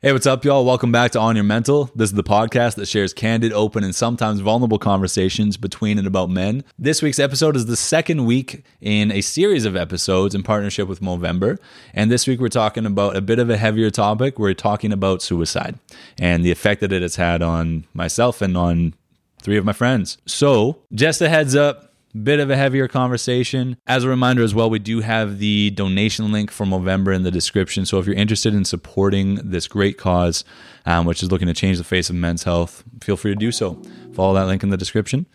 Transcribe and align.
Hey, 0.00 0.12
what's 0.12 0.26
up, 0.26 0.44
y'all? 0.44 0.64
Welcome 0.64 0.92
back 0.92 1.10
to 1.10 1.18
On 1.18 1.34
Your 1.34 1.44
Mental. 1.44 1.90
This 1.92 2.10
is 2.10 2.14
the 2.14 2.22
podcast 2.22 2.76
that 2.76 2.86
shares 2.86 3.12
candid, 3.12 3.52
open, 3.52 3.82
and 3.82 3.92
sometimes 3.92 4.38
vulnerable 4.38 4.78
conversations 4.78 5.56
between 5.56 5.98
and 5.98 6.06
about 6.06 6.30
men. 6.30 6.62
This 6.78 7.02
week's 7.02 7.18
episode 7.18 7.56
is 7.56 7.66
the 7.66 7.74
second 7.74 8.24
week 8.24 8.64
in 8.80 9.10
a 9.10 9.22
series 9.22 9.64
of 9.64 9.74
episodes 9.74 10.36
in 10.36 10.44
partnership 10.44 10.86
with 10.86 11.00
Movember. 11.00 11.58
And 11.92 12.12
this 12.12 12.28
week 12.28 12.38
we're 12.38 12.48
talking 12.48 12.86
about 12.86 13.16
a 13.16 13.20
bit 13.20 13.40
of 13.40 13.50
a 13.50 13.56
heavier 13.56 13.90
topic. 13.90 14.38
We're 14.38 14.54
talking 14.54 14.92
about 14.92 15.20
suicide 15.20 15.80
and 16.16 16.44
the 16.44 16.52
effect 16.52 16.80
that 16.82 16.92
it 16.92 17.02
has 17.02 17.16
had 17.16 17.42
on 17.42 17.84
myself 17.92 18.40
and 18.40 18.56
on 18.56 18.94
three 19.42 19.56
of 19.56 19.64
my 19.64 19.72
friends. 19.72 20.18
So, 20.26 20.78
just 20.94 21.20
a 21.20 21.28
heads 21.28 21.56
up, 21.56 21.87
bit 22.22 22.40
of 22.40 22.50
a 22.50 22.56
heavier 22.56 22.88
conversation. 22.88 23.76
As 23.86 24.04
a 24.04 24.08
reminder 24.08 24.42
as 24.42 24.54
well, 24.54 24.70
we 24.70 24.78
do 24.78 25.00
have 25.00 25.38
the 25.38 25.70
donation 25.70 26.32
link 26.32 26.50
for 26.50 26.64
Movember 26.66 27.14
in 27.14 27.22
the 27.22 27.30
description. 27.30 27.86
So 27.86 27.98
if 27.98 28.06
you're 28.06 28.16
interested 28.16 28.54
in 28.54 28.64
supporting 28.64 29.36
this 29.36 29.68
great 29.68 29.98
cause, 29.98 30.44
um, 30.86 31.06
which 31.06 31.22
is 31.22 31.30
looking 31.30 31.48
to 31.48 31.54
change 31.54 31.78
the 31.78 31.84
face 31.84 32.10
of 32.10 32.16
men's 32.16 32.44
health, 32.44 32.84
feel 33.02 33.16
free 33.16 33.32
to 33.32 33.36
do 33.36 33.52
so. 33.52 33.80
Follow 34.12 34.34
that 34.34 34.46
link 34.46 34.62
in 34.62 34.70
the 34.70 34.76
description. 34.76 35.26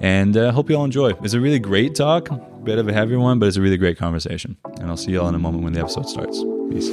And 0.00 0.34
uh, 0.34 0.52
hope 0.52 0.70
you 0.70 0.76
all 0.76 0.84
enjoy. 0.84 1.10
It's 1.22 1.34
a 1.34 1.40
really 1.40 1.58
great 1.58 1.94
talk, 1.94 2.30
bit 2.64 2.78
of 2.78 2.88
a 2.88 2.92
heavier 2.92 3.18
one, 3.18 3.38
but 3.38 3.46
it's 3.46 3.58
a 3.58 3.60
really 3.60 3.76
great 3.76 3.98
conversation. 3.98 4.56
And 4.78 4.88
I'll 4.88 4.96
see 4.96 5.10
you 5.12 5.20
all 5.20 5.28
in 5.28 5.34
a 5.34 5.38
moment 5.38 5.62
when 5.62 5.74
the 5.74 5.80
episode 5.80 6.08
starts. 6.08 6.42
Peace. 6.70 6.90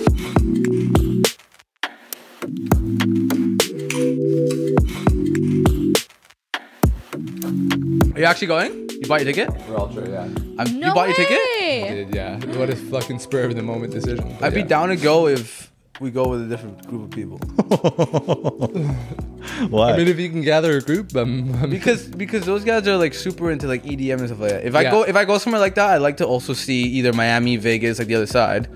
Are 8.17 8.21
you 8.21 8.26
actually 8.26 8.48
going? 8.48 8.89
You 8.89 9.02
bought 9.07 9.23
your 9.23 9.31
ticket? 9.31 9.53
We're 9.70 9.77
all 9.77 9.94
sure, 9.94 10.09
yeah. 10.09 10.23
I'm, 10.58 10.80
No 10.80 10.88
you 10.88 10.94
bought 10.95 11.08
your 11.08 11.17
ticket? 11.17 11.38
way. 11.59 12.05
Did, 12.05 12.16
yeah. 12.16 12.44
What 12.58 12.71
a 12.71 12.75
fucking 12.75 13.20
spur 13.20 13.44
of 13.45 13.55
the 13.55 13.62
moment 13.62 13.94
decision. 13.94 14.35
But 14.39 14.48
I'd 14.48 14.53
be 14.55 14.63
down 14.63 14.89
to 14.89 14.95
go 14.95 15.27
if 15.27 15.71
we 16.02 16.09
go 16.09 16.27
with 16.27 16.41
a 16.41 16.48
different 16.48 16.88
group 16.88 17.03
of 17.03 17.11
people. 17.11 17.38
Why? 19.70 19.94
I 19.94 19.98
mean, 19.98 20.08
if 20.08 20.20
you 20.20 20.30
can 20.30 20.41
gather 20.41 20.77
a 20.77 20.81
group, 20.81 21.16
um, 21.16 21.53
um, 21.64 21.69
because 21.69 22.08
because 22.08 22.44
those 22.45 22.64
guys 22.64 22.88
are 22.88 22.97
like 22.97 23.14
super 23.14 23.52
into 23.52 23.67
like 23.67 23.83
EDM 23.83 24.17
and 24.20 24.27
stuff 24.27 24.39
like 24.39 24.49
that. 24.49 24.66
If 24.66 24.73
I 24.75 24.81
Yeah. 24.81 24.92
go 24.92 25.03
if 25.03 25.16
I 25.16 25.23
go 25.25 25.38
somewhere 25.38 25.59
like 25.61 25.75
that, 25.75 25.92
I'd 25.92 26.02
like 26.02 26.17
to 26.17 26.25
also 26.25 26.53
see 26.53 26.81
either 26.83 27.14
Miami, 27.14 27.55
Vegas, 27.58 27.99
like 27.99 28.08
the 28.08 28.16
other 28.16 28.25
side, 28.25 28.67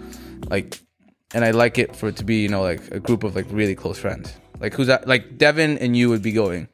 like, 0.50 0.80
and 1.34 1.44
I 1.44 1.50
like 1.52 1.78
it 1.80 1.96
for 1.96 2.08
it 2.10 2.16
to 2.18 2.24
be 2.24 2.44
you 2.44 2.50
know 2.50 2.62
like 2.62 2.82
a 2.92 3.00
group 3.00 3.24
of 3.24 3.36
like 3.36 3.48
really 3.50 3.74
close 3.76 3.98
friends. 3.98 4.34
Like 4.60 4.76
who's 4.76 4.88
that? 4.88 5.08
Like 5.08 5.38
Devin 5.40 5.80
and 5.80 5.98
you 5.98 6.10
would 6.10 6.22
be 6.22 6.32
going. 6.32 6.68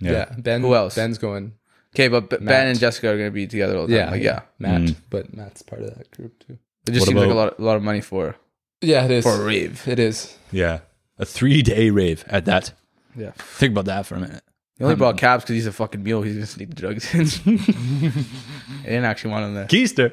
yeah. 0.00 0.34
Ben. 0.38 0.62
Who 0.62 0.74
else? 0.74 0.96
Ben's 0.96 1.18
going. 1.18 1.52
Okay, 1.94 2.08
but 2.08 2.28
B- 2.30 2.36
Ben 2.40 2.68
and 2.68 2.78
Jessica 2.78 3.08
are 3.10 3.16
gonna 3.16 3.30
be 3.30 3.46
together 3.46 3.76
all 3.78 3.86
the 3.86 3.96
time. 3.96 4.06
Yeah, 4.06 4.10
like, 4.12 4.22
yeah. 4.22 4.40
Matt, 4.58 4.80
Mm. 4.82 4.96
but 5.10 5.34
Matt's 5.34 5.62
part 5.62 5.82
of 5.82 5.96
that 5.96 6.10
group 6.10 6.38
too. 6.46 6.58
It 6.86 6.92
just 6.92 7.06
What 7.06 7.08
seems 7.08 7.20
like 7.20 7.30
a 7.30 7.34
lot 7.34 7.58
a 7.58 7.62
lot 7.62 7.76
of 7.76 7.82
money 7.82 8.00
for 8.00 8.36
Yeah, 8.80 9.04
it 9.04 9.10
is. 9.10 9.24
for 9.24 9.32
a 9.40 9.44
rave. 9.44 9.86
It 9.88 9.98
is. 9.98 10.36
yeah. 10.52 10.80
A 11.18 11.24
three 11.24 11.62
day 11.62 11.90
rave 11.90 12.24
at 12.28 12.44
that. 12.44 12.72
Yeah. 13.16 13.32
Think 13.36 13.72
about 13.72 13.86
that 13.86 14.06
for 14.06 14.14
a 14.14 14.20
minute. 14.20 14.42
He 14.78 14.84
only 14.84 14.94
brought 14.96 15.18
Caps 15.18 15.42
because 15.44 15.54
he's 15.56 15.66
a 15.66 15.72
fucking 15.72 16.02
mule. 16.04 16.22
He's 16.22 16.34
gonna 16.34 16.46
sneak 16.46 16.68
the 16.70 16.76
drugs 16.76 17.12
in. 17.46 17.58
I 17.58 18.84
didn't 18.84 19.04
actually 19.04 19.32
want 19.32 19.46
him 19.46 19.54
there. 19.54 19.66
Keister, 19.66 20.12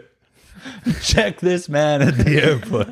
check 1.04 1.40
this 1.40 1.70
man 1.70 2.02
at 2.02 2.18
the 2.18 2.42
airport. 2.42 2.88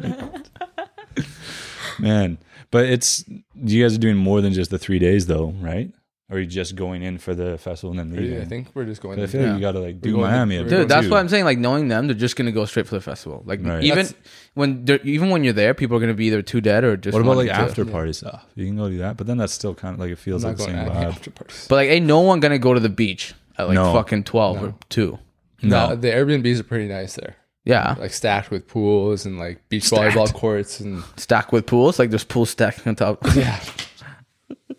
man, 1.99 2.37
but 2.71 2.85
it's 2.85 3.23
you 3.55 3.83
guys 3.83 3.95
are 3.95 3.99
doing 3.99 4.17
more 4.17 4.41
than 4.41 4.53
just 4.53 4.69
the 4.71 4.77
three 4.77 4.99
days, 4.99 5.25
though, 5.27 5.47
right? 5.61 5.91
Or 6.33 6.37
are 6.37 6.39
you 6.39 6.47
just 6.47 6.75
going 6.75 7.03
in 7.03 7.19
for 7.19 7.35
the 7.35 7.59
festival 7.59 7.91
and 7.91 7.99
then 8.11 8.19
leaving? 8.19 8.41
I 8.41 8.45
think 8.45 8.69
we're 8.73 8.85
just 8.85 9.01
going. 9.01 9.19
I 9.21 9.27
feel 9.27 9.41
Yeah. 9.41 9.53
you 9.53 9.61
got 9.61 9.73
to 9.73 9.79
like 9.79 10.01
do 10.01 10.13
going 10.13 10.23
to- 10.25 10.31
Miami. 10.31 10.55
a 10.55 10.59
we're 10.63 10.69
bit 10.69 10.77
Dude, 10.77 10.89
that's 10.89 11.05
too. 11.05 11.11
why 11.11 11.19
I'm 11.19 11.29
saying. 11.29 11.45
Like 11.45 11.59
knowing 11.59 11.89
them, 11.89 12.07
they're 12.07 12.15
just 12.15 12.35
gonna 12.35 12.51
go 12.51 12.65
straight 12.65 12.87
for 12.87 12.95
the 12.95 13.01
festival. 13.01 13.43
Like 13.45 13.59
Right. 13.63 13.83
even 13.83 13.97
That's- 13.97 14.13
when 14.55 14.83
they're 14.85 14.99
even 15.03 15.29
when 15.29 15.43
you're 15.43 15.53
there, 15.53 15.73
people 15.75 15.95
are 15.95 15.99
gonna 15.99 16.13
be 16.15 16.25
either 16.25 16.41
too 16.41 16.59
dead 16.59 16.83
or 16.83 16.97
just. 16.97 17.13
What 17.13 17.21
about 17.21 17.35
wanting 17.35 17.49
like 17.49 17.57
to- 17.57 17.63
after 17.63 17.85
party 17.85 18.13
stuff? 18.13 18.41
Ah, 18.43 18.47
you 18.55 18.65
can 18.65 18.75
go 18.77 18.89
do 18.89 18.97
that, 18.97 19.15
but 19.17 19.27
then 19.27 19.37
that's 19.37 19.53
still 19.53 19.75
kind 19.75 19.93
of 19.93 19.99
like 19.99 20.09
it 20.09 20.13
I'm 20.13 20.17
feels 20.17 20.41
not 20.43 20.49
like 20.49 20.57
the 20.57 20.65
going 20.65 20.75
same 20.77 20.85
to 20.87 20.91
any 20.91 21.05
vibe. 21.05 21.09
after 21.09 21.29
parties. 21.31 21.65
But 21.69 21.75
like, 21.75 21.89
ain't 21.89 22.05
no 22.07 22.19
one 22.21 22.39
gonna 22.39 22.57
go 22.57 22.73
to 22.73 22.79
the 22.79 22.89
beach 22.89 23.33
at 23.59 23.67
like 23.67 23.75
No. 23.75 23.93
fucking 23.93 24.23
twelve 24.23 24.63
or 24.63 24.73
two. 24.89 25.19
No, 25.61 25.89
No, 25.89 25.95
the 25.95 26.09
Airbnbs 26.09 26.59
are 26.59 26.63
pretty 26.63 26.87
nice 26.87 27.13
there. 27.13 27.35
Yeah, 27.65 27.95
Like 27.97 28.11
stacked 28.11 28.51
with 28.51 28.67
pools 28.67 29.25
and 29.25 29.37
like 29.39 29.61
beach 29.69 29.83
Stacked. 29.85 30.15
volleyball 30.17 30.33
courts 30.33 30.81
and 30.81 31.01
stacked 31.15 31.53
with 31.53 31.65
pools. 31.65 31.97
Like 31.99 32.09
there's 32.09 32.25
pools 32.25 32.49
stacked 32.49 32.85
on 32.85 32.95
top. 32.95 33.23
yeah. 33.35 33.57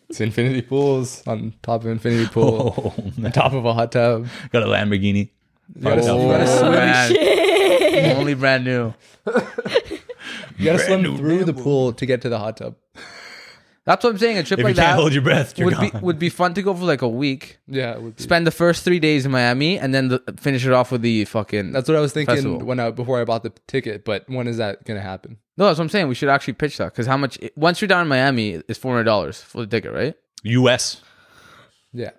It's 0.09 0.20
infinity 0.20 0.62
pools 0.62 1.26
on 1.26 1.54
top 1.62 1.82
of 1.82 1.87
infinity 1.88 2.26
pool, 2.28 2.94
oh, 2.98 3.25
on 3.25 3.32
top 3.32 3.53
of 3.53 3.65
a 3.65 3.72
hot 3.72 3.92
tub. 3.92 4.28
got 4.53 4.62
a 4.62 4.66
Lamborghini. 4.66 5.31
Got 5.81 5.98
Oh, 6.00 6.70
man. 6.70 8.16
Only 8.16 8.34
brand 8.34 8.64
new. 8.64 8.93
You 9.26 10.64
gotta 10.66 10.78
Brand 10.78 10.81
swim 10.81 11.03
new 11.03 11.16
through 11.16 11.44
the 11.44 11.54
pool 11.54 11.93
to 11.94 12.06
get 12.06 12.22
to 12.22 12.28
the 12.28 12.38
hot 12.38 12.59
tub. 12.59 12.76
That's 13.87 14.03
what 14.03 14.11
I'm 14.11 14.19
saying. 14.19 14.39
A 14.39 14.43
trip 14.43 14.61
If 14.61 14.65
like 14.65 14.77
you 14.77 14.83
can't 14.83 14.97
that 14.97 14.99
hold 14.99 15.12
your 15.12 15.22
breath, 15.22 15.59
you're 15.59 15.67
would 15.67 15.78
be 15.78 15.99
would 15.99 16.19
be 16.19 16.31
fun 16.31 16.55
to 16.55 16.62
go 16.62 16.72
for 16.75 16.84
like 16.84 17.03
a 17.03 17.09
week. 17.09 17.59
Yeah, 17.67 17.93
it 17.95 18.03
would 18.03 18.17
be. 18.17 18.22
Spend 18.22 18.47
the 18.47 18.50
first 18.50 18.83
three 18.83 18.99
days 18.99 19.27
in 19.27 19.33
Miami 19.33 19.78
and 19.78 19.95
then 19.95 20.09
the, 20.09 20.22
finish 20.39 20.65
it 20.65 20.72
off 20.72 20.91
with 20.91 21.03
the 21.03 21.27
fucking. 21.27 21.72
That's 21.72 21.89
what 21.89 21.97
I 21.97 22.00
was 22.00 22.12
thinking 22.12 22.34
Festival. 22.34 22.59
when 22.61 22.81
I 22.81 22.91
before 22.91 23.21
I 23.21 23.25
bought 23.25 23.43
the 23.43 23.53
ticket. 23.67 24.05
But 24.05 24.28
when 24.28 24.47
is 24.49 24.56
that 24.56 24.84
gonna 24.84 25.00
happen? 25.03 25.39
no, 25.56 25.67
that's 25.67 25.78
what 25.78 25.84
I'm 25.84 25.89
saying. 25.91 26.09
We 26.09 26.15
should 26.15 26.31
actually 26.31 26.55
pitch 26.55 26.78
that 26.78 26.93
because 26.93 27.06
how 27.06 27.17
much? 27.19 27.39
Once 27.56 27.81
you're 27.81 27.89
down 27.89 28.03
in 28.03 28.09
Miami, 28.09 28.62
it's 28.69 28.78
four 28.78 28.93
hundred 28.93 29.05
dollars 29.05 29.41
for 29.43 29.61
the 29.61 29.67
ticket, 29.67 29.93
right? 29.93 30.15
U.S. 30.44 31.03
Yeah, 31.93 32.11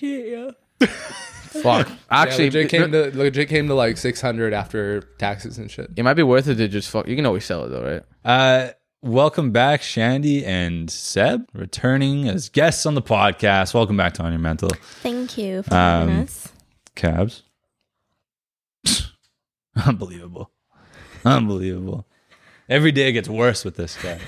Fuck. 0.82 1.90
Actually, 2.10 2.46
yeah, 2.46 2.62
legit 2.62 2.70
came 2.70 2.92
to 2.92 3.16
legit 3.16 3.48
came 3.48 3.68
to 3.68 3.74
like 3.74 3.96
six 3.98 4.20
hundred 4.20 4.52
after 4.52 5.02
taxes 5.18 5.58
and 5.58 5.70
shit. 5.70 5.90
it 5.96 6.02
might 6.02 6.14
be 6.14 6.22
worth 6.22 6.48
it 6.48 6.56
to 6.56 6.66
just 6.68 6.90
fuck. 6.90 7.06
You 7.06 7.14
can 7.14 7.26
always 7.26 7.44
sell 7.44 7.64
it 7.64 7.68
though, 7.68 7.82
right? 7.84 8.02
Uh, 8.24 8.72
welcome 9.02 9.50
back, 9.50 9.82
Shandy 9.82 10.44
and 10.44 10.90
Seb, 10.90 11.48
returning 11.52 12.28
as 12.28 12.48
guests 12.48 12.86
on 12.86 12.94
the 12.94 13.02
podcast. 13.02 13.74
Welcome 13.74 13.96
back 13.96 14.14
to 14.14 14.22
On 14.22 14.32
Your 14.32 14.40
Mental. 14.40 14.70
Thank 15.02 15.36
you 15.38 15.62
for 15.62 15.74
having 15.74 16.14
Um, 16.16 16.22
us. 16.22 16.48
Cabs. 16.94 17.42
Unbelievable. 19.86 20.50
Unbelievable. 21.24 22.06
Every 22.68 22.92
day 22.92 23.08
it 23.08 23.12
gets 23.12 23.28
worse 23.28 23.64
with 23.64 23.76
this 23.76 23.96
guy. 24.02 24.18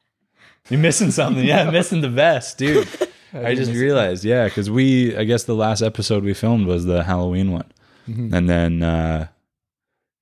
You're 0.70 0.80
missing 0.80 1.10
something. 1.10 1.44
Yeah, 1.44 1.70
missing 1.70 2.00
the 2.02 2.08
best, 2.10 2.58
dude. 2.58 2.88
I 3.32 3.54
just 3.54 3.72
realized, 3.72 4.24
yeah, 4.24 4.44
because 4.46 4.70
we, 4.70 5.16
I 5.16 5.24
guess 5.24 5.44
the 5.44 5.54
last 5.54 5.82
episode 5.82 6.24
we 6.24 6.32
filmed 6.34 6.66
was 6.66 6.84
the 6.86 7.04
Halloween 7.04 7.52
one. 7.52 7.70
And 8.06 8.48
then, 8.48 8.82
uh, 8.82 9.26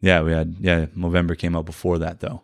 yeah, 0.01 0.21
we 0.23 0.33
had, 0.33 0.57
yeah, 0.59 0.87
November 0.97 1.37
came 1.37 1.55
out 1.55 1.67
before 1.67 1.99
that, 1.99 2.19
though. 2.19 2.43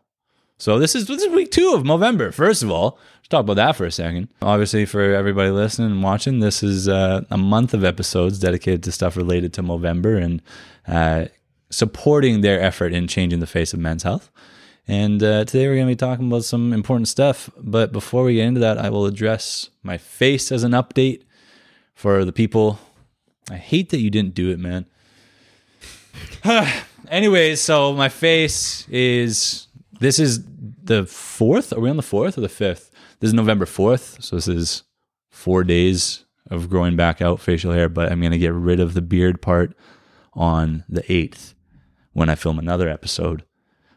So 0.62 0.78
this 0.78 0.94
is 0.94 1.08
this 1.08 1.20
is 1.20 1.28
week 1.30 1.50
two 1.50 1.72
of 1.74 1.84
November. 1.84 2.30
First 2.30 2.62
of 2.62 2.70
all, 2.70 2.96
let's 3.16 3.26
talk 3.26 3.40
about 3.40 3.56
that 3.56 3.74
for 3.74 3.84
a 3.84 3.90
second. 3.90 4.28
Obviously, 4.40 4.86
for 4.86 5.00
everybody 5.00 5.50
listening 5.50 5.90
and 5.90 6.04
watching, 6.04 6.38
this 6.38 6.62
is 6.62 6.86
uh, 6.86 7.22
a 7.32 7.36
month 7.36 7.74
of 7.74 7.82
episodes 7.82 8.38
dedicated 8.38 8.84
to 8.84 8.92
stuff 8.92 9.16
related 9.16 9.52
to 9.54 9.62
Movember 9.64 10.22
and 10.22 10.40
uh, 10.86 11.24
supporting 11.70 12.42
their 12.42 12.60
effort 12.60 12.92
in 12.92 13.08
changing 13.08 13.40
the 13.40 13.46
face 13.48 13.74
of 13.74 13.80
men's 13.80 14.04
health. 14.04 14.30
And 14.86 15.20
uh, 15.20 15.46
today 15.46 15.66
we're 15.66 15.74
going 15.74 15.88
to 15.88 15.94
be 15.94 15.96
talking 15.96 16.28
about 16.28 16.44
some 16.44 16.72
important 16.72 17.08
stuff. 17.08 17.50
But 17.58 17.90
before 17.90 18.22
we 18.22 18.34
get 18.34 18.46
into 18.46 18.60
that, 18.60 18.78
I 18.78 18.88
will 18.88 19.06
address 19.06 19.68
my 19.82 19.98
face 19.98 20.52
as 20.52 20.62
an 20.62 20.70
update 20.70 21.24
for 21.92 22.24
the 22.24 22.32
people. 22.32 22.78
I 23.50 23.56
hate 23.56 23.90
that 23.90 23.98
you 23.98 24.10
didn't 24.10 24.34
do 24.34 24.52
it, 24.52 24.60
man. 24.60 24.86
Anyways, 27.08 27.60
so 27.60 27.94
my 27.94 28.08
face 28.08 28.86
is 28.88 29.66
this 29.98 30.18
is 30.18 30.40
the 30.92 31.06
fourth. 31.06 31.72
Are 31.72 31.80
we 31.80 31.88
on 31.88 31.96
the 31.96 32.02
fourth 32.02 32.36
or 32.36 32.42
the 32.42 32.48
fifth? 32.50 32.90
This 33.20 33.28
is 33.28 33.34
November 33.34 33.64
fourth. 33.64 34.22
So 34.22 34.36
this 34.36 34.46
is 34.46 34.82
four 35.30 35.64
days 35.64 36.26
of 36.50 36.68
growing 36.68 36.96
back 36.96 37.22
out 37.22 37.40
facial 37.40 37.72
hair, 37.72 37.88
but 37.88 38.12
I'm 38.12 38.20
gonna 38.20 38.36
get 38.36 38.52
rid 38.52 38.78
of 38.78 38.92
the 38.92 39.00
beard 39.00 39.40
part 39.40 39.74
on 40.34 40.84
the 40.90 41.10
eighth 41.10 41.54
when 42.12 42.28
I 42.28 42.34
film 42.34 42.58
another 42.58 42.90
episode. 42.90 43.44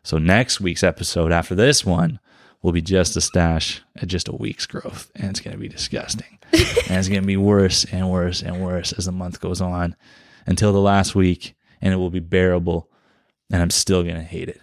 So 0.04 0.18
next 0.18 0.62
week's 0.62 0.84
episode 0.84 1.34
after 1.34 1.54
this 1.54 1.86
one 1.86 2.20
will 2.62 2.72
be 2.72 2.82
just 2.82 3.18
a 3.18 3.22
stash 3.22 3.82
at 3.98 4.08
just 4.08 4.30
a 4.30 4.36
week's 4.36 4.66
growth. 4.66 5.12
And 5.16 5.30
it's 5.30 5.42
gonna 5.42 5.58
be 5.58 5.68
disgusting. 5.68 6.40
and 6.54 6.98
it's 6.98 7.10
gonna 7.10 7.24
be 7.24 7.36
worse 7.36 7.84
and 7.92 8.10
worse 8.10 8.42
and 8.42 8.64
worse 8.64 8.94
as 8.94 9.06
the 9.06 9.12
month 9.12 9.42
goes 9.42 9.60
on 9.60 9.98
until 10.48 10.72
the 10.72 10.80
last 10.80 11.14
week, 11.14 11.56
and 11.82 11.94
it 11.94 11.98
will 11.98 12.10
be 12.10 12.22
bearable 12.22 12.90
and 13.52 13.62
I'm 13.62 13.70
still 13.70 14.02
gonna 14.02 14.24
hate 14.24 14.48
it. 14.48 14.62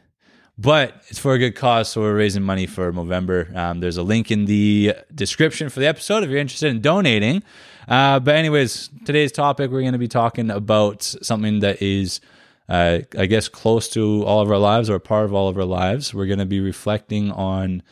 But 0.59 1.03
it's 1.09 1.19
for 1.19 1.33
a 1.33 1.39
good 1.39 1.57
cause, 1.57 1.89
so 1.89 2.03
we're 2.03 2.15
raising 2.15 2.43
money 2.43 2.67
for 2.67 2.93
Movember. 2.93 3.55
Um, 3.57 3.81
there's 3.81 3.97
a 3.97 4.03
link 4.03 4.31
in 4.31 4.45
the 4.45 4.95
description 5.15 5.71
for 5.71 5.81
the 5.81 5.87
episode 5.87 6.23
if 6.23 6.31
you're 6.31 6.39
interested 6.39 6.71
in 6.71 6.81
donating. 6.81 7.43
Uh, 7.89 8.21
but 8.21 8.37
anyways, 8.37 8.91
today's 9.05 9.33
topic 9.33 9.71
we're 9.71 9.81
going 9.81 9.93
to 9.93 9.99
be 9.99 10.09
talking 10.09 10.51
about 10.51 11.03
something 11.03 11.61
that 11.61 11.81
is, 11.81 12.21
uh, 12.69 13.01
I 13.19 13.27
guess, 13.27 13.49
close 13.49 13.89
to 13.91 14.25
all 14.25 14.41
of 14.41 14.51
our 14.51 14.59
lives 14.59 14.91
or 14.91 14.99
part 14.99 15.25
of 15.25 15.35
all 15.35 15.49
of 15.49 15.57
our 15.57 15.65
lives. 15.65 16.13
We're 16.13 16.27
going 16.27 16.39
to 16.39 16.47
be 16.47 16.61
reflecting 16.61 17.33
on 17.33 17.83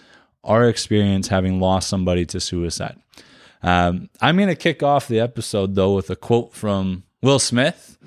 our 0.45 0.69
experience 0.69 1.29
having 1.29 1.61
lost 1.61 1.89
somebody 1.89 2.27
to 2.27 2.41
suicide. 2.41 3.01
Um, 3.63 4.11
I'm 4.21 4.37
going 4.37 4.49
to 4.49 4.55
kick 4.55 4.83
off 4.83 5.09
the 5.09 5.21
episode 5.21 5.75
though 5.75 5.95
with 5.95 6.11
a 6.11 6.17
quote 6.17 6.55
from 6.55 7.05
Will 7.23 7.39
Smith, 7.39 7.99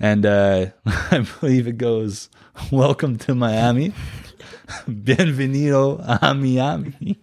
and 0.00 0.24
uh, 0.26 0.66
I 0.86 1.26
believe 1.40 1.66
it 1.66 1.78
goes, 1.78 2.28
"Welcome 2.70 3.16
to 3.18 3.34
Miami, 3.34 3.92
bienvenido 4.88 6.00
a 6.22 6.34
Miami." 6.34 7.18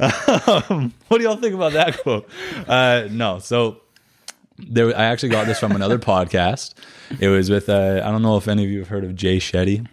um, 0.00 0.94
what 1.08 1.18
do 1.18 1.24
y'all 1.24 1.36
think 1.36 1.54
about 1.54 1.72
that 1.74 1.98
quote? 2.02 2.28
Uh, 2.66 3.06
no, 3.10 3.38
so 3.38 3.80
there, 4.58 4.88
I 4.96 5.04
actually 5.04 5.28
got 5.30 5.46
this 5.46 5.58
from 5.58 5.72
another 5.72 5.98
podcast. 5.98 6.74
It 7.20 7.28
was 7.28 7.50
with 7.50 7.68
uh, 7.68 8.00
I 8.04 8.10
don't 8.10 8.22
know 8.22 8.36
if 8.36 8.48
any 8.48 8.64
of 8.64 8.70
you 8.70 8.78
have 8.80 8.88
heard 8.88 9.04
of 9.04 9.14
Jay 9.14 9.38
Shetty. 9.38 9.86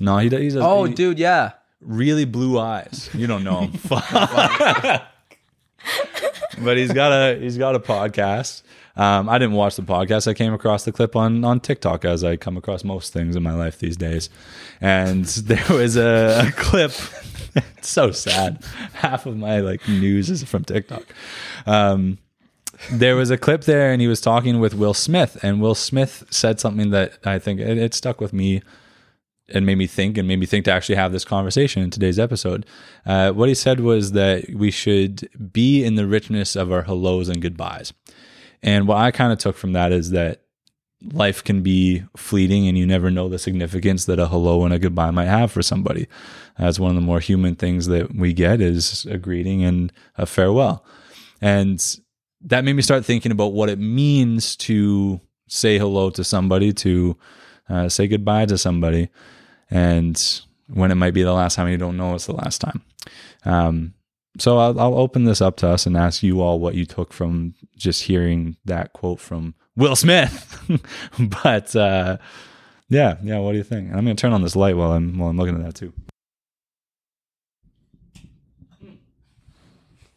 No, 0.00 0.18
he 0.18 0.28
does. 0.28 0.40
He's 0.40 0.56
a, 0.56 0.60
Oh, 0.60 0.84
he- 0.84 0.94
dude, 0.94 1.18
yeah. 1.20 1.52
really 1.80 2.24
blue 2.24 2.58
eyes. 2.58 3.08
You 3.14 3.26
don't 3.28 3.44
know 3.44 3.60
him, 3.66 3.72
but 6.62 6.76
he's 6.76 6.92
got 6.92 7.12
a 7.12 7.38
he's 7.38 7.58
got 7.58 7.74
a 7.76 7.80
podcast. 7.80 8.62
Um, 8.96 9.28
I 9.28 9.38
didn't 9.38 9.54
watch 9.54 9.76
the 9.76 9.82
podcast. 9.82 10.28
I 10.28 10.34
came 10.34 10.52
across 10.52 10.84
the 10.84 10.92
clip 10.92 11.16
on 11.16 11.44
on 11.44 11.60
TikTok, 11.60 12.04
as 12.04 12.22
I 12.22 12.36
come 12.36 12.56
across 12.56 12.84
most 12.84 13.12
things 13.12 13.36
in 13.36 13.42
my 13.42 13.54
life 13.54 13.78
these 13.78 13.96
days. 13.96 14.28
And 14.80 15.24
there 15.26 15.76
was 15.76 15.96
a, 15.96 16.46
a 16.48 16.52
clip. 16.52 16.92
it's 17.54 17.88
so 17.88 18.10
sad. 18.10 18.64
Half 18.94 19.26
of 19.26 19.36
my 19.36 19.60
like 19.60 19.86
news 19.88 20.30
is 20.30 20.44
from 20.44 20.64
TikTok. 20.64 21.04
Um, 21.66 22.18
there 22.90 23.16
was 23.16 23.30
a 23.30 23.38
clip 23.38 23.62
there, 23.62 23.92
and 23.92 24.00
he 24.00 24.08
was 24.08 24.20
talking 24.20 24.58
with 24.58 24.74
Will 24.74 24.94
Smith, 24.94 25.38
and 25.42 25.60
Will 25.60 25.74
Smith 25.74 26.24
said 26.30 26.60
something 26.60 26.90
that 26.90 27.18
I 27.24 27.38
think 27.38 27.60
it, 27.60 27.78
it 27.78 27.94
stuck 27.94 28.20
with 28.20 28.32
me 28.32 28.62
and 29.48 29.66
made 29.66 29.76
me 29.76 29.86
think 29.86 30.16
and 30.16 30.26
made 30.26 30.38
me 30.38 30.46
think 30.46 30.64
to 30.64 30.72
actually 30.72 30.94
have 30.94 31.12
this 31.12 31.24
conversation 31.24 31.82
in 31.82 31.90
today's 31.90 32.18
episode. 32.18 32.66
Uh, 33.04 33.32
what 33.32 33.48
he 33.48 33.54
said 33.54 33.80
was 33.80 34.12
that 34.12 34.44
we 34.54 34.70
should 34.70 35.28
be 35.52 35.84
in 35.84 35.94
the 35.94 36.06
richness 36.06 36.56
of 36.56 36.72
our 36.72 36.82
hellos 36.82 37.28
and 37.28 37.42
goodbyes. 37.42 37.92
And 38.62 38.86
what 38.86 38.98
I 38.98 39.10
kind 39.10 39.32
of 39.32 39.38
took 39.38 39.56
from 39.56 39.72
that 39.72 39.92
is 39.92 40.10
that 40.10 40.42
life 41.12 41.42
can 41.42 41.62
be 41.62 42.04
fleeting 42.16 42.68
and 42.68 42.78
you 42.78 42.86
never 42.86 43.10
know 43.10 43.28
the 43.28 43.38
significance 43.38 44.04
that 44.04 44.20
a 44.20 44.28
hello 44.28 44.64
and 44.64 44.72
a 44.72 44.78
goodbye 44.78 45.10
might 45.10 45.26
have 45.26 45.50
for 45.50 45.62
somebody. 45.62 46.06
That's 46.58 46.78
one 46.78 46.90
of 46.90 46.94
the 46.94 47.00
more 47.02 47.18
human 47.18 47.56
things 47.56 47.86
that 47.86 48.14
we 48.14 48.32
get 48.32 48.60
is 48.60 49.04
a 49.06 49.18
greeting 49.18 49.64
and 49.64 49.92
a 50.16 50.26
farewell. 50.26 50.84
And 51.40 51.84
that 52.42 52.64
made 52.64 52.74
me 52.74 52.82
start 52.82 53.04
thinking 53.04 53.32
about 53.32 53.52
what 53.52 53.68
it 53.68 53.78
means 53.78 54.54
to 54.56 55.20
say 55.48 55.78
hello 55.78 56.10
to 56.10 56.22
somebody, 56.22 56.72
to 56.72 57.16
uh, 57.68 57.88
say 57.88 58.06
goodbye 58.06 58.46
to 58.46 58.58
somebody, 58.58 59.08
and 59.70 60.42
when 60.68 60.90
it 60.90 60.96
might 60.96 61.14
be 61.14 61.22
the 61.22 61.32
last 61.32 61.54
time, 61.54 61.68
you 61.68 61.76
don't 61.76 61.96
know 61.96 62.14
it's 62.14 62.26
the 62.26 62.32
last 62.32 62.60
time. 62.60 62.82
Um, 63.44 63.94
so 64.38 64.58
I'll, 64.58 64.78
I'll 64.80 64.94
open 64.94 65.24
this 65.24 65.40
up 65.40 65.56
to 65.58 65.68
us 65.68 65.86
and 65.86 65.96
ask 65.96 66.22
you 66.22 66.40
all 66.40 66.58
what 66.58 66.74
you 66.74 66.86
took 66.86 67.12
from 67.12 67.54
just 67.76 68.04
hearing 68.04 68.56
that 68.64 68.92
quote 68.92 69.20
from 69.20 69.54
Will 69.76 69.96
Smith. 69.96 70.58
but 71.18 71.74
uh, 71.76 72.18
yeah, 72.88 73.16
yeah, 73.22 73.38
what 73.38 73.52
do 73.52 73.58
you 73.58 73.64
think? 73.64 73.88
And 73.88 73.96
I'm 73.98 74.04
going 74.04 74.16
to 74.16 74.20
turn 74.20 74.32
on 74.32 74.42
this 74.42 74.56
light 74.56 74.76
while 74.76 74.92
I'm 74.92 75.18
while 75.18 75.30
I'm 75.30 75.36
looking 75.36 75.56
at 75.56 75.64
that 75.64 75.74
too. 75.74 75.92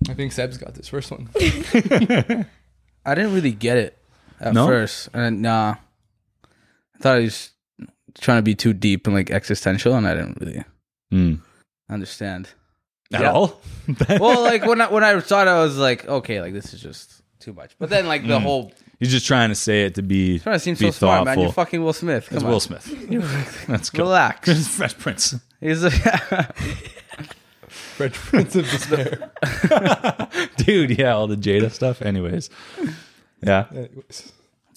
I 0.07 0.13
think 0.13 0.31
Seb's 0.33 0.57
got 0.57 0.75
this 0.75 0.87
first 0.89 1.09
one. 1.11 1.29
I 3.05 3.15
didn't 3.15 3.33
really 3.33 3.51
get 3.51 3.77
it 3.77 3.97
at 4.39 4.53
No? 4.53 4.67
first. 4.67 5.09
And 5.13 5.41
nah. 5.41 5.75
I 6.95 6.97
thought 6.99 7.17
he 7.19 7.25
was 7.25 7.51
trying 8.19 8.37
to 8.37 8.43
be 8.43 8.55
too 8.55 8.73
deep 8.73 9.07
and 9.07 9.15
like 9.15 9.31
existential, 9.31 9.95
and 9.95 10.07
I 10.07 10.13
didn't 10.13 10.37
really 10.39 10.63
Mm. 11.13 11.39
understand. 11.89 12.49
At 13.13 13.21
Yeah. 13.21 13.31
all? 13.31 13.61
Well, 14.19 14.41
like 14.41 14.65
when 14.65 14.81
I 14.81 14.91
when 14.91 15.03
I 15.03 15.19
saw 15.19 15.41
it, 15.43 15.47
I 15.47 15.61
was 15.61 15.77
like, 15.77 16.07
okay, 16.07 16.41
like 16.41 16.53
this 16.53 16.73
is 16.73 16.81
just 16.81 17.21
too 17.39 17.53
much. 17.53 17.75
But 17.77 17.89
then 17.91 18.07
like 18.07 18.23
Mm. 18.23 18.27
the 18.29 18.39
whole 18.39 18.71
He's 18.99 19.11
just 19.11 19.27
trying 19.27 19.49
to 19.49 19.55
say 19.55 19.85
it 19.85 19.95
to 19.95 20.01
be, 20.01 20.39
trying 20.39 20.55
to 20.55 20.59
seem 20.59 20.75
so 20.75 20.89
smart, 20.89 21.19
man. 21.25 21.25
thoughtful. 21.35 21.43
You're 21.43 21.51
fucking 21.51 21.83
Will 21.83 21.93
Smith. 21.93 22.27
Come 22.29 22.37
It's 22.37 22.45
on. 22.45 22.49
Will 22.51 22.59
Smith. 22.61 23.65
Let's 23.69 23.89
go. 23.91 24.03
Relax. 24.03 24.67
Fresh 24.69 24.97
Prince. 24.97 25.35
He's 25.59 25.83
a, 25.83 25.91
French 27.67 28.13
Prince 28.15 28.55
of 28.55 28.65
Despair. 28.69 29.29
Dude, 30.57 30.97
yeah, 30.97 31.13
all 31.13 31.27
the 31.27 31.35
Jada 31.35 31.71
stuff. 31.71 32.01
Anyways. 32.01 32.49
Yeah. 33.43 33.65
Anyways. 33.71 34.33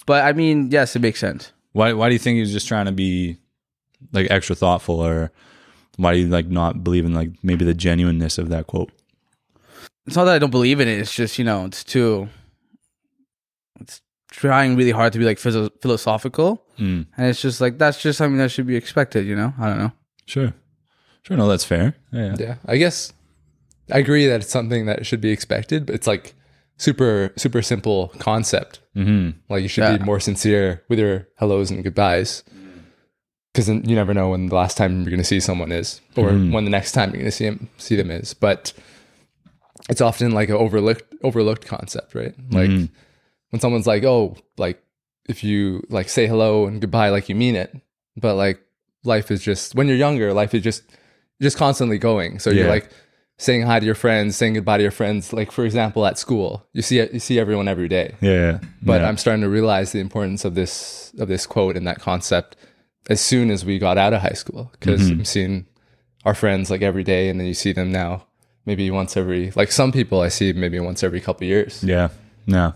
but 0.06 0.24
I 0.24 0.32
mean, 0.32 0.70
yes, 0.70 0.94
it 0.96 1.00
makes 1.00 1.20
sense. 1.20 1.52
Why 1.72 1.92
why 1.92 2.08
do 2.08 2.14
you 2.14 2.18
think 2.18 2.34
he 2.36 2.40
was 2.40 2.52
just 2.52 2.68
trying 2.68 2.86
to 2.86 2.92
be 2.92 3.38
like 4.12 4.26
extra 4.30 4.54
thoughtful 4.56 5.00
or 5.00 5.30
why 5.98 6.14
do 6.14 6.20
you 6.20 6.28
like 6.28 6.46
not 6.48 6.82
believe 6.82 7.04
in 7.04 7.12
like 7.12 7.30
maybe 7.42 7.64
the 7.66 7.74
genuineness 7.74 8.38
of 8.38 8.48
that 8.48 8.66
quote? 8.66 8.90
It's 10.06 10.16
not 10.16 10.24
that 10.24 10.34
I 10.36 10.38
don't 10.38 10.50
believe 10.50 10.80
in 10.80 10.88
it. 10.88 10.98
It's 10.98 11.14
just 11.14 11.38
you 11.38 11.44
know, 11.44 11.66
it's 11.66 11.84
too. 11.84 12.28
It's 13.80 14.00
trying 14.30 14.76
really 14.76 14.90
hard 14.90 15.12
to 15.12 15.18
be 15.18 15.24
like 15.24 15.38
phys- 15.38 15.70
philosophical, 15.82 16.64
Mm, 16.78 17.06
and 17.16 17.26
it's 17.26 17.42
just 17.42 17.60
like 17.60 17.76
that's 17.78 18.00
just 18.00 18.16
something 18.18 18.38
that 18.38 18.50
should 18.50 18.66
be 18.66 18.76
expected. 18.76 19.26
You 19.26 19.36
know, 19.36 19.52
I 19.58 19.68
don't 19.68 19.78
know. 19.78 19.92
sure. 20.26 20.54
Sure, 21.22 21.36
no, 21.36 21.46
that's 21.48 21.64
fair. 21.64 21.94
Yeah. 22.12 22.36
Yeah, 22.38 22.54
I 22.64 22.76
guess 22.78 23.12
I 23.92 23.98
agree 23.98 24.26
that 24.26 24.40
it's 24.40 24.50
something 24.50 24.86
that 24.86 25.04
should 25.04 25.20
be 25.20 25.30
expected, 25.30 25.84
but 25.86 25.94
it's 25.94 26.06
like 26.06 26.34
super 26.78 27.32
super 27.36 27.60
simple 27.62 28.08
concept. 28.18 28.80
hmm 28.94 29.30
Like 29.50 29.62
you 29.62 29.68
should 29.68 29.82
Yeah. 29.84 29.98
be 29.98 30.04
more 30.04 30.20
sincere 30.20 30.82
with 30.88 30.98
your 31.00 31.26
hellos 31.36 31.70
and 31.70 31.82
goodbyes, 31.84 32.44
because 33.58 33.68
you 33.88 33.96
never 33.96 34.14
know 34.14 34.30
when 34.30 34.46
the 34.46 34.54
last 34.54 34.76
time 34.76 35.00
you're 35.02 35.10
going 35.10 35.18
to 35.18 35.24
see 35.24 35.40
someone 35.40 35.72
is, 35.72 36.00
or 36.16 36.30
Mhm. 36.30 36.52
when 36.52 36.64
the 36.64 36.70
next 36.70 36.92
time 36.92 37.10
you're 37.10 37.18
going 37.20 37.30
to 37.30 37.36
see 37.36 37.44
him 37.46 37.68
see 37.76 37.96
them 37.96 38.10
is. 38.10 38.32
But 38.34 38.72
it's 39.90 40.00
often 40.00 40.32
like 40.32 40.48
an 40.48 40.54
overlooked 40.56 41.14
overlooked 41.24 41.66
concept, 41.66 42.14
right? 42.14 42.34
Like 42.50 42.70
Mhm. 42.70 42.88
when 43.50 43.60
someone's 43.60 43.86
like, 43.86 44.04
"Oh, 44.04 44.36
like 44.56 44.80
if 45.28 45.42
you 45.42 45.82
like 45.88 46.08
say 46.08 46.26
hello 46.26 46.66
and 46.66 46.80
goodbye 46.80 47.08
like 47.10 47.28
you 47.28 47.34
mean 47.34 47.56
it," 47.56 47.74
but 48.16 48.34
like 48.36 48.60
life 49.04 49.30
is 49.30 49.42
just 49.42 49.74
when 49.74 49.88
you're 49.88 49.96
younger, 49.96 50.32
life 50.32 50.54
is 50.54 50.62
just 50.62 50.82
just 51.42 51.56
constantly 51.56 51.98
going. 51.98 52.38
So 52.38 52.50
Yeah. 52.50 52.62
you're 52.62 52.68
like 52.70 52.88
saying 53.38 53.62
hi 53.62 53.78
to 53.78 53.86
your 53.86 53.94
friends, 53.94 54.36
saying 54.36 54.54
goodbye 54.54 54.76
to 54.78 54.82
your 54.82 54.90
friends. 54.90 55.32
Like 55.32 55.50
for 55.52 55.64
example, 55.64 56.04
at 56.06 56.18
school, 56.18 56.66
you 56.72 56.82
see 56.82 56.96
you 57.12 57.20
see 57.20 57.38
everyone 57.38 57.68
every 57.68 57.88
day 57.88 58.14
Yeah. 58.20 58.58
but 58.82 59.00
yeah. 59.00 59.08
I'm 59.08 59.16
starting 59.16 59.42
to 59.42 59.48
realize 59.48 59.92
the 59.92 60.00
importance 60.00 60.44
of 60.44 60.54
this 60.54 61.12
of 61.18 61.28
this 61.28 61.46
quote 61.46 61.76
and 61.76 61.86
that 61.86 62.00
concept 62.00 62.56
as 63.08 63.20
soon 63.20 63.50
as 63.50 63.64
we 63.64 63.78
got 63.78 63.96
out 63.98 64.12
of 64.12 64.20
high 64.22 64.34
school 64.34 64.70
because 64.72 65.00
Mm-hmm. 65.02 65.20
I'm 65.20 65.24
seeing 65.24 65.66
our 66.24 66.34
friends 66.34 66.70
like 66.70 66.82
every 66.82 67.04
day 67.04 67.28
and 67.28 67.38
then 67.40 67.46
you 67.46 67.54
see 67.54 67.72
them 67.72 67.90
now 67.92 68.26
maybe 68.66 68.90
once 68.90 69.16
every 69.16 69.50
like 69.56 69.72
some 69.72 69.92
people 69.92 70.20
I 70.20 70.28
see 70.28 70.52
maybe 70.52 70.78
once 70.80 71.02
every 71.02 71.20
couple 71.20 71.46
years. 71.46 71.82
Yeah. 71.82 72.08
No. 72.46 72.74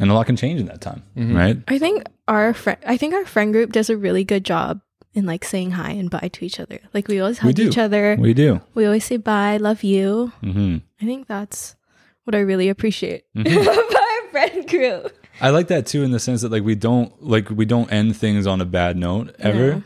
And 0.00 0.10
a 0.10 0.14
lot 0.14 0.24
can 0.26 0.36
change 0.36 0.58
in 0.60 0.66
that 0.66 0.80
time, 0.80 1.02
Mm-hmm. 1.16 1.36
right? 1.36 1.58
I 1.68 1.78
think 1.78 2.04
our 2.28 2.54
friend, 2.54 2.78
I 2.86 2.96
think 2.96 3.12
our 3.14 3.26
friend 3.26 3.52
group 3.52 3.72
does 3.72 3.90
a 3.90 3.96
really 3.96 4.24
good 4.24 4.44
job 4.44 4.80
in 5.12 5.26
like 5.26 5.44
saying 5.44 5.72
hi 5.72 5.90
and 5.90 6.08
bye 6.08 6.30
to 6.32 6.44
each 6.46 6.58
other. 6.58 6.80
Like 6.94 7.08
we 7.08 7.20
always 7.20 7.38
hug 7.38 7.54
do. 7.54 7.68
each 7.68 7.76
other. 7.76 8.16
We 8.18 8.32
do. 8.32 8.60
We 8.74 8.86
always 8.86 9.04
say 9.04 9.18
bye, 9.18 9.58
love 9.58 9.82
you. 9.84 10.32
hmm 10.40 10.78
I 11.00 11.04
think 11.04 11.26
that's 11.28 11.76
what 12.24 12.34
I 12.34 12.38
really 12.40 12.70
appreciate 12.70 13.24
Mm-hmm. 13.36 13.58
about 13.68 13.94
our 13.94 14.30
friend 14.30 14.68
group. 14.68 15.21
I 15.42 15.50
like 15.50 15.66
that 15.68 15.86
too, 15.86 16.04
in 16.04 16.12
the 16.12 16.20
sense 16.20 16.42
that 16.42 16.52
like 16.52 16.62
we 16.62 16.76
don't 16.76 17.12
like 17.20 17.50
we 17.50 17.64
don't 17.64 17.92
end 17.92 18.16
things 18.16 18.46
on 18.46 18.60
a 18.60 18.64
bad 18.64 18.96
note 18.96 19.34
ever. 19.40 19.74
No. 19.74 19.82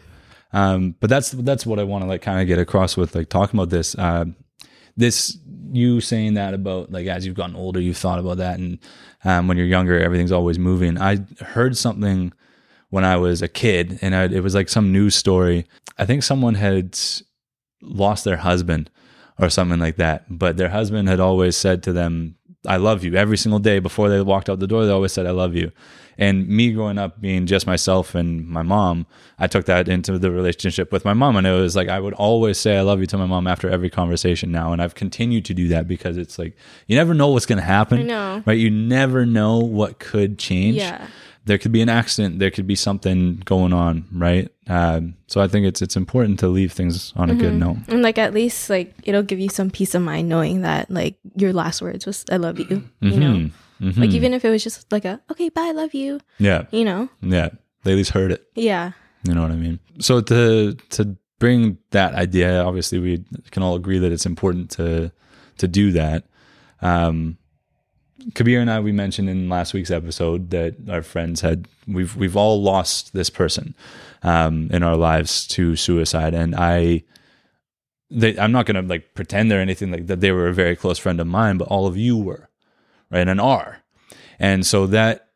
Um, 0.52 0.94
but 1.00 1.08
that's 1.08 1.30
that's 1.30 1.64
what 1.64 1.78
I 1.78 1.84
want 1.84 2.04
to 2.04 2.08
like 2.08 2.20
kind 2.20 2.42
of 2.42 2.46
get 2.46 2.58
across 2.58 2.94
with 2.94 3.14
like 3.14 3.30
talking 3.30 3.58
about 3.58 3.70
this. 3.70 3.94
Uh, 3.94 4.26
this 4.98 5.38
you 5.72 6.02
saying 6.02 6.34
that 6.34 6.52
about 6.52 6.92
like 6.92 7.06
as 7.06 7.25
you've 7.25 7.36
gotten 7.36 7.56
older, 7.56 7.80
you've 7.80 7.96
thought 7.96 8.18
about 8.18 8.36
that, 8.36 8.58
and 8.58 8.78
um, 9.25 9.48
when 9.48 9.56
you're 9.56 9.66
younger, 9.66 9.98
everything's 9.98 10.30
always 10.30 10.58
moving. 10.58 10.98
I 10.98 11.25
heard 11.40 11.75
something 11.76 12.34
when 12.90 13.04
I 13.04 13.16
was 13.16 13.40
a 13.40 13.48
kid, 13.48 13.98
and 14.02 14.14
I, 14.14 14.25
it 14.25 14.42
was 14.42 14.54
like 14.54 14.68
some 14.68 14.92
news 14.92 15.14
story. 15.14 15.66
I 15.96 16.04
think 16.04 16.22
someone 16.22 16.54
had 16.54 16.98
lost 17.80 18.25
their 18.25 18.36
husband 18.36 18.90
or 19.38 19.48
something 19.48 19.80
like 19.80 19.96
that, 19.96 20.26
but 20.28 20.58
their 20.58 20.68
husband 20.68 21.08
had 21.08 21.20
always 21.20 21.56
said 21.56 21.82
to 21.84 21.92
them, 21.94 22.36
"I 22.66 22.76
love 22.76 23.04
you." 23.04 23.14
Every 23.14 23.37
single 23.37 23.58
day 23.58 23.78
before 23.78 24.08
they 24.08 24.20
walked 24.20 24.49
out 24.50 24.58
the 24.58 24.66
door, 24.66 24.85
they 24.85 24.92
always 24.92 25.12
said, 25.12 25.26
"I 25.26 25.30
love 25.30 25.54
you." 25.54 25.73
And 26.18 26.49
me 26.49 26.73
growing 26.73 26.96
up 26.96 27.20
being 27.20 27.46
just 27.46 27.66
myself 27.66 28.14
and 28.14 28.49
my 28.49 28.62
mom, 28.62 29.06
I 29.38 29.46
took 29.49 29.66
that 29.66 29.87
into 29.87 30.18
the 30.18 30.30
relationship 30.30 30.90
with 30.90 31.04
my 31.04 31.12
mom. 31.12 31.37
And 31.37 31.46
it 31.46 31.52
was 31.52 31.76
like, 31.76 31.88
I 31.88 32.00
would 32.00 32.14
always 32.14 32.56
say, 32.56 32.78
I 32.78 32.80
love 32.80 33.00
you 33.00 33.06
to 33.08 33.18
my 33.18 33.26
mom 33.26 33.46
after 33.46 33.68
every 33.68 33.90
conversation 33.90 34.50
now. 34.50 34.73
And 34.73 34.80
I've 34.80 34.94
continued 34.94 35.44
to 35.44 35.54
do 35.54 35.68
that 35.68 35.87
because 35.87 36.16
it's 36.16 36.38
like, 36.38 36.56
you 36.87 36.96
never 36.96 37.12
know 37.12 37.28
what's 37.28 37.44
going 37.44 37.58
to 37.58 37.64
happen. 37.64 37.99
I 37.99 38.02
know. 38.02 38.42
Right. 38.46 38.58
You 38.58 38.70
never 38.70 39.26
know 39.26 39.58
what 39.58 39.99
could 39.99 40.38
change. 40.38 40.76
Yeah. 40.76 41.06
There 41.46 41.58
could 41.58 41.72
be 41.72 41.80
an 41.80 41.88
accident. 41.88 42.38
There 42.40 42.50
could 42.50 42.66
be 42.66 42.74
something 42.74 43.40
going 43.44 43.72
on. 43.72 44.04
Right. 44.12 44.50
Um, 44.68 45.14
so 45.28 45.40
I 45.40 45.48
think 45.48 45.64
it's, 45.66 45.80
it's 45.80 45.96
important 45.96 46.38
to 46.40 46.48
leave 46.48 46.72
things 46.72 47.12
on 47.16 47.30
a 47.30 47.34
good 47.34 47.52
Mm-hmm. 47.54 47.58
note. 47.58 47.76
And 47.88 48.02
like 48.02 48.18
at 48.18 48.34
least 48.34 48.68
like 48.68 48.94
it'll 49.04 49.22
give 49.22 49.38
you 49.38 49.48
some 49.48 49.70
peace 49.70 49.94
of 49.94 50.02
mind 50.02 50.28
knowing 50.28 50.62
that 50.62 50.90
like 50.90 51.16
your 51.36 51.52
last 51.52 51.80
words 51.80 52.04
was 52.04 52.24
I 52.30 52.36
love 52.36 52.58
you. 52.58 52.82
You 53.00 53.16
know? 53.20 53.32
Mhm. 53.34 53.50
Mhm. 53.80 53.96
Like 53.98 54.10
even 54.10 54.34
if 54.34 54.44
it 54.44 54.50
was 54.50 54.64
just 54.64 54.90
like 54.92 55.04
a 55.04 55.20
okay, 55.30 55.48
bye, 55.50 55.68
I 55.68 55.72
love 55.72 55.94
you. 55.94 56.18
yeah. 56.38 56.64
You 56.72 56.84
know? 56.84 57.08
Yeah. 57.22 57.50
They 57.84 57.92
at 57.92 57.96
least 57.96 58.10
heard 58.10 58.32
it. 58.32 58.42
Yeah. 58.56 58.92
You 59.22 59.34
know 59.34 59.42
what 59.42 59.52
I 59.52 59.56
mean? 59.56 59.78
So 60.00 60.20
to 60.20 60.74
to 60.90 61.16
bring 61.38 61.78
that 61.90 62.14
idea, 62.14 62.64
obviously 62.64 62.98
we 62.98 63.24
can 63.52 63.62
all 63.62 63.76
agree 63.76 63.98
that 63.98 64.10
it's 64.12 64.26
important 64.26 64.70
to 64.72 65.12
to 65.58 65.68
do 65.68 65.92
that. 65.92 66.24
Um, 66.82 67.38
Kabir 68.35 68.61
and 68.61 68.70
I 68.70 68.80
we 68.80 68.92
mentioned 68.92 69.28
in 69.28 69.49
last 69.49 69.75
week's 69.75 69.90
episode 69.90 70.50
that 70.50 70.76
our 70.88 71.02
friends 71.02 71.40
had 71.40 71.68
we've 71.87 72.16
we've 72.16 72.37
all 72.37 72.62
lost 72.62 73.12
this 73.12 73.30
person 73.30 73.75
um, 74.23 74.68
in 74.70 74.82
our 74.82 74.96
lives 74.96 75.46
to 75.49 75.76
suicide, 75.76 76.35
and 76.35 76.54
I 76.54 77.04
they, 78.11 78.38
I'm 78.38 78.52
not 78.52 78.66
going 78.66 78.82
to 78.82 78.88
like 78.88 79.14
pretend 79.14 79.52
or 79.52 79.61
anything 79.61 79.90
like 79.90 80.06
that 80.06 80.20
they 80.20 80.32
were 80.32 80.49
a 80.49 80.54
very 80.54 80.76
close 80.76 80.99
friend 80.99 81.20
of 81.20 81.26
mine, 81.26 81.58
but 81.58 81.68
all 81.68 81.87
of 81.87 81.96
you 81.96 82.16
were, 82.16 82.49
right? 83.11 83.26
And 83.26 83.40
are. 83.40 83.82
And 84.38 84.64
so 84.64 84.87
that 84.88 85.28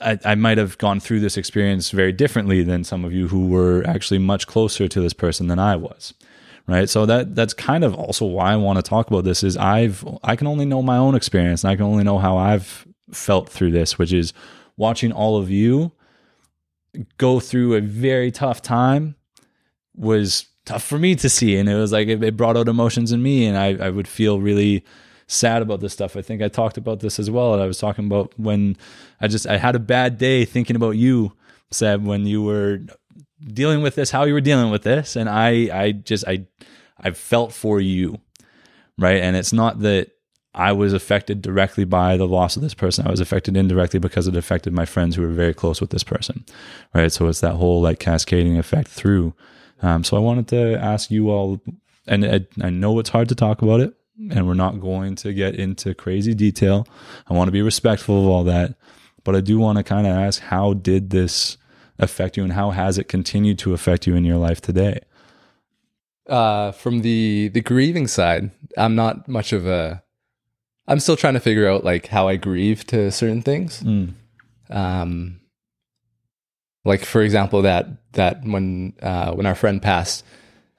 I, 0.00 0.18
I 0.24 0.34
might 0.34 0.58
have 0.58 0.78
gone 0.78 1.00
through 1.00 1.20
this 1.20 1.36
experience 1.36 1.90
very 1.90 2.12
differently 2.12 2.62
than 2.62 2.84
some 2.84 3.04
of 3.04 3.12
you 3.12 3.28
who 3.28 3.48
were 3.48 3.84
actually 3.86 4.18
much 4.18 4.46
closer 4.46 4.88
to 4.88 5.00
this 5.00 5.12
person 5.12 5.48
than 5.48 5.58
I 5.58 5.76
was. 5.76 6.14
Right. 6.66 6.88
So 6.88 7.06
that 7.06 7.34
that's 7.34 7.54
kind 7.54 7.82
of 7.82 7.94
also 7.94 8.24
why 8.24 8.52
I 8.52 8.56
want 8.56 8.76
to 8.76 8.82
talk 8.82 9.08
about 9.08 9.24
this 9.24 9.42
is 9.42 9.56
I've 9.56 10.04
I 10.22 10.36
can 10.36 10.46
only 10.46 10.64
know 10.64 10.80
my 10.80 10.96
own 10.96 11.14
experience 11.14 11.64
and 11.64 11.72
I 11.72 11.76
can 11.76 11.84
only 11.84 12.04
know 12.04 12.18
how 12.18 12.36
I've 12.36 12.86
felt 13.10 13.48
through 13.48 13.72
this, 13.72 13.98
which 13.98 14.12
is 14.12 14.32
watching 14.76 15.12
all 15.12 15.36
of 15.36 15.50
you 15.50 15.92
go 17.18 17.40
through 17.40 17.74
a 17.74 17.80
very 17.80 18.30
tough 18.30 18.62
time 18.62 19.16
was 19.94 20.46
tough 20.64 20.84
for 20.84 20.98
me 20.98 21.14
to 21.16 21.28
see. 21.28 21.56
And 21.56 21.68
it 21.68 21.74
was 21.74 21.92
like 21.92 22.08
it, 22.08 22.22
it 22.22 22.36
brought 22.36 22.56
out 22.56 22.68
emotions 22.68 23.12
in 23.12 23.22
me 23.22 23.46
and 23.46 23.56
I, 23.56 23.86
I 23.86 23.90
would 23.90 24.08
feel 24.08 24.40
really 24.40 24.84
sad 25.26 25.62
about 25.62 25.80
this 25.80 25.92
stuff. 25.92 26.16
I 26.16 26.22
think 26.22 26.42
I 26.42 26.48
talked 26.48 26.76
about 26.76 27.00
this 27.00 27.18
as 27.18 27.30
well. 27.30 27.54
And 27.54 27.62
I 27.62 27.66
was 27.66 27.78
talking 27.78 28.06
about 28.06 28.32
when 28.38 28.76
I 29.20 29.28
just 29.28 29.46
I 29.46 29.56
had 29.56 29.74
a 29.74 29.80
bad 29.80 30.18
day 30.18 30.44
thinking 30.44 30.76
about 30.76 30.92
you, 30.92 31.32
Seb, 31.70 32.04
when 32.04 32.26
you 32.26 32.42
were 32.42 32.80
dealing 33.44 33.82
with 33.82 33.94
this, 33.94 34.10
how 34.10 34.24
you 34.24 34.34
were 34.34 34.40
dealing 34.40 34.70
with 34.70 34.82
this. 34.82 35.16
And 35.16 35.28
I 35.28 35.68
I 35.72 35.92
just 35.92 36.26
I 36.26 36.46
I 36.98 37.10
felt 37.10 37.52
for 37.52 37.80
you. 37.80 38.18
Right. 38.98 39.20
And 39.20 39.36
it's 39.36 39.52
not 39.52 39.80
that 39.80 40.10
I 40.54 40.72
was 40.72 40.92
affected 40.92 41.40
directly 41.40 41.84
by 41.84 42.16
the 42.18 42.26
loss 42.26 42.56
of 42.56 42.62
this 42.62 42.74
person. 42.74 43.06
I 43.06 43.10
was 43.10 43.20
affected 43.20 43.56
indirectly 43.56 43.98
because 43.98 44.28
it 44.28 44.36
affected 44.36 44.74
my 44.74 44.84
friends 44.84 45.16
who 45.16 45.22
were 45.22 45.28
very 45.28 45.54
close 45.54 45.80
with 45.80 45.90
this 45.90 46.04
person. 46.04 46.44
Right. 46.94 47.10
So 47.10 47.26
it's 47.28 47.40
that 47.40 47.54
whole 47.54 47.80
like 47.80 47.98
cascading 47.98 48.58
effect 48.58 48.88
through. 48.88 49.34
Um, 49.80 50.04
so 50.04 50.16
I 50.16 50.20
wanted 50.20 50.48
to 50.48 50.76
ask 50.76 51.10
you 51.10 51.30
all, 51.30 51.60
and 52.06 52.24
I, 52.24 52.46
I 52.60 52.70
know 52.70 52.98
it's 52.98 53.10
hard 53.10 53.28
to 53.30 53.34
talk 53.34 53.62
about 53.62 53.80
it, 53.80 53.94
and 54.30 54.46
we're 54.46 54.54
not 54.54 54.80
going 54.80 55.16
to 55.16 55.32
get 55.32 55.56
into 55.56 55.94
crazy 55.94 56.34
detail. 56.34 56.86
I 57.28 57.34
want 57.34 57.48
to 57.48 57.52
be 57.52 57.62
respectful 57.62 58.20
of 58.20 58.26
all 58.26 58.44
that, 58.44 58.76
but 59.24 59.34
I 59.34 59.40
do 59.40 59.58
want 59.58 59.78
to 59.78 59.84
kind 59.84 60.06
of 60.06 60.12
ask 60.12 60.40
how 60.40 60.74
did 60.74 61.10
this 61.10 61.56
affect 61.98 62.36
you 62.36 62.44
and 62.44 62.52
how 62.52 62.70
has 62.70 62.98
it 62.98 63.08
continued 63.08 63.58
to 63.60 63.74
affect 63.74 64.06
you 64.06 64.14
in 64.14 64.24
your 64.24 64.36
life 64.36 64.60
today? 64.60 65.00
Uh, 66.26 66.72
from 66.72 67.00
the 67.00 67.48
the 67.48 67.60
grieving 67.60 68.06
side, 68.06 68.50
I'm 68.76 68.94
not 68.94 69.28
much 69.28 69.52
of 69.52 69.66
a. 69.66 70.02
I'm 70.86 71.00
still 71.00 71.16
trying 71.16 71.34
to 71.34 71.40
figure 71.40 71.68
out 71.68 71.84
like 71.84 72.06
how 72.08 72.28
I 72.28 72.36
grieve 72.36 72.86
to 72.88 73.10
certain 73.10 73.42
things. 73.42 73.82
Mm. 73.82 74.14
Um, 74.70 75.40
like 76.84 77.04
for 77.04 77.22
example, 77.22 77.62
that 77.62 77.86
that 78.12 78.42
when 78.44 78.94
uh, 79.02 79.32
when 79.32 79.46
our 79.46 79.54
friend 79.54 79.82
passed, 79.82 80.24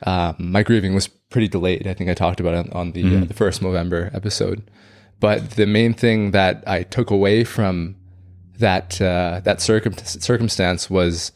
um, 0.05 0.35
my 0.39 0.63
grieving 0.63 0.93
was 0.93 1.07
pretty 1.07 1.47
delayed. 1.47 1.87
I 1.87 1.93
think 1.93 2.09
I 2.09 2.13
talked 2.13 2.39
about 2.39 2.65
it 2.65 2.73
on 2.73 2.91
the 2.91 3.17
uh, 3.17 3.25
the 3.25 3.33
first 3.33 3.61
Movember 3.61 4.13
episode. 4.15 4.69
But 5.19 5.51
the 5.51 5.65
main 5.65 5.93
thing 5.93 6.31
that 6.31 6.63
I 6.67 6.83
took 6.83 7.09
away 7.09 7.43
from 7.43 7.95
that 8.59 9.01
uh, 9.01 9.41
that 9.43 9.61
circum- 9.61 9.97
circumstance 9.97 10.89
was 10.89 11.31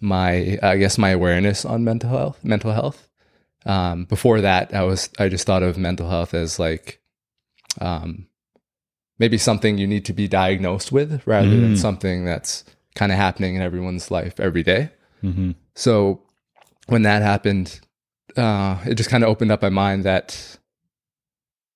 my 0.00 0.58
I 0.62 0.76
guess 0.76 0.98
my 0.98 1.10
awareness 1.10 1.64
on 1.64 1.84
mental 1.84 2.10
health. 2.10 2.44
Mental 2.44 2.72
health. 2.72 3.08
Um, 3.66 4.04
before 4.04 4.40
that, 4.42 4.74
I 4.74 4.82
was 4.84 5.08
I 5.18 5.28
just 5.28 5.46
thought 5.46 5.62
of 5.62 5.78
mental 5.78 6.08
health 6.10 6.34
as 6.34 6.58
like 6.58 7.00
um, 7.80 8.26
maybe 9.18 9.38
something 9.38 9.78
you 9.78 9.86
need 9.86 10.04
to 10.06 10.12
be 10.12 10.28
diagnosed 10.28 10.92
with 10.92 11.26
rather 11.26 11.48
than 11.60 11.76
something 11.76 12.24
that's 12.24 12.64
kind 12.94 13.10
of 13.10 13.18
happening 13.18 13.54
in 13.56 13.62
everyone's 13.62 14.10
life 14.10 14.38
every 14.38 14.62
day. 14.62 14.90
hmm 15.20 15.52
So 15.74 16.22
when 16.86 17.02
that 17.02 17.22
happened, 17.22 17.80
uh, 18.36 18.78
it 18.84 18.94
just 18.96 19.10
kind 19.10 19.24
of 19.24 19.30
opened 19.30 19.50
up 19.50 19.62
my 19.62 19.70
mind 19.70 20.04
that 20.04 20.58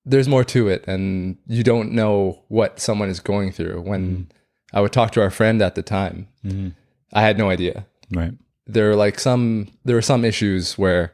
there's 0.05 0.27
more 0.27 0.43
to 0.45 0.67
it, 0.69 0.87
and 0.87 1.37
you 1.47 1.63
don't 1.63 1.91
know 1.91 2.43
what 2.47 2.79
someone 2.79 3.09
is 3.09 3.19
going 3.19 3.51
through. 3.51 3.81
When 3.81 4.29
I 4.73 4.81
would 4.81 4.91
talk 4.93 5.11
to 5.13 5.21
our 5.21 5.31
friend 5.31 5.61
at 5.61 5.75
the 5.75 5.83
time, 5.83 6.27
hmm 6.43 6.69
I 7.11 7.21
had 7.21 7.37
no 7.37 7.49
idea. 7.49 7.87
Right. 8.11 8.33
There 8.67 8.89
were 8.89 8.95
like 8.95 9.19
some 9.19 9.67
there 9.85 9.95
were 9.95 10.01
some 10.03 10.23
issues 10.23 10.77
where 10.77 11.13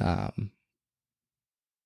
um, 0.00 0.50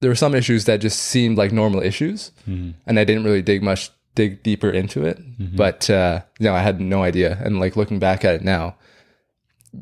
there 0.00 0.10
were 0.10 0.16
some 0.16 0.34
issues 0.34 0.64
that 0.64 0.80
just 0.80 0.98
seemed 0.98 1.36
like 1.38 1.52
normal 1.52 1.82
issues, 1.82 2.32
hmm 2.46 2.70
and 2.86 2.98
I 2.98 3.04
didn't 3.04 3.24
really 3.24 3.42
dig 3.42 3.62
much 3.62 3.90
dig 4.14 4.42
deeper 4.42 4.70
into 4.70 5.04
it. 5.04 5.18
But 5.56 5.88
uh, 5.90 6.22
you 6.38 6.44
know, 6.46 6.54
I 6.54 6.60
had 6.62 6.80
no 6.80 7.02
idea. 7.02 7.38
And 7.44 7.60
like 7.60 7.76
looking 7.76 7.98
back 7.98 8.24
at 8.24 8.34
it 8.34 8.42
now, 8.42 8.76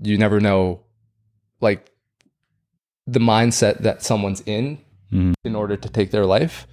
you 0.03 0.19
never 0.19 0.41
know, 0.41 0.81
like 1.61 1.91
the 3.07 3.21
mindset 3.21 3.79
that 3.83 4.03
someone's 4.03 4.43
in 4.47 4.79
Mhm. 5.13 5.35
in 5.45 5.57
order 5.57 5.77
to 5.77 5.89
take 5.89 6.11
their 6.13 6.27
life. 6.27 6.67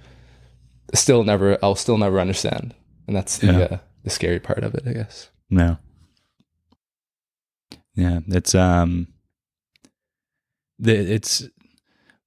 Still 0.94 1.24
never, 1.24 1.58
I'll 1.62 1.74
still 1.74 1.98
never 1.98 2.20
understand, 2.20 2.74
and 3.06 3.16
that's 3.16 3.38
the 3.38 3.46
Yeah. 3.46 3.58
uh, 3.58 3.78
the 4.04 4.10
scary 4.10 4.40
part 4.40 4.64
of 4.64 4.74
it, 4.74 4.84
I 4.86 4.92
guess. 4.92 5.30
No. 5.50 5.78
Yeah, 7.94 8.20
it's 8.28 8.54
um, 8.54 9.08
the 10.78 10.94
it's 10.94 11.48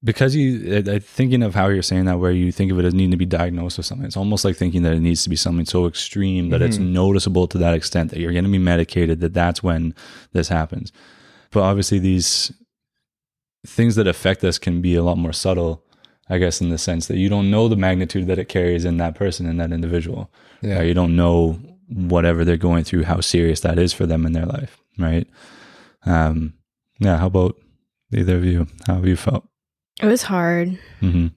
because 0.04 0.36
you 0.36 0.82
thinking 1.00 1.44
of 1.44 1.56
how 1.56 1.68
you're 1.68 1.82
saying 1.82 2.06
that, 2.06 2.20
where 2.20 2.32
you 2.32 2.52
think 2.52 2.72
of 2.72 2.80
it 2.80 2.86
as 2.86 2.94
needing 2.94 3.12
to 3.12 3.18
be 3.18 3.26
diagnosed 3.26 3.78
with 3.78 3.86
something. 3.86 4.06
It's 4.06 4.18
almost 4.18 4.44
like 4.44 4.58
thinking 4.58 4.84
that 4.84 4.94
it 4.94 5.00
needs 5.00 5.24
to 5.24 5.30
be 5.30 5.36
something 5.36 5.66
so 5.66 5.86
extreme 5.86 6.50
that 6.50 6.62
it's 6.62 6.78
noticeable 6.78 7.48
to 7.48 7.58
that 7.60 7.74
extent 7.74 8.12
that 8.12 8.20
you're 8.20 8.34
going 8.34 8.44
to 8.44 8.50
be 8.50 8.58
medicated. 8.58 9.22
That 9.22 9.34
that's 9.34 9.64
when 9.64 9.96
this 10.34 10.50
happens. 10.50 10.92
But 11.52 11.62
obviously, 11.62 12.00
these 12.00 12.52
things 13.66 13.96
that 13.96 14.08
affect 14.08 14.44
us 14.44 14.58
can 14.58 14.82
be 14.82 14.96
a 14.96 15.04
lot 15.04 15.18
more 15.18 15.34
subtle. 15.34 15.86
I 16.32 16.38
guess 16.38 16.62
in 16.62 16.70
the 16.70 16.78
sense 16.78 17.08
that 17.08 17.18
you 17.18 17.30
don't 17.30 17.52
know 17.52 17.68
the 17.68 17.76
magnitude 17.76 18.26
that 18.28 18.40
it 18.40 18.48
carries 18.50 18.86
in 18.86 18.98
that 18.98 19.16
person 19.16 19.46
in 19.46 19.58
that 19.58 19.72
individual. 19.72 20.32
Yeah. 20.62 20.78
Right? 20.78 20.88
You 20.88 20.94
don't 20.94 21.16
know 21.16 21.60
whatever 21.90 22.46
they're 22.46 22.56
going 22.58 22.86
through, 22.86 23.04
how 23.04 23.20
serious 23.20 23.60
that 23.60 23.78
is 23.78 23.92
for 23.94 24.06
them 24.06 24.26
in 24.26 24.32
their 24.32 24.46
life, 24.46 24.78
right? 24.98 25.28
Um, 26.06 26.54
yeah. 27.00 27.18
How 27.18 27.28
about 27.28 27.58
either 28.14 28.38
of 28.38 28.46
you? 28.46 28.68
How 28.88 28.96
have 28.96 29.06
you 29.06 29.18
felt? 29.18 29.46
It 30.02 30.06
was 30.08 30.24
hard. 30.24 30.80
hmm 31.00 31.28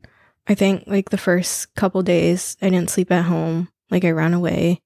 I 0.47 0.55
think 0.55 0.85
like 0.87 1.09
the 1.09 1.17
first 1.19 1.75
couple 1.75 2.03
days 2.03 2.57
I 2.61 2.69
didn't 2.69 2.91
sleep 2.91 3.11
at 3.11 3.25
home. 3.25 3.69
Like 3.91 4.05
I 4.05 4.11
ran 4.11 4.35
away. 4.35 4.83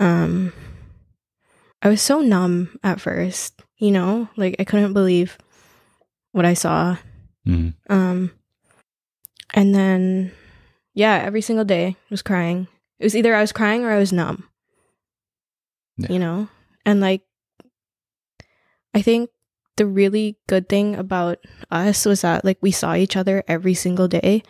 Um 0.00 0.52
I 1.82 1.88
was 1.88 2.00
so 2.00 2.20
numb 2.20 2.78
at 2.82 3.00
first, 3.00 3.62
you 3.78 3.90
know? 3.90 4.28
Like 4.36 4.56
I 4.58 4.64
couldn't 4.64 4.94
believe 4.94 5.36
what 6.32 6.44
I 6.46 6.54
saw. 6.54 6.96
hmm 7.44 7.70
Um 7.88 8.32
and 9.52 9.74
then 9.74 10.32
yeah, 10.94 11.22
every 11.24 11.40
single 11.40 11.64
day 11.64 11.96
I 11.98 12.10
was 12.10 12.22
crying. 12.22 12.68
It 12.98 13.04
was 13.04 13.16
either 13.16 13.34
I 13.34 13.40
was 13.40 13.52
crying 13.52 13.84
or 13.84 13.90
I 13.90 13.98
was 13.98 14.12
numb. 14.12 14.48
Yeah. 15.96 16.12
You 16.12 16.18
know? 16.18 16.48
And 16.84 17.00
like 17.00 17.22
I 18.94 19.02
think 19.02 19.30
the 19.76 19.86
really 19.86 20.36
good 20.48 20.68
thing 20.68 20.94
about 20.96 21.38
us 21.70 22.04
was 22.04 22.20
that 22.22 22.44
like 22.44 22.58
we 22.60 22.70
saw 22.70 22.94
each 22.94 23.16
other 23.16 23.42
every 23.48 23.74
single 23.74 24.06
day 24.08 24.42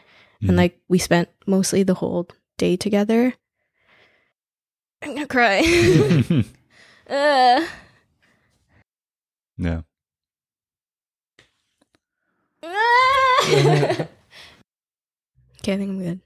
Mhm. 0.43 0.49
and 0.49 0.57
like 0.57 0.81
we 0.89 0.99
spent 0.99 1.29
mostly 1.47 1.83
the 1.85 1.95
whole 1.95 2.27
day 2.59 2.77
together. 2.77 3.35
I'm 5.03 5.15
gonna 5.15 5.27
cry. 5.27 5.63
uh, 7.09 7.67
yeah. 9.59 9.83
okay, 15.63 15.75
I 15.75 15.77
think 15.77 15.91
I'm 15.91 16.03
good. 16.03 16.21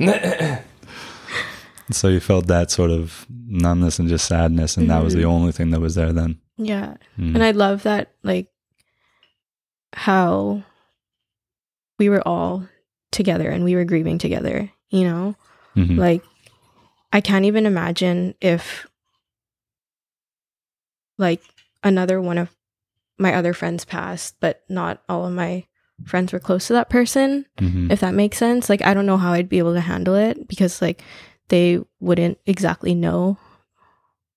so 1.90 2.08
you 2.08 2.20
felt 2.20 2.46
that 2.46 2.70
sort 2.70 2.90
of 2.90 3.26
numbness 3.28 3.98
and 3.98 4.08
just 4.08 4.26
sadness, 4.26 4.76
and 4.76 4.90
that 4.90 5.02
was 5.02 5.14
the 5.14 5.22
Mhm. 5.22 5.26
only 5.26 5.52
thing 5.52 5.70
that 5.70 5.80
was 5.80 5.94
there 5.94 6.12
then. 6.12 6.40
Yeah, 6.56 6.94
Mhm. 7.18 7.34
and 7.34 7.42
I 7.42 7.50
love 7.52 7.82
that 7.84 8.12
like 8.22 8.48
how 9.92 10.62
we 11.98 12.08
were 12.08 12.26
all 12.26 12.66
together 13.10 13.50
and 13.50 13.64
we 13.64 13.74
were 13.74 13.84
grieving 13.84 14.18
together. 14.18 14.70
You 14.90 15.04
know, 15.04 15.36
Mhm. 15.76 15.98
like 15.98 16.22
I 17.12 17.20
can't 17.20 17.44
even 17.44 17.66
imagine 17.66 18.34
if 18.40 18.86
like 21.18 21.42
another 21.82 22.20
one 22.20 22.38
of 22.38 22.48
my 23.18 23.34
other 23.34 23.52
friends 23.52 23.84
passed, 23.84 24.36
but 24.40 24.62
not 24.68 25.02
all 25.08 25.26
of 25.26 25.32
my 25.32 25.66
friends 26.04 26.32
were 26.32 26.38
close 26.38 26.66
to 26.68 26.72
that 26.74 26.88
person. 26.90 27.46
Mhm. 27.58 27.90
if 27.92 28.00
that 28.00 28.14
makes 28.14 28.38
sense. 28.38 28.68
Like 28.68 28.82
I 28.82 28.94
don't 28.94 29.06
know 29.06 29.16
how 29.18 29.32
I'd 29.32 29.48
be 29.48 29.58
able 29.58 29.74
to 29.74 29.80
handle 29.80 30.14
it 30.14 30.48
because 30.48 30.80
like 30.82 31.02
they 31.48 31.80
wouldn't 32.00 32.38
exactly 32.46 32.94
know 32.94 33.36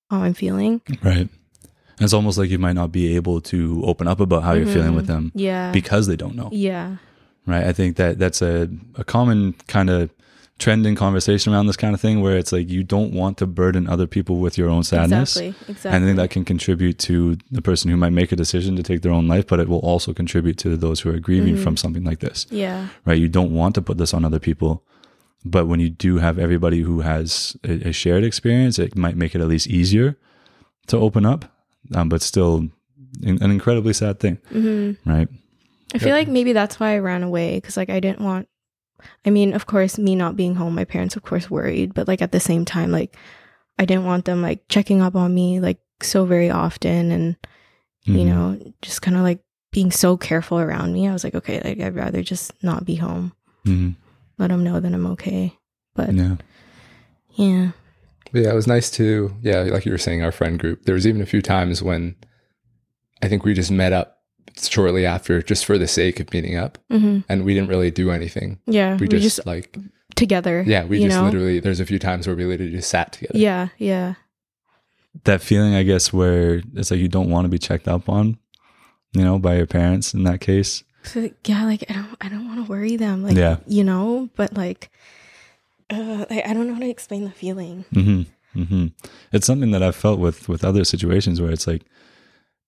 how 0.09 0.21
I'm 0.23 0.33
feeling. 0.33 0.81
Right. 1.03 1.29
And 1.97 2.01
It's 2.01 2.13
almost 2.13 2.37
like 2.37 2.49
you 2.49 2.57
might 2.59 2.73
not 2.75 2.91
be 2.91 3.15
able 3.15 3.39
to 3.41 3.83
open 3.85 4.07
up 4.07 4.19
about 4.19 4.43
how 4.43 4.53
you're 4.53 4.65
feeling 4.65 4.95
with 4.95 5.05
Mhm. 5.05 5.13
them 5.13 5.31
Yeah. 5.35 5.71
because 5.71 6.07
they 6.07 6.15
don't 6.15 6.35
know. 6.35 6.49
yeah. 6.51 6.97
right? 7.45 7.65
I 7.65 7.73
think 7.73 7.97
that 7.97 8.17
that's 8.19 8.41
a, 8.41 8.69
a 8.95 9.03
common 9.03 9.53
kind 9.67 9.89
of 9.89 10.09
trending 10.63 10.95
conversation 10.95 11.53
around 11.53 11.67
this 11.67 11.77
kind 11.83 11.93
of 11.93 12.01
thing 12.01 12.21
where 12.21 12.37
it's 12.41 12.51
like 12.51 12.69
you 12.69 12.83
don't 12.95 13.11
want 13.21 13.37
to 13.39 13.45
burden 13.45 13.83
other 13.93 14.07
people 14.07 14.35
with 14.45 14.57
your 14.57 14.69
own 14.69 14.83
sadness. 14.83 15.35
Exactly. 15.35 15.49
Exactly. 15.73 15.91
And 15.95 16.03
I 16.03 16.07
think 16.07 16.17
that 16.21 16.29
can 16.35 16.45
contribute 16.45 16.97
to 17.09 17.37
the 17.51 17.61
person 17.61 17.91
who 17.91 17.97
might 17.97 18.13
make 18.13 18.31
a 18.31 18.35
decision 18.35 18.75
to 18.77 18.83
take 18.83 19.01
their 19.01 19.11
own 19.11 19.27
life, 19.27 19.45
but 19.47 19.59
it 19.59 19.67
will 19.67 19.79
also 19.91 20.13
contribute 20.13 20.57
to 20.59 20.69
those 20.77 21.01
who 21.01 21.09
are 21.13 21.19
grieving 21.19 21.55
Mm-hmm. 21.55 21.63
from 21.63 21.75
something 21.77 22.03
like 22.05 22.19
this, 22.19 22.47
yeah. 22.49 22.87
right? 23.05 23.17
You 23.23 23.29
don't 23.29 23.53
want 23.53 23.75
to 23.75 23.81
put 23.81 23.97
this 23.97 24.13
on 24.13 24.23
other 24.25 24.39
people, 24.39 24.83
but 25.43 25.67
when 25.67 25.79
you 25.81 25.89
do 25.89 26.17
have 26.19 26.39
everybody 26.39 26.81
who 26.87 27.01
has 27.01 27.57
a, 27.65 27.89
a 27.89 27.91
shared 27.91 28.23
experience, 28.23 28.79
it 28.79 28.95
might 28.95 29.17
make 29.17 29.35
it 29.35 29.41
at 29.41 29.47
least 29.47 29.67
easier 29.67 30.15
to 30.87 30.97
open 30.97 31.25
up, 31.25 31.41
um, 31.95 32.07
but 32.09 32.21
still 32.21 32.69
in- 33.21 33.41
an 33.43 33.51
incredibly 33.51 33.93
sad 33.93 34.19
thing, 34.19 34.35
hmm 34.51 34.91
right? 35.05 35.27
I 35.93 35.99
feel 35.99 36.15
like 36.15 36.27
maybe 36.27 36.53
that's 36.53 36.79
why 36.79 36.95
I 36.95 36.99
ran 36.99 37.21
away 37.23 37.57
because 37.57 37.77
like 37.77 37.89
I 37.91 37.99
didn't 37.99 38.21
want. 38.21 38.47
I 39.25 39.29
mean, 39.29 39.53
of 39.53 39.65
course, 39.65 39.97
me 39.97 40.15
not 40.15 40.35
being 40.35 40.55
home, 40.55 40.75
my 40.75 40.85
parents, 40.85 41.15
of 41.15 41.23
course, 41.23 41.49
worried, 41.49 41.93
but 41.93 42.07
like 42.07 42.21
at 42.21 42.31
the 42.31 42.39
same 42.39 42.65
time, 42.65 42.91
like 42.91 43.15
I 43.79 43.85
didn't 43.85 44.05
want 44.05 44.25
them 44.25 44.41
like 44.41 44.67
checking 44.69 45.01
up 45.01 45.15
on 45.15 45.33
me 45.33 45.59
like 45.59 45.79
so 46.01 46.25
very 46.25 46.49
often, 46.49 47.11
and 47.11 47.35
you 48.03 48.17
Mhm. 48.17 48.25
know, 48.25 48.73
just 48.81 49.01
kind 49.01 49.15
of 49.17 49.23
like 49.23 49.39
being 49.71 49.91
so 49.91 50.17
careful 50.17 50.59
around 50.59 50.93
me. 50.93 51.07
I 51.07 51.13
was 51.13 51.23
like, 51.23 51.35
okay, 51.35 51.61
like 51.63 51.79
I'd 51.79 51.95
rather 51.95 52.21
just 52.21 52.51
not 52.61 52.85
be 52.85 52.95
home. 52.95 53.33
Mhm. 53.65 53.95
Let 54.37 54.49
them 54.49 54.63
know 54.63 54.79
that 54.79 54.93
I'm 54.93 55.07
okay. 55.07 55.57
But 55.95 56.13
Yeah. 56.13 56.35
yeah, 57.35 57.71
yeah, 58.33 58.49
it 58.51 58.55
was 58.55 58.67
nice 58.67 58.89
to, 58.91 59.33
yeah, 59.41 59.61
like 59.61 59.85
you 59.85 59.91
were 59.91 59.97
saying, 59.97 60.23
our 60.23 60.31
friend 60.31 60.59
group. 60.59 60.83
There 60.85 60.95
was 60.95 61.07
even 61.07 61.21
a 61.21 61.25
few 61.25 61.41
times 61.41 61.81
when 61.81 62.15
I 63.21 63.27
think 63.29 63.43
we 63.45 63.53
just 63.53 63.71
met 63.71 63.93
up 63.93 64.17
shortly 64.61 65.05
after 65.05 65.41
just 65.41 65.65
for 65.65 65.77
the 65.77 65.87
sake 65.87 66.19
of 66.19 66.31
meeting 66.33 66.55
up 66.57 66.77
hmm 66.89 67.19
and 67.29 67.43
we 67.45 67.53
didn't 67.53 67.69
really 67.69 67.91
do 67.91 68.11
anything. 68.11 68.59
yeah, 68.67 68.97
We, 68.97 69.07
just, 69.07 69.45
like, 69.45 69.75
together. 70.15 70.63
yeah, 70.67 70.85
we 70.85 70.99
just 70.99 71.17
know? 71.17 71.25
literally, 71.25 71.59
there's 71.59 71.79
a 71.79 71.85
few 71.85 71.99
times 71.99 72.27
where 72.27 72.35
we 72.35 72.45
literally 72.45 72.71
just 72.71 72.89
sat 72.89 73.11
together. 73.13 73.37
Yeah, 73.37 73.69
yeah, 73.77 74.15
that 75.25 75.41
feeling, 75.41 75.75
I 75.75 75.83
guess, 75.83 76.11
where 76.13 76.61
it's 76.75 76.91
like 76.91 76.99
you 76.99 77.07
don't 77.07 77.29
want 77.29 77.45
to 77.45 77.49
be 77.49 77.57
checked 77.59 77.87
up 77.87 78.09
on, 78.09 78.37
you 79.13 79.23
know, 79.23 79.37
by 79.39 79.57
your 79.57 79.67
parents 79.67 80.13
in 80.13 80.23
that 80.23 80.41
case. 80.41 80.83
so, 81.03 81.29
yeah. 81.45 81.65
Like 81.65 81.83
I 81.89 81.93
don't, 81.93 82.15
I 82.21 82.29
don't 82.29 82.47
want 82.47 82.65
to 82.65 82.69
worry 82.71 82.95
them. 82.95 83.23
Like 83.23 83.35
Yeah. 83.37 83.57
you 83.67 83.83
know, 83.83 84.29
but 84.35 84.53
like, 84.55 84.89
uh, 85.89 86.25
I, 86.29 86.43
I 86.47 86.53
don't 86.53 86.67
know 86.67 86.73
how 86.73 86.79
to 86.79 86.89
explain 86.89 87.23
the 87.25 87.31
feeling. 87.31 87.85
hmm 87.93 88.21
hmm 88.53 88.87
It's 89.31 89.45
something 89.47 89.71
that 89.71 89.81
I've 89.83 89.95
felt 89.95 90.19
with 90.19 90.47
with 90.49 90.63
other 90.63 90.83
situations 90.83 91.41
where 91.41 91.51
it's 91.51 91.67
like, 91.67 91.83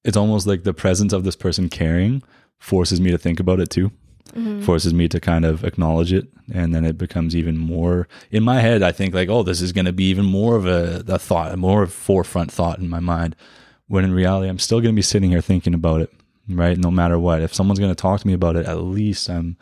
it's 0.06 0.16
almost 0.18 0.48
like 0.48 0.64
the 0.64 0.74
presence 0.74 1.12
of 1.14 1.24
this 1.26 1.36
person 1.36 1.68
caring 1.70 2.24
forces 2.60 3.02
me 3.02 3.12
to 3.12 3.18
think 3.18 3.40
about 3.40 3.60
it 3.60 3.70
too, 3.70 3.92
Mhm. 4.36 4.64
forces 4.64 4.94
me 4.94 5.08
to 5.10 5.20
kind 5.20 5.44
of 5.46 5.64
acknowledge 5.64 6.12
it, 6.14 6.28
and 6.52 6.74
then 6.74 6.86
it 6.86 6.98
becomes 6.98 7.36
even 7.36 7.58
more 7.58 8.08
in 8.32 8.44
my 8.44 8.60
head. 8.62 8.82
I 8.84 8.92
think 8.92 9.14
like, 9.14 9.30
oh, 9.30 9.44
this 9.44 9.62
is 9.62 9.72
going 9.74 9.86
to 9.86 9.94
be 9.94 10.06
even 10.06 10.26
more 10.26 10.56
of 10.56 10.66
a, 10.66 11.04
a 11.08 11.20
thought, 11.20 11.52
a 11.54 11.58
more 11.58 11.86
forefront 11.88 12.52
thought 12.52 12.80
in 12.80 12.90
my 12.90 13.00
mind. 13.00 13.36
When 13.88 14.04
in 14.04 14.14
reality, 14.14 14.50
I'm 14.50 14.60
still 14.60 14.80
going 14.82 14.94
to 14.96 15.00
be 15.00 15.02
sitting 15.04 15.30
here 15.32 15.42
thinking 15.42 15.74
about 15.76 16.02
it, 16.02 16.12
right? 16.50 16.78
No 16.78 16.90
matter 16.92 17.20
what. 17.20 17.42
If 17.42 17.54
someone's 17.54 17.80
going 17.80 17.92
to 17.92 17.96
talk 18.02 18.20
to 18.22 18.28
me 18.28 18.34
about 18.34 18.56
it, 18.56 18.66
at 18.66 18.82
least 18.82 19.30
I'm 19.30 19.58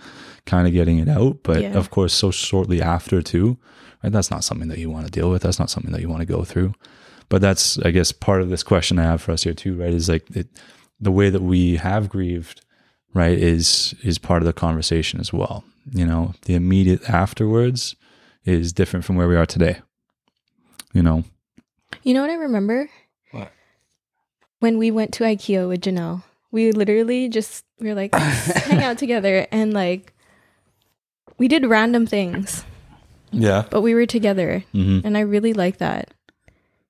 kind 0.46 0.66
of 0.68 0.74
getting 0.74 0.98
it 1.00 1.10
out. 1.10 1.40
But 1.44 1.62
Yeah. 1.62 1.74
of 1.78 1.90
course, 1.90 2.14
so 2.14 2.32
shortly 2.32 2.82
after 2.82 3.22
too, 3.22 3.58
right? 4.02 4.14
That's 4.14 4.32
not 4.32 4.44
something 4.46 4.70
that 4.70 4.80
you 4.80 4.90
want 4.90 5.06
to 5.06 5.12
deal 5.12 5.30
with. 5.30 5.42
That's 5.42 5.60
not 5.60 5.70
something 5.70 5.92
that 5.92 6.02
you 6.02 6.10
want 6.10 6.22
to 6.22 6.26
go 6.26 6.44
through. 6.44 6.74
But 7.34 7.42
that's, 7.42 7.80
I 7.80 7.90
guess, 7.90 8.12
part 8.12 8.44
of 8.44 8.50
this 8.50 8.62
question 8.62 9.00
I 9.00 9.06
have 9.06 9.20
for 9.20 9.32
us 9.32 9.42
here 9.42 9.56
too, 9.56 9.76
right? 9.76 9.92
Is 9.92 10.08
like 10.08 10.30
it, 10.36 10.46
the 11.00 11.12
way 11.12 11.32
that 11.32 11.42
we 11.42 11.78
have 11.78 12.08
grieved, 12.08 12.62
right? 13.16 13.36
Is 13.36 13.96
is 14.04 14.20
part 14.20 14.44
of 14.44 14.46
the 14.46 14.54
conversation 14.54 15.20
as 15.20 15.34
well. 15.34 15.64
You 15.90 16.06
know, 16.06 16.36
the 16.46 16.54
immediate 16.54 17.10
afterwards 17.10 17.96
is 18.46 18.72
different 18.72 19.04
from 19.04 19.16
where 19.16 19.28
we 19.28 19.36
are 19.36 19.48
today. 19.48 19.82
You 20.94 21.02
know, 21.02 21.24
You 22.04 22.14
know 22.14 22.22
what 22.22 22.30
I 22.30 22.36
remember? 22.36 22.88
What? 23.32 23.52
When 24.60 24.78
we 24.78 24.92
went 24.92 25.12
to 25.16 25.24
IKEA 25.24 25.68
with 25.68 25.82
Janelle, 25.82 26.22
we 26.52 26.72
literally 26.72 27.30
just 27.30 27.66
we 27.80 27.88
were 27.90 27.96
like 27.96 28.14
hang 28.70 28.84
out 28.84 29.00
together 29.00 29.48
and 29.52 29.74
like 29.74 30.14
we 31.40 31.48
did 31.48 31.66
random 31.66 32.06
things, 32.06 32.64
yeah. 33.32 33.66
but 33.72 33.82
we 33.82 33.96
were 33.96 34.06
together, 34.06 34.64
Mm-hmm. 34.76 35.08
and 35.08 35.18
I 35.18 35.22
really 35.22 35.54
like 35.54 35.80
that. 35.80 36.13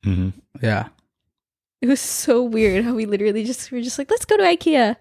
Mm-hmm. 0.06 0.30
Yeah. 0.62 0.88
It 1.82 1.88
was 1.88 2.00
so 2.00 2.42
weird 2.44 2.86
how 2.86 2.94
we 2.94 3.06
literally 3.06 3.44
just 3.44 3.72
we 3.72 3.78
were 3.80 3.84
just 3.84 3.98
like, 4.00 4.10
let's 4.10 4.26
go 4.26 4.38
to 4.38 4.44
IKEA. 4.44 4.96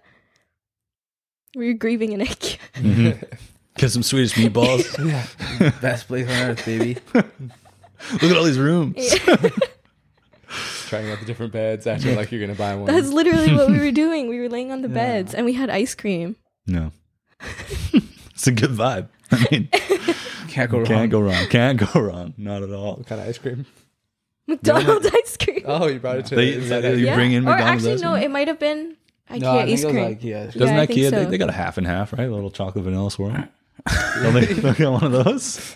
We 1.55 1.67
were 1.67 1.73
grieving 1.77 2.11
in 2.13 2.19
IKEA. 2.27 2.57
Mm-hmm. 2.75 3.35
Get 3.77 3.89
some 3.91 4.03
Swedish 4.03 4.33
meatballs. 4.33 4.85
yeah. 5.59 5.71
Best 5.81 6.07
place 6.07 6.27
on 6.27 6.33
earth, 6.51 6.65
baby. 6.65 6.97
Look 7.13 8.23
at 8.23 8.37
all 8.37 8.43
these 8.43 8.59
rooms. 8.59 8.95
Trying 10.87 11.09
out 11.09 11.19
the 11.19 11.25
different 11.25 11.51
beds, 11.53 11.87
acting 11.87 12.15
like 12.15 12.31
you're 12.31 12.39
going 12.39 12.51
to 12.51 12.57
buy 12.57 12.75
one. 12.75 12.85
That's 12.85 13.09
literally 13.09 13.55
what 13.55 13.69
we 13.71 13.79
were 13.79 13.91
doing. 13.91 14.27
We 14.29 14.39
were 14.39 14.49
laying 14.49 14.71
on 14.71 14.83
the 14.83 14.89
Yeah. 14.89 14.93
beds 14.93 15.33
and 15.33 15.43
we 15.45 15.53
had 15.53 15.71
ice 15.71 15.95
cream. 15.95 16.35
No, 16.67 16.91
it's 18.35 18.45
a 18.45 18.51
good 18.51 18.69
vibe. 18.69 19.07
I 19.31 19.47
mean, 19.51 19.69
Can't 20.49 20.69
go 20.69 20.77
wrong. 20.77 20.85
can't 20.85 21.11
go 21.11 21.19
wrong. 21.21 21.47
Can't 21.47 21.79
go 21.93 21.99
wrong. 21.99 22.33
Not 22.37 22.61
at 22.61 22.71
all. 22.71 22.97
what 22.97 23.07
kind 23.07 23.19
of 23.21 23.27
ice 23.27 23.39
cream? 23.39 23.65
McDonald's 24.47 25.07
ice 25.13 25.37
cream. 25.37 25.63
Oh, 25.65 25.87
you 25.87 25.99
brought 25.99 26.17
it 26.17 26.25
to 26.27 26.35
They- 26.35 26.49
is 26.49 26.69
they- 26.69 26.81
that- 26.81 26.97
you 26.97 27.13
bring 27.13 27.31
in 27.31 27.43
or 27.47 27.51
McDonald's 27.51 27.83
actually, 27.85 27.93
ice 27.93 28.01
no, 28.01 28.11
cream? 28.13 28.23
it 28.23 28.31
might 28.31 28.47
have 28.47 28.59
been 28.59 28.95
IKEA 29.29 29.39
No, 29.39 29.51
I 29.51 29.65
think 29.65 29.73
ice 29.73 29.81
it 29.81 29.85
was 29.85 29.93
cream. 29.93 30.05
like 30.05 30.23
yeah. 30.23 30.45
Doesn't 30.47 30.61
Yeah, 30.61 30.81
I 30.81 30.85
think 30.85 30.99
IKEA? 30.99 31.11
They, 31.11 31.23
so. 31.23 31.29
they 31.29 31.37
got 31.37 31.49
a 31.49 31.53
half 31.53 31.77
and 31.77 31.87
half, 31.87 32.13
right? 32.13 32.27
A 32.27 32.31
little 32.33 32.51
chocolate 32.51 32.83
vanilla 32.83 33.09
swirl. 33.09 33.31
Don't 34.21 34.33
they, 34.33 34.45
they 34.45 34.73
got 34.73 35.01
one 35.01 35.13
of 35.13 35.25
those. 35.25 35.75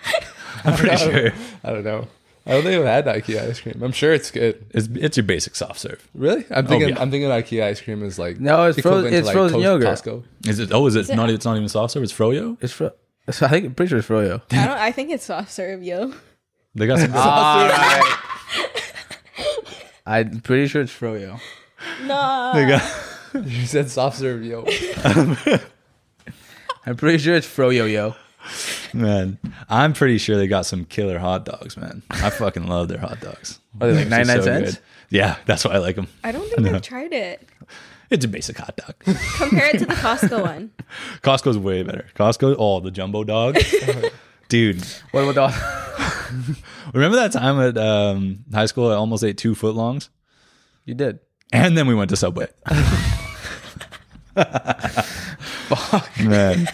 I'm 0.64 0.76
pretty 0.76 0.96
sure 0.96 1.32
I 1.64 1.70
don't 1.72 1.84
know. 1.84 2.06
I 2.44 2.50
don't 2.52 2.64
think 2.64 2.84
I've 2.84 3.04
had 3.04 3.06
IKEA 3.06 3.48
ice 3.48 3.60
cream. 3.60 3.80
I'm 3.82 3.92
sure 3.92 4.12
it's 4.12 4.30
good. 4.30 4.64
it's 4.70 4.88
it's 4.94 5.16
your 5.16 5.24
basic 5.24 5.54
soft 5.54 5.78
serve. 5.80 6.06
Really? 6.14 6.44
I'm 6.50 6.64
oh, 6.66 6.68
thinking. 6.68 6.88
yeah. 6.90 7.00
I'm 7.00 7.10
thinking 7.10 7.30
IKEA 7.30 7.62
ice 7.64 7.80
cream 7.80 8.02
is 8.04 8.18
like 8.18 8.40
No, 8.40 8.64
it's 8.64 8.80
fro- 8.80 8.92
equivalent 8.98 9.12
to, 9.12 9.18
it's 9.20 9.30
frozen 9.30 9.56
Cos- 9.58 9.64
yogurt. 9.64 9.86
Costco. 9.88 10.24
Is 10.46 10.58
it? 10.58 10.70
Oh, 10.72 10.86
is 10.86 10.96
it 10.96 11.08
it- 11.08 11.16
not? 11.16 11.30
It's 11.30 11.44
not 11.44 11.56
even 11.56 11.68
soft 11.68 11.92
serve. 11.92 12.02
It's 12.02 12.12
froyo. 12.12 12.56
It's 12.60 12.72
fro. 12.72 12.90
So 13.30 13.46
I 13.46 13.50
think 13.50 13.66
I'm 13.66 13.74
pretty 13.74 13.90
sure 13.90 13.98
it's 13.98 14.08
froyo. 14.08 14.42
I 14.50 14.66
don't. 14.66 14.78
I 14.78 14.90
think 14.92 15.10
it's 15.10 15.24
soft 15.24 15.52
serve, 15.52 15.82
yo. 15.82 16.12
They 16.74 16.86
got 16.86 16.98
some. 16.98 17.12
All 17.12 17.20
ah, 17.20 18.18
right. 20.06 20.26
I'm 20.26 20.40
pretty 20.40 20.68
sure 20.68 20.82
it's 20.82 20.92
froyo. 20.92 21.40
No. 22.02 22.52
they 22.54 22.66
got. 22.66 22.82
You 23.34 23.64
said 23.64 23.88
soft 23.88 24.18
serve, 24.18 24.44
yo. 24.44 24.66
I'm 26.84 26.96
pretty 26.96 27.16
sure 27.16 27.34
it's 27.34 27.46
froyo, 27.46 27.90
yo. 27.90 28.14
Man, 28.92 29.38
I'm 29.70 29.94
pretty 29.94 30.18
sure 30.18 30.36
they 30.36 30.46
got 30.46 30.66
some 30.66 30.84
killer 30.84 31.18
hot 31.18 31.46
dogs, 31.46 31.78
man. 31.78 32.02
I 32.10 32.28
fucking 32.28 32.66
love 32.66 32.88
their 32.88 32.98
hot 32.98 33.20
dogs. 33.20 33.58
Are 33.80 33.86
they 33.86 33.94
like 33.94 34.08
They're 34.10 34.26
99 34.26 34.36
so 34.36 34.42
cents? 34.42 34.70
good. 34.72 34.82
Yeah, 35.08 35.36
that's 35.46 35.64
why 35.64 35.72
I 35.72 35.78
like 35.78 35.96
them. 35.96 36.08
I 36.22 36.32
don't 36.32 36.46
think 36.50 36.68
I've 36.68 36.82
tried 36.82 37.14
it. 37.14 37.48
It's 38.10 38.26
a 38.26 38.28
basic 38.28 38.58
hot 38.58 38.76
dog. 38.76 38.94
Compare 39.38 39.70
it 39.74 39.78
to 39.78 39.86
the 39.86 39.94
Costco 39.94 40.42
one. 40.42 40.72
Costco's 41.22 41.56
way 41.56 41.82
better. 41.82 42.04
Costco, 42.14 42.54
oh, 42.58 42.80
the 42.80 42.90
jumbo 42.90 43.24
dog. 43.24 43.56
Dude, 44.52 44.84
What 45.12 45.22
about 45.26 45.50
the? 45.50 46.56
remember 46.92 47.16
that 47.16 47.32
time 47.32 47.58
at 47.58 47.78
um, 47.78 48.44
high 48.52 48.66
school 48.66 48.90
I 48.90 48.96
almost 48.96 49.24
ate 49.24 49.38
two 49.38 49.54
foot 49.54 49.74
longs? 49.74 50.10
You 50.84 50.92
did. 50.92 51.20
And 51.54 51.74
then 51.74 51.86
we 51.86 51.94
went 51.94 52.10
to 52.10 52.16
Subway. 52.16 52.48
Fuck. 54.34 56.20
Man. 56.20 56.68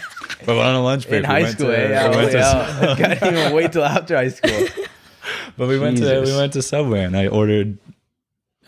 But 0.45 0.57
on 0.57 0.75
a 0.75 0.83
lunch 0.83 1.07
break. 1.07 1.23
In 1.23 1.29
we 1.29 1.33
high 1.33 1.41
went 1.43 1.53
school, 1.57 1.67
to- 1.67 1.77
eh? 1.79 1.89
Yeah, 1.89 2.09
we 2.09 2.15
went 2.17 2.31
to- 2.31 2.37
yeah. 2.37 2.95
Can't 3.17 3.33
even 3.37 3.53
wait 3.53 3.71
till 3.71 3.85
after 3.85 4.17
high 4.17 4.27
school. 4.27 4.67
But 5.55 5.69
we 5.69 5.79
went 5.79 5.99
to 5.99 6.03
Jesus. 6.03 6.29
we 6.33 6.37
went 6.37 6.51
to 6.53 6.61
Subway 6.61 7.05
and 7.05 7.15
I 7.15 7.27
ordered 7.27 7.77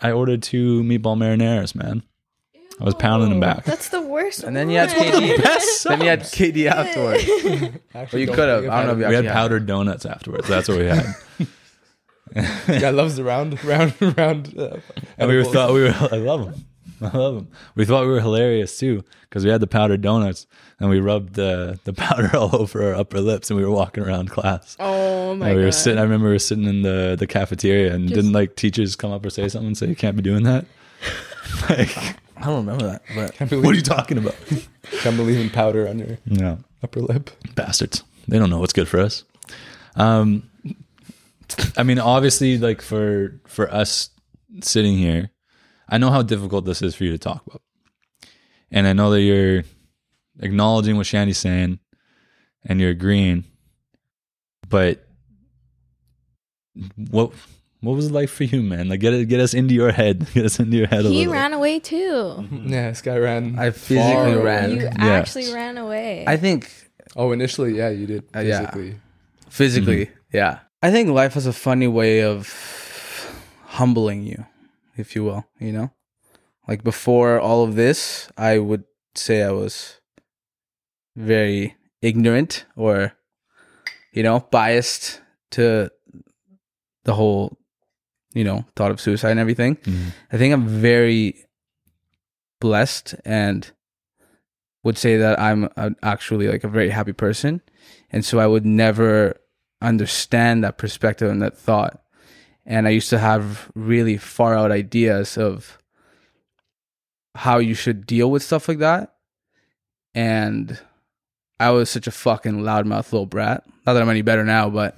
I 0.00 0.12
ordered 0.12 0.42
two 0.42 0.82
meatball 0.84 1.18
marinaras, 1.18 1.74
man. 1.74 2.02
I 2.82 2.84
was 2.84 2.94
pounding 2.96 3.30
them 3.30 3.38
back. 3.38 3.64
That's 3.64 3.90
the 3.90 4.02
worst. 4.02 4.42
And 4.42 4.56
then 4.56 4.68
you 4.68 4.78
had 4.78 4.88
one. 4.90 5.06
KD. 5.22 5.40
Best 5.42 5.84
then 5.84 6.00
you 6.00 6.08
had 6.08 6.20
KD 6.22 6.66
afterwards. 6.66 7.78
Actually, 7.94 8.22
you 8.22 8.26
could 8.26 8.48
have. 8.48 8.64
I 8.68 8.84
don't 8.84 8.86
know 8.86 8.92
if 8.94 8.98
you 8.98 9.06
we 9.08 9.14
actually 9.14 9.26
had 9.28 9.32
powdered 9.32 9.66
donuts 9.66 10.04
afterwards. 10.04 10.48
That's 10.48 10.68
what 10.68 10.78
we 10.78 10.86
had. 10.86 11.04
had 11.06 11.16
it. 12.68 12.80
Yeah, 12.82 12.90
loves 12.90 13.14
the 13.14 13.22
round, 13.22 13.62
round, 13.64 13.94
round. 14.18 14.58
Uh, 14.58 14.78
and 15.16 15.28
we 15.30 15.36
were 15.36 15.44
thought 15.44 15.72
we 15.72 15.82
were 15.82 15.94
I 16.10 16.16
love 16.16 16.44
them. 16.46 16.64
I 17.00 17.16
love 17.16 17.34
them. 17.36 17.48
We 17.76 17.84
thought 17.84 18.02
we 18.02 18.08
were 18.12 18.20
hilarious 18.20 18.76
too 18.78 19.04
because 19.28 19.44
we 19.44 19.50
had 19.52 19.60
the 19.60 19.66
powdered 19.68 20.00
donuts 20.02 20.46
and 20.80 20.90
we 20.90 20.98
rubbed 20.98 21.34
the 21.34 21.78
the 21.84 21.92
powder 21.92 22.30
all 22.36 22.56
over 22.56 22.82
our 22.88 22.94
upper 22.94 23.20
lips 23.20 23.48
and 23.50 23.58
we 23.60 23.64
were 23.64 23.70
walking 23.72 24.02
around 24.02 24.30
class. 24.30 24.76
Oh 24.80 25.36
my 25.36 25.48
and 25.50 25.56
we 25.56 25.62
god. 25.62 25.66
were 25.66 25.72
sitting. 25.72 25.98
I 26.00 26.02
remember 26.02 26.26
we 26.26 26.32
were 26.34 26.38
sitting 26.40 26.64
in 26.64 26.82
the 26.82 27.14
the 27.16 27.28
cafeteria 27.28 27.94
and 27.94 28.08
Just- 28.08 28.14
didn't 28.16 28.32
like 28.32 28.56
teachers 28.56 28.96
come 28.96 29.12
up 29.12 29.24
or 29.24 29.30
say 29.30 29.48
something 29.48 29.68
and 29.68 29.78
say 29.78 29.86
you 29.86 29.94
can't 29.96 30.16
be 30.16 30.22
doing 30.22 30.42
that. 30.44 30.64
like, 31.68 32.16
I 32.42 32.46
don't 32.46 32.66
remember 32.66 32.86
that. 32.88 33.02
But 33.14 33.48
believe, 33.48 33.64
what 33.64 33.72
are 33.74 33.76
you 33.78 33.82
talking 33.82 34.18
about? 34.18 34.34
can't 35.00 35.16
believe 35.16 35.38
in 35.40 35.48
powder 35.50 35.88
on 35.88 35.98
your 35.98 36.18
No, 36.26 36.58
upper 36.82 37.00
lip. 37.00 37.30
bastards. 37.54 38.02
They 38.28 38.38
don't 38.38 38.50
know 38.50 38.58
what's 38.58 38.72
good 38.72 38.88
for 38.88 39.00
us. 39.00 39.24
Um, 39.96 40.50
I 41.76 41.82
mean, 41.82 41.98
obviously, 41.98 42.58
like 42.58 42.82
for 42.82 43.40
for 43.46 43.72
us 43.72 44.10
sitting 44.62 44.96
here, 44.98 45.30
I 45.88 45.98
know 45.98 46.10
how 46.10 46.22
difficult 46.22 46.64
this 46.64 46.82
is 46.82 46.94
for 46.94 47.04
you 47.04 47.12
to 47.12 47.18
talk 47.18 47.46
about, 47.46 47.62
and 48.70 48.86
I 48.86 48.92
know 48.92 49.10
that 49.10 49.20
you're 49.22 49.64
acknowledging 50.40 50.96
what 50.96 51.06
Shandy's 51.06 51.38
saying, 51.38 51.78
and 52.64 52.80
you're 52.80 52.90
agreeing. 52.90 53.44
but 54.68 55.06
what 56.96 57.32
what 57.82 57.94
was 57.96 58.06
it 58.06 58.12
like 58.12 58.28
for 58.30 58.44
you, 58.44 58.62
man? 58.62 58.88
Like 58.88 59.00
get 59.00 59.12
it, 59.12 59.26
get 59.28 59.40
us 59.40 59.52
into 59.54 59.74
your 59.74 59.92
head, 59.92 60.26
get 60.34 60.46
us 60.46 60.58
into 60.58 60.76
your 60.78 60.86
head 60.86 61.04
a 61.04 61.08
He 61.08 61.18
little. 61.26 61.34
ran 61.34 61.52
away 61.52 61.78
too. 61.80 62.48
Yeah, 62.64 62.88
this 62.90 63.02
guy 63.02 63.16
ran. 63.18 63.58
I 63.58 63.70
physically 63.70 64.34
far 64.34 64.38
ran. 64.42 64.70
away. 64.70 64.78
You 64.78 64.82
Yes. 64.84 64.96
actually 65.28 65.52
ran 65.52 65.76
away. 65.78 66.24
I 66.26 66.36
think 66.36 66.70
Oh, 67.14 67.32
initially, 67.32 67.76
yeah, 67.76 67.90
you 67.90 68.06
did 68.06 68.24
Uh, 68.34 68.40
yeah. 68.40 68.60
physically. 68.60 68.94
physically, 69.50 70.10
yeah. 70.32 70.60
I 70.82 70.90
think 70.90 71.10
life 71.10 71.34
has 71.34 71.46
a 71.46 71.52
funny 71.52 71.86
way 71.86 72.22
of 72.22 72.48
humbling 73.66 74.24
you, 74.24 74.46
if 74.96 75.14
you 75.14 75.22
will, 75.24 75.44
you 75.60 75.72
know? 75.72 75.90
Like 76.66 76.82
before 76.84 77.38
all 77.40 77.64
of 77.64 77.74
this, 77.74 78.28
I 78.38 78.58
would 78.58 78.84
say 79.14 79.42
I 79.42 79.50
was 79.52 80.00
very 81.16 81.74
ignorant 82.00 82.64
or 82.76 83.12
you 84.12 84.22
know, 84.22 84.40
biased 84.50 85.20
to 85.52 85.90
the 87.04 87.14
whole 87.14 87.56
you 88.34 88.44
know, 88.44 88.64
thought 88.76 88.90
of 88.90 89.00
suicide 89.00 89.30
and 89.30 89.40
everything. 89.40 89.76
Mhm. 89.76 90.12
I 90.32 90.36
think 90.38 90.52
I'm 90.54 90.66
very 90.66 91.44
blessed 92.60 93.14
and 93.24 93.70
would 94.84 94.98
say 94.98 95.16
that 95.16 95.38
I'm 95.40 95.68
a, 95.76 95.92
actually 96.02 96.48
like 96.48 96.64
a 96.64 96.68
very 96.68 96.90
happy 96.90 97.12
person. 97.12 97.60
And 98.10 98.24
so 98.24 98.38
I 98.38 98.46
would 98.46 98.66
never 98.66 99.36
understand 99.80 100.64
that 100.64 100.78
perspective 100.78 101.30
and 101.30 101.42
that 101.42 101.56
thought. 101.58 102.02
And 102.64 102.86
I 102.86 102.90
used 102.90 103.10
to 103.10 103.18
have 103.18 103.70
really 103.74 104.16
far 104.16 104.54
out 104.54 104.70
ideas 104.70 105.36
of 105.36 105.78
how 107.34 107.58
you 107.58 107.74
should 107.74 108.06
deal 108.06 108.30
with 108.30 108.42
stuff 108.42 108.68
like 108.68 108.78
that. 108.78 109.14
And 110.14 110.78
I 111.58 111.70
was 111.70 111.90
such 111.90 112.06
a 112.06 112.10
fucking 112.12 112.60
loudmouth 112.60 113.12
little 113.12 113.26
brat. 113.26 113.64
Not 113.86 113.94
that 113.94 114.02
I'm 114.02 114.08
any 114.10 114.22
better 114.22 114.44
now, 114.44 114.68
but 114.68 114.96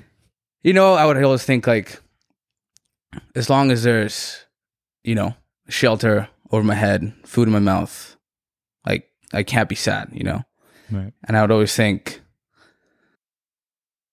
you 0.62 0.72
know, 0.72 0.94
I 0.94 1.06
would 1.06 1.22
always 1.22 1.44
think 1.44 1.66
like, 1.66 2.00
as 3.34 3.50
long 3.50 3.70
as 3.70 3.82
there's, 3.82 4.44
you 5.04 5.14
know, 5.14 5.34
shelter 5.68 6.28
over 6.50 6.64
my 6.64 6.74
head, 6.74 7.12
food 7.24 7.48
in 7.48 7.52
my 7.52 7.58
mouth, 7.58 8.16
like 8.86 9.08
I 9.32 9.42
can't 9.42 9.68
be 9.68 9.74
sad, 9.74 10.10
you 10.12 10.24
know. 10.24 10.42
Right. 10.90 11.12
And 11.24 11.36
I 11.36 11.42
would 11.42 11.50
always 11.50 11.74
think, 11.74 12.20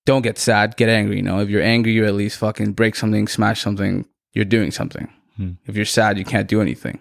don't 0.06 0.22
get 0.22 0.38
sad, 0.38 0.78
get 0.78 0.90
angry. 0.90 1.18
You 1.18 1.24
know, 1.24 1.40
if 1.40 1.50
you're 1.50 1.62
angry, 1.62 1.92
you 1.92 2.06
at 2.06 2.14
least 2.14 2.38
fucking 2.40 2.74
break 2.74 2.96
something, 2.96 3.28
smash 3.28 3.62
something. 3.62 4.06
You're 4.34 4.46
doing 4.46 4.72
something. 4.72 5.12
Hmm. 5.36 5.52
If 5.66 5.76
you're 5.76 5.86
sad, 5.86 6.18
you 6.18 6.26
can't 6.26 6.48
do 6.48 6.62
anything. 6.62 7.00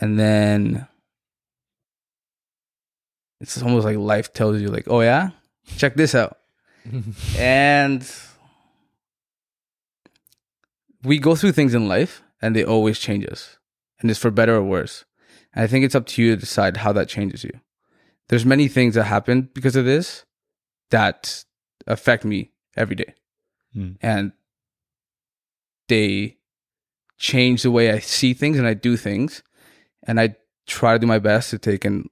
And 0.00 0.18
then 0.18 0.86
it's 3.40 3.60
almost 3.62 3.84
like 3.84 3.96
life 3.96 4.32
tells 4.32 4.60
you, 4.60 4.68
like, 4.68 4.86
oh 4.88 5.00
yeah, 5.00 5.30
check 5.76 5.94
this 5.94 6.14
out. 6.14 6.38
and 7.36 8.08
we 11.08 11.18
go 11.18 11.34
through 11.34 11.52
things 11.52 11.74
in 11.74 11.88
life, 11.88 12.22
and 12.40 12.54
they 12.54 12.64
always 12.64 12.98
change 12.98 13.26
us, 13.26 13.58
and 14.00 14.10
it's 14.10 14.20
for 14.20 14.30
better 14.30 14.56
or 14.56 14.62
worse. 14.62 15.04
And 15.54 15.64
I 15.64 15.66
think 15.66 15.84
it's 15.84 15.94
up 15.94 16.06
to 16.06 16.22
you 16.22 16.34
to 16.34 16.40
decide 16.40 16.78
how 16.78 16.92
that 16.92 17.08
changes 17.08 17.42
you. 17.42 17.60
There's 18.28 18.44
many 18.44 18.68
things 18.68 18.94
that 18.94 19.04
happen 19.04 19.48
because 19.54 19.74
of 19.74 19.86
this 19.86 20.24
that 20.90 21.44
affect 21.86 22.24
me 22.24 22.52
every 22.76 22.94
day. 22.94 23.14
Hmm. 23.72 23.92
And 24.00 24.32
they 25.88 26.36
change 27.16 27.62
the 27.62 27.70
way 27.70 27.90
I 27.90 27.98
see 27.98 28.34
things 28.34 28.58
and 28.58 28.66
I 28.66 28.74
do 28.74 28.96
things. 28.96 29.42
And 30.06 30.20
I 30.20 30.36
try 30.66 30.92
to 30.92 30.98
do 30.98 31.06
my 31.06 31.18
best 31.18 31.50
to 31.50 31.58
take 31.58 31.84
and 31.84 32.08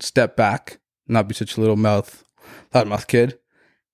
step 0.00 0.36
back, 0.36 0.78
not 1.06 1.26
be 1.26 1.34
such 1.34 1.56
a 1.56 1.60
little 1.60 1.76
mouth, 1.76 2.24
loud 2.74 2.86
mouth 2.86 3.06
kid, 3.06 3.38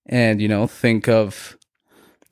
and, 0.07 0.42
you 0.42 0.48
know, 0.48 0.66
think 0.66 1.09
of 1.09 1.57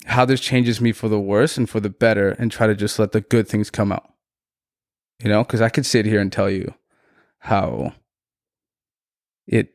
how 0.06 0.24
this 0.24 0.40
changes 0.40 0.80
me 0.80 0.92
for 0.92 1.08
the 1.08 1.20
worse 1.20 1.56
and 1.56 1.68
for 1.68 1.80
the 1.80 1.90
better 1.90 2.30
and 2.30 2.50
try 2.50 2.66
to 2.66 2.74
just 2.74 2.98
let 2.98 3.12
the 3.12 3.20
good 3.20 3.48
things 3.48 3.70
come 3.70 3.92
out. 3.92 4.12
You 5.22 5.28
know, 5.28 5.44
because 5.44 5.60
I 5.60 5.68
could 5.68 5.86
sit 5.86 6.04
here 6.06 6.20
and 6.20 6.32
tell 6.32 6.50
you 6.50 6.74
how 7.38 7.92
it 9.46 9.74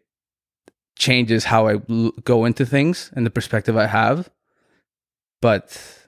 changes 0.98 1.46
how 1.46 1.68
I 1.68 1.76
l- 1.90 2.12
go 2.24 2.46
into 2.46 2.66
things 2.66 3.12
and 3.16 3.26
the 3.26 3.30
perspective 3.30 3.78
I 3.78 3.86
have. 3.88 4.30
But 5.42 6.08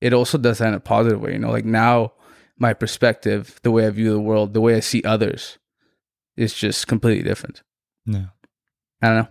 it 0.00 0.12
also 0.12 0.36
does 0.36 0.58
that 0.58 0.68
in 0.68 0.74
a 0.74 0.80
positive 0.80 1.20
way. 1.20 1.32
You 1.32 1.38
know, 1.38 1.50
like 1.50 1.64
now 1.64 2.12
my 2.58 2.74
perspective, 2.74 3.58
the 3.62 3.70
way 3.70 3.86
I 3.86 3.90
view 3.90 4.12
the 4.12 4.20
world, 4.20 4.52
the 4.52 4.60
way 4.60 4.74
I 4.74 4.80
see 4.80 5.02
others 5.02 5.58
is 6.36 6.52
just 6.52 6.86
completely 6.86 7.22
different. 7.22 7.62
Yeah. 8.04 8.26
I 9.00 9.06
don't 9.06 9.16
know. 9.16 9.28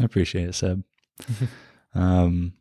I 0.00 0.04
appreciate 0.04 0.48
it, 0.48 0.54
Seb. 0.54 0.84
um, 1.94 2.52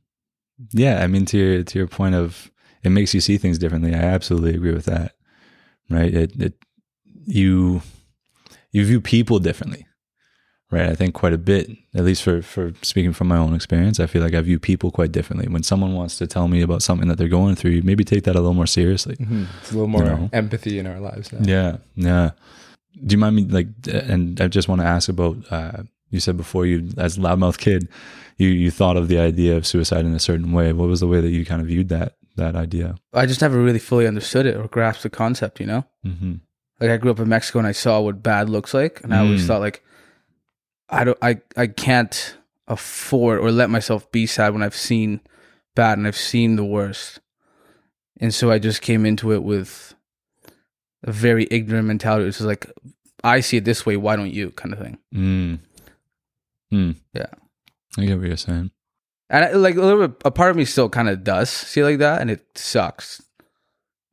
yeah, 0.72 1.04
I 1.04 1.08
mean 1.08 1.26
to 1.26 1.38
your 1.38 1.64
to 1.64 1.80
your 1.80 1.88
point 1.88 2.16
of 2.16 2.52
it 2.84 2.90
makes 2.90 3.14
you 3.14 3.22
see 3.22 3.38
things 3.38 3.58
differently. 3.58 3.94
I 3.94 4.00
absolutely 4.00 4.56
agree 4.56 4.74
with 4.74 4.86
that. 4.86 5.14
Right? 5.90 6.14
It 6.14 6.40
it 6.40 6.54
you 7.26 7.82
you 8.72 8.86
view 8.86 9.02
people 9.02 9.40
differently. 9.40 9.88
Right? 10.72 10.90
I 10.90 10.96
think 10.96 11.14
quite 11.14 11.34
a 11.34 11.38
bit, 11.38 11.70
at 11.94 12.04
least 12.04 12.24
for 12.24 12.42
for 12.42 12.74
speaking 12.82 13.14
from 13.14 13.28
my 13.28 13.38
own 13.38 13.54
experience, 13.54 14.00
I 14.00 14.08
feel 14.08 14.24
like 14.24 14.34
I 14.34 14.42
view 14.42 14.60
people 14.60 14.90
quite 14.92 15.12
differently. 15.12 15.48
When 15.48 15.64
someone 15.64 15.94
wants 15.94 16.18
to 16.18 16.28
tell 16.28 16.48
me 16.48 16.62
about 16.62 16.82
something 16.82 17.08
that 17.10 17.18
they're 17.18 17.28
going 17.28 17.56
through, 17.56 17.82
maybe 17.84 18.04
take 18.04 18.24
that 18.24 18.36
a 18.36 18.40
little 18.40 18.56
more 18.56 18.68
seriously. 18.68 19.16
Mhm. 19.18 19.46
It's 19.62 19.72
a 19.72 19.76
little 19.76 19.88
more 19.88 20.04
know? 20.04 20.30
empathy 20.34 20.80
in 20.80 20.88
our 20.88 21.00
lives 21.00 21.32
now. 21.32 21.40
Yeah, 21.44 21.78
yeah. 21.96 22.32
Do 23.06 23.14
you 23.14 23.20
mind 23.20 23.36
me 23.36 23.46
like? 23.46 23.68
And 23.88 24.42
I 24.42 24.48
just 24.48 24.68
want 24.68 24.82
to 24.82 24.88
ask 24.88 25.10
about. 25.10 25.38
Uh, 25.52 25.84
you 26.14 26.20
said 26.20 26.38
before 26.38 26.66
you, 26.66 26.90
as 26.98 27.18
a 27.18 27.22
loudmouth 27.22 27.58
kid, 27.58 27.90
you 28.38 28.48
you 28.48 28.72
thought 28.72 28.98
of 28.98 29.08
the 29.08 29.20
idea 29.20 29.58
of 29.58 29.66
suicide 29.68 30.06
in 30.06 30.14
a 30.14 30.20
certain 30.20 30.52
way. 30.52 30.72
What 30.74 30.88
was 30.88 31.00
the 31.02 31.08
way 31.08 31.20
that 31.22 31.30
you 31.32 31.46
kind 31.46 31.62
of 31.62 31.68
viewed 31.68 31.90
that 31.90 32.16
that 32.36 32.56
idea? 32.56 32.96
I 33.14 33.26
just 33.26 33.42
never 33.42 33.60
really 33.62 33.80
fully 33.80 34.08
understood 34.08 34.46
it 34.46 34.56
or 34.56 34.68
grasped 34.68 35.04
the 35.04 35.10
concept, 35.10 35.60
you 35.60 35.66
know? 35.66 35.86
Mm-hmm. 36.06 36.34
Like 36.80 36.90
I 36.92 36.98
grew 36.98 37.12
up 37.12 37.20
in 37.20 37.30
Mexico 37.30 37.60
and 37.60 37.68
I 37.68 37.72
saw 37.74 38.00
what 38.02 38.24
bad 38.24 38.50
looks 38.50 38.74
like, 38.74 39.02
and 39.04 39.14
I 39.14 39.20
always 39.20 39.44
Mm. 39.44 39.48
thought 39.48 39.62
like, 39.62 39.84
I 40.90 41.04
don't, 41.04 41.18
I, 41.22 41.42
I 41.56 41.68
can't 41.68 42.38
afford 42.68 43.40
or 43.40 43.52
let 43.52 43.70
myself 43.70 44.12
be 44.12 44.26
sad 44.26 44.54
when 44.54 44.64
I've 44.64 44.76
seen 44.76 45.22
bad 45.76 45.98
and 45.98 46.08
I've 46.08 46.18
seen 46.18 46.56
the 46.56 46.66
worst, 46.66 47.20
and 48.20 48.34
so 48.34 48.52
I 48.52 48.60
just 48.60 48.82
came 48.82 49.06
into 49.06 49.32
it 49.32 49.44
with 49.44 49.94
a 51.04 51.12
very 51.12 51.48
ignorant 51.52 51.88
mentality. 51.88 52.26
which 52.26 52.40
is 52.40 52.46
like, 52.46 52.66
I 53.24 53.40
see 53.42 53.58
it 53.58 53.66
this 53.66 53.86
way, 53.86 53.96
why 53.98 54.16
don't 54.16 54.34
you? 54.34 54.52
Kind 54.52 54.74
of 54.74 54.80
thing. 54.80 54.98
Mm. 55.14 55.60
Mm. 56.74 56.96
Yeah. 57.14 57.28
I 57.98 58.06
get 58.06 58.18
what 58.18 58.28
you're 58.28 58.38
saying. 58.38 58.72
And 59.30 59.46
I, 59.46 59.52
like 59.52 59.76
a 59.76 59.82
little 59.82 60.08
bit, 60.08 60.22
a 60.26 60.32
part 60.32 60.52
of 60.52 60.58
me 60.58 60.66
still 60.66 60.90
kind 60.90 61.08
of 61.10 61.24
does 61.24 61.50
see 61.50 61.84
like 61.84 62.00
that, 62.00 62.22
and 62.22 62.30
it 62.32 62.46
sucks 62.56 63.22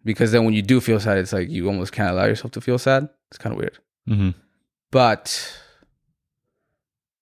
because 0.05 0.33
then 0.33 0.45
when 0.45 0.55
you 0.55 0.63
do 0.63 0.81
feel 0.81 1.01
sad, 1.01 1.19
it's 1.19 1.33
like 1.33 1.49
you 1.49 1.67
almost 1.67 1.93
can't 1.93 2.11
allow 2.11 2.25
yourself 2.27 2.53
to 2.53 2.61
feel 2.61 2.79
sad. 2.79 3.09
It's 3.31 3.39
kind 3.39 3.53
of 3.53 3.59
weird. 3.59 3.79
Mm-hmm. 4.09 4.31
but 4.91 5.57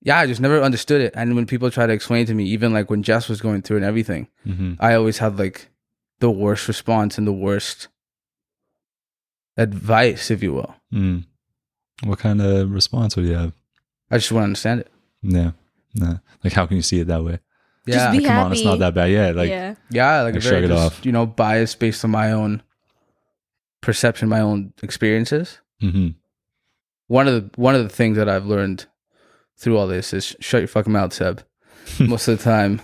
yeah, 0.00 0.18
I 0.20 0.26
just 0.26 0.40
never 0.40 0.62
understood 0.62 1.00
it. 1.02 1.12
And 1.16 1.34
when 1.34 1.44
people 1.46 1.70
try 1.70 1.86
to 1.86 1.92
explain 1.92 2.24
to 2.26 2.34
me, 2.34 2.44
even 2.44 2.72
like 2.72 2.88
when 2.88 3.02
Jess 3.02 3.28
was 3.28 3.40
going 3.40 3.62
through 3.62 3.78
and 3.78 3.84
everything, 3.86 4.28
Mm-hmm. 4.46 4.74
I 4.80 4.94
always 4.94 5.18
had 5.18 5.38
like 5.38 5.68
the 6.20 6.30
worst 6.30 6.68
response 6.68 7.18
and 7.18 7.26
the 7.26 7.32
worst 7.32 7.88
advice, 9.56 10.30
if 10.30 10.42
you 10.42 10.52
will. 10.54 10.74
Mm. 10.92 11.24
What 12.04 12.20
kind 12.20 12.40
of 12.40 12.70
response 12.70 13.16
would 13.16 13.26
you 13.26 13.34
have? 13.34 13.52
I 14.10 14.18
just 14.18 14.30
want 14.32 14.42
to 14.42 14.44
understand 14.44 14.80
it. 14.80 14.90
Yeah. 15.22 15.52
Nah. 15.94 16.18
Like, 16.44 16.52
how 16.52 16.66
can 16.66 16.76
you 16.76 16.82
see 16.82 17.00
it 17.00 17.06
that 17.08 17.24
way? 17.24 17.38
Just 17.86 17.98
Yeah, 17.98 18.10
be 18.12 18.18
Like, 18.20 18.26
come 18.28 18.46
on, 18.46 18.52
it's 18.52 18.64
not 18.64 18.78
that 18.80 18.94
bad. 18.94 19.10
Yeah. 19.10 19.30
Like, 19.30 19.48
yeah. 19.50 19.74
yeah, 19.90 20.22
like, 20.22 20.34
Like, 20.34 20.42
a 20.42 20.44
very 20.46 20.60
shrug 20.60 20.64
it 20.70 20.74
just, 20.74 20.98
off. 20.98 21.06
you 21.06 21.12
know, 21.12 21.26
bias 21.26 21.74
based 21.74 22.04
on 22.04 22.10
my 22.10 22.32
own 22.32 22.62
perception, 23.80 24.28
my 24.28 24.40
own 24.40 24.72
experiences. 24.82 25.58
mm-hmm. 25.82 26.08
One 27.06 27.26
of 27.26 27.34
the 27.34 27.50
one 27.60 27.74
of 27.74 27.82
the 27.82 27.88
things 27.88 28.18
that 28.18 28.28
I've 28.28 28.44
learned 28.44 28.84
through 29.56 29.78
all 29.78 29.86
this 29.86 30.12
is 30.12 30.36
shut 30.40 30.60
your 30.60 30.68
fucking 30.68 30.92
mouth, 30.92 31.12
Seb. 31.14 31.42
Most 32.00 32.28
of 32.28 32.36
the 32.36 32.44
time, 32.44 32.82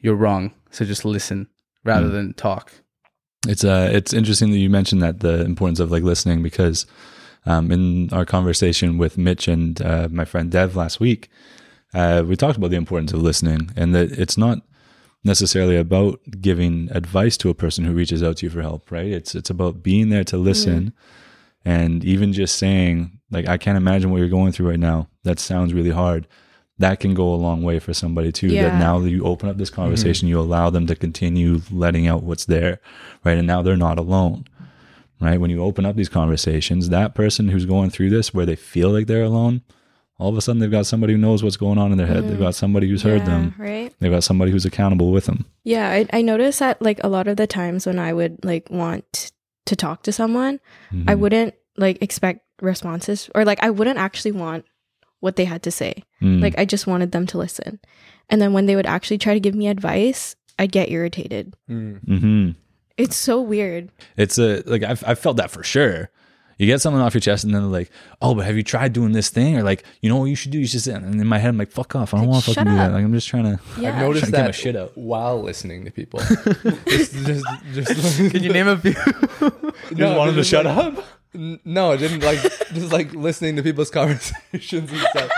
you're 0.00 0.14
wrong. 0.14 0.52
So 0.70 0.86
just 0.86 1.04
listen 1.04 1.48
rather 1.84 2.06
Mm. 2.06 2.12
than 2.12 2.32
talk. 2.34 2.72
It's 3.46 3.62
uh 3.62 3.90
it's 3.92 4.14
interesting 4.14 4.50
that 4.52 4.56
you 4.58 4.70
mentioned 4.70 5.02
that 5.02 5.20
the 5.20 5.42
importance 5.44 5.78
of 5.78 5.90
like 5.90 6.02
listening 6.02 6.42
because 6.42 6.86
um, 7.46 7.70
in 7.70 8.12
our 8.12 8.24
conversation 8.24 8.98
with 8.98 9.18
Mitch 9.18 9.48
and 9.48 9.80
uh, 9.82 10.08
my 10.10 10.24
friend 10.24 10.50
Dev 10.50 10.76
last 10.76 11.00
week, 11.00 11.28
uh, 11.92 12.24
we 12.26 12.36
talked 12.36 12.56
about 12.56 12.70
the 12.70 12.76
importance 12.76 13.12
of 13.12 13.22
listening 13.22 13.70
and 13.76 13.94
that 13.94 14.12
it's 14.12 14.36
not 14.36 14.62
necessarily 15.22 15.76
about 15.76 16.20
giving 16.40 16.88
advice 16.92 17.36
to 17.38 17.50
a 17.50 17.54
person 17.54 17.84
who 17.84 17.92
reaches 17.92 18.22
out 18.22 18.38
to 18.38 18.46
you 18.46 18.50
for 18.50 18.62
help, 18.62 18.90
right? 18.90 19.06
It's 19.06 19.34
it's 19.34 19.50
about 19.50 19.82
being 19.82 20.10
there 20.10 20.24
to 20.24 20.36
listen 20.36 20.92
and 21.64 22.04
even 22.04 22.32
just 22.32 22.56
saying 22.56 23.20
like 23.30 23.48
I 23.48 23.56
can't 23.56 23.76
imagine 23.78 24.10
what 24.10 24.18
you're 24.18 24.28
going 24.28 24.52
through 24.52 24.70
right 24.70 24.78
now. 24.78 25.08
That 25.22 25.38
sounds 25.38 25.72
really 25.72 25.90
hard. 25.90 26.26
That 26.78 26.98
can 27.00 27.14
go 27.14 27.32
a 27.32 27.36
long 27.36 27.62
way 27.62 27.78
for 27.78 27.94
somebody 27.94 28.32
too. 28.32 28.48
That 28.70 28.78
now 28.80 28.98
that 28.98 29.10
you 29.10 29.24
open 29.24 29.48
up 29.48 29.56
this 29.58 29.70
conversation, 29.70 30.28
you 30.28 30.40
allow 30.40 30.70
them 30.70 30.86
to 30.88 30.96
continue 30.96 31.60
letting 31.70 32.08
out 32.08 32.24
what's 32.24 32.46
there, 32.46 32.80
right? 33.24 33.38
And 33.38 33.46
now 33.46 33.62
they're 33.62 33.76
not 33.76 33.98
alone, 33.98 34.46
right? 35.24 35.40
When 35.40 35.50
you 35.50 35.62
open 35.62 35.84
up 35.86 35.96
these 35.96 36.08
conversations, 36.08 36.88
that 36.90 37.14
person 37.14 37.48
who's 37.48 37.66
going 37.66 37.90
through 37.90 38.10
this 38.10 38.32
where 38.34 38.46
they 38.46 38.56
feel 38.56 38.90
like 38.90 39.06
they're 39.06 39.22
alone, 39.24 39.62
all 40.18 40.28
of 40.28 40.36
a 40.36 40.40
sudden 40.40 40.60
they've 40.60 40.70
got 40.70 40.86
somebody 40.86 41.14
who 41.14 41.18
knows 41.18 41.42
what's 41.42 41.56
going 41.56 41.78
on 41.78 41.90
in 41.90 41.98
their 41.98 42.06
head. 42.06 42.28
They've 42.28 42.38
got 42.38 42.54
somebody 42.54 42.88
who's 42.88 43.02
heard 43.02 43.22
Mm-hmm. 43.22 43.30
Them. 43.30 43.54
right? 43.58 43.92
They've 43.98 44.12
got 44.12 44.22
somebody 44.24 44.52
who's 44.52 44.64
accountable 44.64 45.10
with 45.10 45.26
them. 45.26 45.44
Yeah, 45.64 45.88
I, 45.90 46.06
I 46.12 46.22
noticed 46.22 46.60
that 46.60 46.80
like 46.80 47.00
a 47.02 47.08
lot 47.08 47.26
of 47.26 47.36
the 47.36 47.46
times 47.46 47.86
when 47.86 47.98
I 47.98 48.12
would 48.12 48.44
like 48.44 48.68
want 48.70 49.32
to 49.66 49.74
talk 49.76 50.02
to 50.04 50.12
someone, 50.12 50.60
I 50.92 51.14
Mhm. 51.14 51.18
wouldn't 51.18 51.54
like 51.76 52.00
expect 52.02 52.40
responses 52.62 53.28
or 53.34 53.44
like 53.44 53.60
I 53.62 53.70
wouldn't 53.70 53.98
actually 53.98 54.32
want 54.32 54.64
what 55.20 55.36
they 55.36 55.44
had 55.46 55.62
to 55.64 55.70
say. 55.70 56.04
Mm. 56.22 56.40
Like 56.42 56.54
I 56.58 56.64
just 56.64 56.86
wanted 56.86 57.10
them 57.12 57.26
to 57.28 57.38
listen. 57.38 57.80
And 58.30 58.40
then 58.40 58.52
when 58.52 58.66
they 58.66 58.76
would 58.76 58.86
actually 58.86 59.18
try 59.18 59.34
to 59.34 59.40
give 59.40 59.54
me 59.54 59.66
advice, 59.68 60.36
I'd 60.58 60.70
get 60.70 60.90
irritated. 60.90 61.54
hmm 61.66 62.50
It's 62.96 63.16
so 63.16 63.40
weird. 63.40 63.90
It's 64.16 64.38
a 64.38 64.62
like 64.66 64.82
I've 64.82 65.02
I've 65.06 65.18
felt 65.18 65.36
that 65.38 65.50
for 65.50 65.62
sure. 65.62 66.10
You 66.56 66.66
get 66.68 66.80
something 66.80 67.00
off 67.00 67.14
your 67.14 67.20
chest, 67.20 67.42
and 67.42 67.52
then 67.52 67.62
they're 67.62 67.70
like, 67.80 67.90
"Oh, 68.22 68.32
but 68.36 68.46
have 68.46 68.56
you 68.56 68.62
tried 68.62 68.92
doing 68.92 69.10
this 69.10 69.28
thing?" 69.28 69.56
Or 69.56 69.64
like, 69.64 69.82
"You 70.00 70.08
know 70.08 70.18
what 70.18 70.26
you 70.26 70.36
should 70.36 70.52
do? 70.52 70.60
You 70.60 70.68
should." 70.68 70.82
sit." 70.82 70.94
And 70.94 71.20
in 71.20 71.26
my 71.26 71.38
head, 71.38 71.48
I'm 71.48 71.58
like, 71.58 71.72
"Fuck 71.72 71.96
off! 71.96 72.14
I 72.14 72.18
don't 72.18 72.28
want 72.28 72.44
to 72.44 72.50
shut 72.52 72.54
fucking 72.54 72.70
do 72.70 72.76
that. 72.78 72.92
Like, 72.92 73.02
I'm 73.04 73.12
just 73.12 73.26
trying 73.26 73.42
to." 73.44 73.60
Yeah. 73.80 73.88
I've 73.96 74.00
noticed 74.00 74.26
Trying 74.26 74.30
to 74.30 74.36
get 74.36 74.40
my 74.42 74.46
that 74.46 74.54
shit 74.54 74.76
out. 74.76 74.96
while 74.96 75.42
listening 75.42 75.84
to 75.86 75.90
people. 75.90 76.20
just, 76.86 77.12
just, 77.12 77.44
just, 77.72 78.30
Can 78.30 78.44
you 78.44 78.52
name 78.52 78.68
a 78.68 78.78
few? 78.78 78.92
just 79.42 80.16
want 80.16 80.28
'em 80.30 80.36
to 80.36 80.44
shut 80.44 80.64
like- 80.64 80.76
up. 80.78 81.04
N- 81.34 81.58
No, 81.64 81.90
I 81.90 81.96
didn't 81.96 82.20
like 82.22 82.40
just 82.72 82.92
like 82.92 83.12
listening 83.12 83.56
to 83.56 83.62
people's 83.64 83.90
conversations 83.98 84.92
and 84.92 85.00
stuff. 85.00 85.30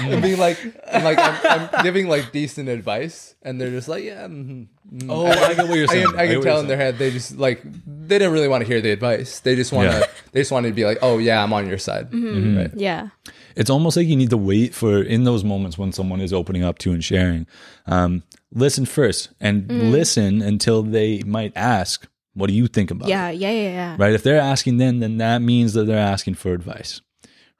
And 0.00 0.22
being 0.22 0.38
like, 0.38 0.58
and 0.86 1.04
like 1.04 1.18
I'm, 1.18 1.68
I'm 1.72 1.82
giving 1.84 2.08
like 2.08 2.32
decent 2.32 2.68
advice, 2.68 3.34
and 3.42 3.60
they're 3.60 3.70
just 3.70 3.88
like, 3.88 4.04
yeah. 4.04 4.26
Mm, 4.26 4.68
mm. 4.92 5.06
Oh, 5.08 5.26
I 5.26 5.54
get 5.54 5.68
what 5.68 5.76
you're 5.76 5.84
I 5.90 5.92
saying. 5.92 6.06
can, 6.06 6.18
I 6.18 6.26
get 6.26 6.30
can 6.30 6.38
what 6.38 6.44
tell 6.44 6.60
in 6.60 6.66
their 6.68 6.76
head 6.76 6.98
they 6.98 7.10
just 7.10 7.36
like 7.36 7.62
they 7.64 8.18
didn't 8.18 8.32
really 8.32 8.48
want 8.48 8.62
to 8.62 8.66
hear 8.68 8.80
the 8.80 8.90
advice. 8.90 9.40
They 9.40 9.54
just 9.56 9.72
want 9.72 9.90
to. 9.90 9.98
Yeah. 9.98 10.06
They 10.32 10.40
just 10.40 10.52
wanted 10.52 10.68
to 10.68 10.74
be 10.74 10.84
like, 10.84 10.98
oh 11.02 11.18
yeah, 11.18 11.42
I'm 11.42 11.52
on 11.52 11.66
your 11.68 11.78
side. 11.78 12.08
Right. 12.12 12.70
Yeah. 12.74 13.08
it's 13.56 13.70
almost 13.70 13.96
like 13.96 14.06
you 14.06 14.14
need 14.16 14.30
to 14.30 14.36
wait 14.36 14.74
for 14.74 15.02
in 15.02 15.24
those 15.24 15.42
moments 15.42 15.76
when 15.78 15.90
someone 15.92 16.20
is 16.20 16.32
opening 16.32 16.62
up 16.64 16.78
to 16.78 16.92
and 16.92 17.02
sharing 17.02 17.46
um, 17.86 18.22
listen 18.52 18.84
first 18.86 19.30
and 19.40 19.64
Mm. 19.68 19.90
listen 19.90 20.42
until 20.42 20.82
they 20.82 21.22
might 21.24 21.52
ask 21.56 22.06
what 22.34 22.46
do 22.48 22.52
you 22.54 22.66
think 22.68 22.90
about 22.90 23.08
Yeah. 23.08 23.28
it 23.30 23.36
Yeah. 23.40 23.50
Yeah. 23.50 23.70
Yeah. 23.72 23.96
right 23.98 24.12
if 24.12 24.22
they're 24.22 24.38
asking 24.40 24.76
then 24.76 25.00
then 25.00 25.16
that 25.18 25.42
means 25.42 25.72
that 25.72 25.86
they're 25.86 25.98
asking 25.98 26.34
for 26.34 26.52
advice 26.52 27.00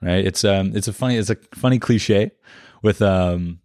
right? 0.03 0.25
It's 0.25 0.45
um 0.45 0.73
it's 0.75 0.89
a 0.89 0.93
funny 0.93 1.17
it's 1.17 1.31
a 1.31 1.37
funny 1.55 1.79
cliche 1.79 2.31
with 2.83 3.03
um 3.03 3.61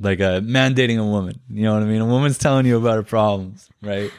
like 0.00 0.20
a 0.20 0.40
man 0.40 0.74
dating 0.74 0.98
a 0.98 1.06
woman. 1.06 1.40
You 1.48 1.64
know 1.64 1.74
what 1.74 1.82
i 1.82 1.86
mean? 1.86 2.00
A 2.00 2.06
woman's 2.06 2.38
telling 2.38 2.66
you 2.66 2.76
about 2.76 2.96
her 2.96 3.02
problems 3.02 3.68
right? 3.82 4.10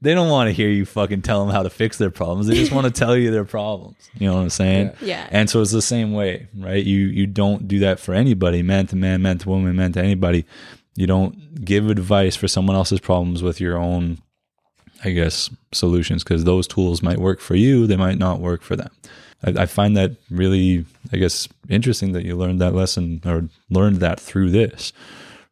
They 0.00 0.14
don't 0.14 0.30
want 0.30 0.48
to 0.48 0.52
hear 0.52 0.68
you 0.68 0.84
fucking 0.84 1.22
tell 1.22 1.44
them 1.44 1.54
how 1.54 1.62
to 1.62 1.70
fix 1.70 1.96
their 1.98 2.10
problems. 2.10 2.48
They 2.48 2.54
just 2.54 2.72
want 2.72 2.86
to 2.86 2.90
tell 3.04 3.16
you 3.16 3.30
their 3.30 3.44
problems. 3.44 3.96
You 4.18 4.28
know 4.28 4.34
what 4.36 4.42
i'm 4.42 4.50
saying? 4.50 4.92
Yeah. 5.00 5.28
and 5.30 5.48
so 5.48 5.60
it's 5.60 5.70
the 5.70 5.82
same 5.82 6.12
way, 6.12 6.48
right? 6.56 6.82
You 6.84 7.06
you 7.06 7.26
don't 7.26 7.68
do 7.68 7.80
that 7.80 8.00
for 8.00 8.14
anybody, 8.14 8.62
man 8.62 8.86
to 8.88 8.96
man, 8.96 9.22
man 9.22 9.38
to 9.38 9.48
woman, 9.48 9.76
man 9.76 9.92
to 9.92 10.00
anybody. 10.00 10.44
You 10.94 11.06
don't 11.06 11.64
give 11.64 11.88
advice 11.88 12.36
for 12.36 12.48
someone 12.48 12.76
else's 12.76 13.00
problems 13.00 13.42
with 13.42 13.60
your 13.60 13.78
own, 13.78 14.18
I 15.04 15.10
guess, 15.10 15.48
solutions 15.72 16.22
because 16.22 16.44
those 16.44 16.66
tools 16.66 17.02
might 17.02 17.18
work 17.18 17.40
for 17.40 17.54
you, 17.54 17.86
they 17.86 17.96
might 17.96 18.18
not 18.18 18.40
work 18.40 18.62
for 18.62 18.76
them. 18.76 18.90
I, 19.44 19.62
I 19.62 19.66
find 19.66 19.96
that 19.96 20.12
really, 20.30 20.84
I 21.12 21.16
guess, 21.16 21.48
interesting 21.68 22.12
that 22.12 22.24
you 22.24 22.36
learned 22.36 22.60
that 22.60 22.74
lesson 22.74 23.20
or 23.24 23.48
learned 23.70 23.96
that 23.96 24.20
through 24.20 24.50
this, 24.50 24.92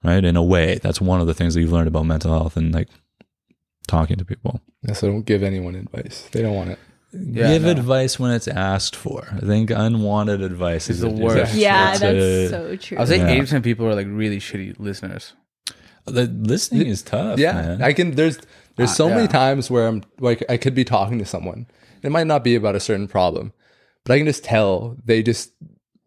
right? 0.05 0.25
In 0.25 0.37
a 0.37 0.43
way, 0.43 0.79
that's 0.83 1.01
one 1.01 1.21
of 1.21 1.27
the 1.27 1.35
things 1.35 1.55
that 1.55 1.61
you've 1.61 1.73
learned 1.73 1.89
about 1.89 2.07
mental 2.07 2.33
health 2.33 2.57
and 2.57 2.73
like 2.75 2.89
talking 3.87 4.17
to 4.17 4.25
people. 4.25 4.61
Yeah, 4.83 4.95
so 4.95 5.09
don't 5.09 5.23
give 5.27 5.43
anyone 5.43 5.75
advice. 5.75 6.29
They 6.33 6.43
don't 6.43 6.55
want 6.55 6.71
it. 6.71 6.79
Yeah, 7.13 7.49
Give 7.55 7.63
no. 7.63 7.71
advice 7.73 8.21
when 8.21 8.31
it's 8.31 8.47
asked 8.47 8.95
for. 8.95 9.27
I 9.33 9.41
think 9.41 9.71
unwanted 9.71 10.43
advice 10.43 10.89
is 10.89 11.03
It's 11.03 11.13
the 11.13 11.21
a- 11.21 11.25
worst. 11.25 11.55
a- 11.55 11.59
Yeah. 11.59 11.91
it's 11.91 12.01
That's 12.01 12.15
a- 12.17 12.49
so 12.49 12.77
true. 12.77 12.99
I 12.99 13.01
was 13.01 13.11
saying 13.11 13.23
Yeah. 13.23 13.29
eighty 13.31 13.41
percent 13.41 13.65
people 13.65 13.85
are 13.87 13.97
like 13.97 14.07
really 14.09 14.39
shitty 14.39 14.77
listeners. 14.79 15.33
The 16.07 16.27
listening 16.27 16.87
is 16.87 17.03
tough. 17.03 17.39
yeah, 17.41 17.53
man. 17.53 17.83
I 17.83 17.93
can. 17.95 18.13
There's 18.13 18.39
there's 18.77 18.91
Uh, 18.91 18.95
so 18.95 19.09
many 19.09 19.27
times 19.27 19.71
where 19.73 19.89
I'm 19.89 20.03
like 20.21 20.45
I 20.49 20.57
could 20.57 20.75
be 20.75 20.85
talking 20.85 21.19
to 21.19 21.25
someone. 21.25 21.67
It 22.03 22.13
might 22.13 22.29
not 22.29 22.45
be 22.45 22.55
about 22.55 22.77
a 22.77 22.81
certain 22.81 23.09
problem, 23.09 23.53
but 24.05 24.13
I 24.15 24.19
can 24.19 24.27
just 24.27 24.45
tell 24.45 24.97
they 25.05 25.23
just 25.23 25.53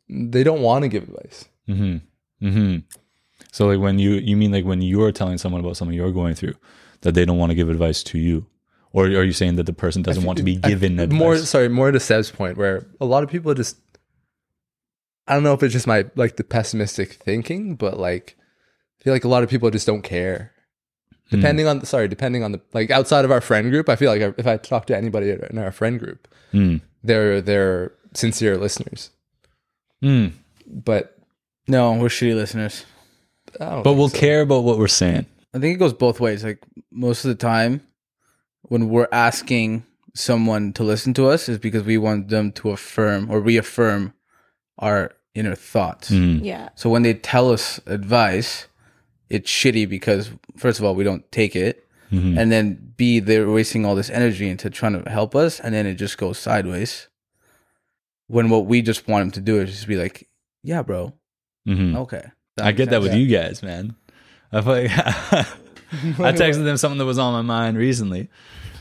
they 0.10 0.43
don't 0.43 0.62
want 0.62 0.84
to 0.84 0.89
give 0.89 1.03
advice. 1.03 1.45
Mm-hmm. 1.67 2.47
Mm-hmm. 2.47 2.77
So 3.51 3.67
like 3.67 3.79
when 3.79 3.99
you 3.99 4.12
you 4.13 4.36
mean 4.36 4.51
like 4.51 4.65
when 4.65 4.82
you're 4.82 5.12
telling 5.12 5.38
someone 5.38 5.62
about 5.62 5.77
something 5.77 5.95
you're 5.95 6.12
going 6.12 6.36
through 6.36 6.56
that 7.01 7.13
they 7.13 7.25
don't 7.25 7.38
want 7.38 7.51
to 7.51 7.56
give 7.56 7.69
advice 7.69 8.01
to 8.03 8.17
you, 8.17 8.47
or 8.91 9.06
are 9.06 9.23
you 9.23 9.34
saying 9.34 9.56
that 9.58 9.65
the 9.65 9.73
person 9.73 10.01
doesn't 10.01 10.23
want 10.23 10.38
to 10.38 10.43
be 10.43 10.60
I- 10.63 10.69
given 10.69 10.99
advice? 10.99 11.17
More 11.19 11.38
sorry, 11.38 11.69
more 11.69 11.91
to 11.91 11.99
Seb's 11.99 12.32
point 12.32 12.58
where 12.58 12.86
a 12.99 13.06
lot 13.06 13.23
of 13.23 13.29
people 13.29 13.53
just 13.53 13.77
I 15.27 15.34
don't 15.36 15.43
know 15.43 15.53
if 15.53 15.63
it's 15.63 15.73
just 15.73 15.88
my 15.88 16.06
like 16.15 16.36
the 16.36 16.43
pessimistic 16.43 17.13
thinking, 17.13 17.75
but 17.75 17.99
like 17.99 18.36
I 18.99 19.03
feel 19.03 19.13
like 19.13 19.23
a 19.23 19.29
lot 19.29 19.43
of 19.43 19.49
people 19.49 19.69
just 19.69 19.88
don't 19.88 20.01
care. 20.01 20.51
Hmm. 21.29 21.38
Depending 21.38 21.67
on 21.67 21.86
sorry, 21.86 22.08
depending 22.08 22.43
on 22.43 22.51
the 22.53 22.62
like 22.73 22.91
outside 22.91 23.23
of 23.25 23.32
our 23.32 23.41
friend 23.41 23.69
group, 23.71 23.88
I 23.88 23.95
feel 23.95 24.12
like 24.12 24.36
if 24.38 24.47
I 24.47 24.58
talk 24.58 24.86
to 24.88 24.97
anybody 24.97 25.29
in 25.32 25.58
our 25.58 25.71
friend 25.71 25.99
group, 25.99 26.27
Mm. 26.53 26.82
They're 27.03 27.41
they're 27.41 27.91
sincere 28.13 28.57
listeners. 28.57 29.09
Mm. 30.03 30.33
But 30.67 31.17
No, 31.67 31.93
we're 31.93 32.07
shitty 32.09 32.35
listeners. 32.35 32.85
But 33.59 33.93
we'll 33.93 34.09
so. 34.09 34.17
care 34.17 34.41
about 34.41 34.63
what 34.63 34.77
we're 34.79 34.87
saying. 34.87 35.25
I 35.53 35.59
think 35.59 35.75
it 35.75 35.79
goes 35.79 35.93
both 35.93 36.19
ways. 36.19 36.43
Like 36.43 36.59
most 36.91 37.23
of 37.25 37.29
the 37.29 37.35
time, 37.35 37.81
when 38.63 38.89
we're 38.89 39.07
asking 39.11 39.85
someone 40.15 40.73
to 40.73 40.83
listen 40.83 41.13
to 41.15 41.27
us, 41.27 41.47
is 41.49 41.57
because 41.59 41.83
we 41.83 41.97
want 41.97 42.29
them 42.29 42.51
to 42.53 42.71
affirm 42.71 43.29
or 43.29 43.39
reaffirm 43.39 44.13
our 44.79 45.11
inner 45.35 45.55
thoughts. 45.55 46.09
Mm. 46.11 46.43
yeah. 46.43 46.69
So 46.75 46.89
when 46.89 47.03
they 47.03 47.13
tell 47.13 47.51
us 47.51 47.79
advice, 47.85 48.67
it's 49.29 49.49
shitty 49.49 49.87
because 49.89 50.31
first 50.57 50.79
of 50.79 50.85
all 50.85 50.95
we 50.95 51.03
don't 51.03 51.29
take 51.31 51.55
it, 51.55 51.85
Mhm. 52.11 52.37
and 52.39 52.51
then 52.51 52.83
B 52.95 53.19
they're 53.19 53.49
wasting 53.49 53.86
all 53.86 53.95
this 53.95 54.10
energy 54.10 54.49
into 54.49 54.69
trying 54.69 55.01
to 55.03 55.10
help 55.10 55.36
us, 55.36 55.60
and 55.60 55.73
then 55.73 55.86
it 55.86 55.95
just 55.95 56.17
goes 56.17 56.38
sideways. 56.38 57.08
When 58.27 58.49
what 58.49 58.65
we 58.65 58.82
just 58.82 59.08
want 59.08 59.23
them 59.23 59.32
to 59.32 59.41
do 59.41 59.60
is 59.62 59.69
just 59.71 59.88
be 59.88 59.97
like, 59.97 60.27
"Yeah, 60.63 60.82
bro, 60.82 61.13
Mhm. 61.67 61.95
okay." 61.97 62.23
I 62.60 62.65
makes 62.65 62.77
get 62.77 62.89
that 62.89 63.01
sense." 63.01 63.03
with 63.03 63.13
you 63.15 63.27
guys, 63.27 63.62
man. 63.63 63.95
I 64.51 64.60
like 64.60 64.91
I 64.97 65.45
texted 66.34 66.63
them 66.65 66.77
something 66.77 66.97
that 66.99 67.06
was 67.06 67.19
on 67.19 67.34
my 67.34 67.41
mind 67.41 67.77
recently, 67.77 68.29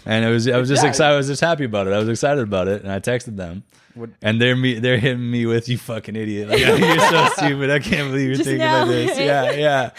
and 0.06 0.24
it 0.24 0.28
was 0.28 0.46
I 0.48 0.56
was 0.58 0.68
just 0.68 0.82
Yeah. 0.82 0.88
excited. 0.90 1.14
I 1.14 1.16
was 1.16 1.26
just 1.26 1.40
happy 1.40 1.64
about 1.64 1.86
it. 1.86 1.92
I 1.92 1.98
was 1.98 2.08
excited 2.08 2.42
about 2.42 2.68
it, 2.68 2.82
and 2.82 2.92
I 2.92 3.00
texted 3.00 3.36
them. 3.36 3.64
What- 3.94 4.10
And 4.22 4.40
they're 4.40 4.56
me. 4.56 4.78
They're 4.78 4.98
hitting 4.98 5.30
me 5.30 5.44
with 5.44 5.68
you 5.68 5.76
fucking 5.76 6.16
idiot. 6.16 6.48
Like, 6.48 6.60
you're 6.60 6.98
so 7.10 7.26
stupid. 7.36 7.70
I 7.70 7.78
can't 7.78 8.10
believe 8.10 8.26
you're 8.28 8.36
Just 8.36 8.44
thinking 8.48 8.58
now. 8.66 8.80
like 8.86 8.88
this. 8.88 9.18
Yeah, 9.18 9.50
yeah. 9.52 9.90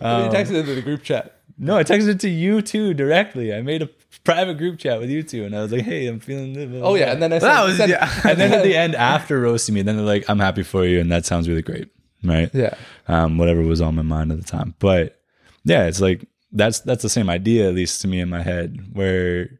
Well, 0.00 0.26
Um, 0.26 0.30
you 0.32 0.38
texted 0.38 0.60
into 0.60 0.74
the 0.76 0.82
group 0.82 1.02
chat. 1.02 1.35
No, 1.58 1.76
I 1.76 1.84
texted 1.84 2.08
it 2.08 2.20
to 2.20 2.28
you 2.28 2.62
too 2.62 2.94
directly. 2.94 3.54
I 3.54 3.62
made 3.62 3.82
a 3.82 3.88
private 4.24 4.58
group 4.58 4.78
chat 4.78 5.00
with 5.00 5.08
you 5.10 5.22
two, 5.22 5.44
and 5.44 5.56
I 5.56 5.62
was 5.62 5.72
like, 5.72 5.82
"Hey, 5.82 6.06
I'm 6.06 6.20
feeling." 6.20 6.52
This, 6.52 6.68
blah, 6.68 6.88
Oh 6.88 6.94
yeah, 6.94 7.12
and 7.12 7.22
then 7.22 7.32
I 7.32 7.38
said, 7.38 7.48
That 7.48 7.64
was 7.64 7.76
said- 7.76 7.88
yeah. 7.90 8.10
and 8.24 8.38
then 8.38 8.52
at 8.52 8.62
the 8.62 8.76
end, 8.76 8.94
after 8.94 9.40
roasting 9.40 9.74
me, 9.74 9.82
then 9.82 9.96
they're 9.96 10.04
like, 10.06 10.28
"I'm 10.28 10.38
happy 10.40 10.62
for 10.62 10.84
you," 10.84 11.00
and 11.00 11.10
that 11.12 11.24
sounds 11.26 11.48
really 11.48 11.62
great, 11.62 11.88
right? 12.22 12.50
yeah. 12.54 12.74
um, 13.08 13.38
whatever 13.38 13.62
was 13.62 13.80
on 13.80 13.94
my 13.94 14.02
mind 14.02 14.32
at 14.32 14.38
the 14.38 14.44
time. 14.44 14.74
But 14.78 15.20
yeah, 15.64 15.86
it's 15.86 16.00
like 16.00 16.26
that's 16.52 16.80
that's 16.80 17.02
the 17.02 17.08
same 17.08 17.28
idea, 17.30 17.68
at 17.68 17.74
least 17.74 18.00
to 18.02 18.08
me 18.08 18.20
in 18.20 18.28
my 18.28 18.42
head, 18.42 18.78
where 18.92 19.50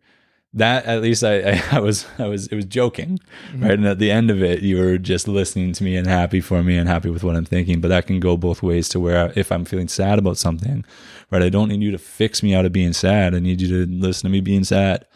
that 0.57 0.87
at 0.87 1.03
least 1.03 1.23
I, 1.23 1.53
I, 1.53 1.63
I 1.77 1.81
was 1.81 2.07
I 2.19 2.27
was 2.27 2.49
it 2.49 2.57
was 2.57 2.65
joking, 2.65 3.21
mm-hmm. 3.51 3.63
right? 3.63 3.73
And 3.73 3.87
at 3.87 3.99
the 3.99 4.11
end 4.11 4.31
of 4.31 4.43
it, 4.43 4.63
you 4.63 4.79
were 4.79 4.99
just 4.99 5.29
listening 5.29 5.73
to 5.75 5.85
me 5.85 5.97
and 5.97 6.07
happy 6.07 6.41
for 6.41 6.63
me 6.63 6.77
and 6.77 6.89
happy 6.89 7.11
with 7.11 7.23
what 7.23 7.37
I'm 7.37 7.45
thinking. 7.45 7.81
But 7.81 7.89
that 7.89 8.07
can 8.07 8.21
go 8.21 8.37
both 8.37 8.63
ways 8.63 8.89
to 8.91 9.01
where 9.01 9.33
if 9.37 9.53
I'm 9.53 9.65
feeling 9.65 9.89
sad 9.89 10.19
about 10.19 10.39
something, 10.39 10.85
right? 11.31 11.43
I 11.43 11.49
don't 11.49 11.69
need 11.69 11.83
you 11.83 11.93
to 11.93 11.99
fix 11.99 12.43
me 12.43 12.55
out 12.55 12.65
of 12.65 12.73
being 12.73 12.93
sad. 12.93 13.35
I 13.35 13.39
need 13.39 13.61
you 13.61 13.69
to 13.69 13.93
listen 13.93 14.25
to 14.29 14.33
me 14.33 14.41
being 14.41 14.65
sad 14.65 15.07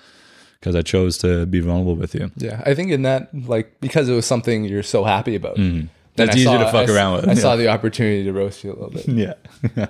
because 0.61 0.77
I 0.77 0.83
chose 0.83 1.17
to 1.19 1.47
be 1.47 1.61
vulnerable 1.61 1.97
with 1.97 2.15
you. 2.15 2.31
Yeah, 2.37 2.63
I 2.67 2.75
think 2.75 2.91
in 2.91 3.03
that, 3.03 3.31
like, 3.35 3.81
because 3.81 4.09
it 4.09 4.15
was 4.15 4.27
something 4.27 4.65
you're 4.65 4.83
so 4.83 5.05
happy 5.05 5.35
about, 5.35 5.57
mm-hmm. 5.57 5.87
then 6.17 6.27
That's 6.27 6.37
easier 6.37 6.59
saw- 6.59 6.65
to 6.65 6.71
fuck 6.71 6.89
around 6.91 7.15
with. 7.17 7.29
I 7.29 7.33
Yeah. 7.33 7.39
saw 7.39 7.57
the 7.57 7.69
opportunity 7.69 8.25
to 8.25 8.33
roast 8.33 8.63
you 8.63 8.73
a 8.73 8.77
little 8.77 8.91
bit. 8.91 9.09
Yeah. 9.77 9.87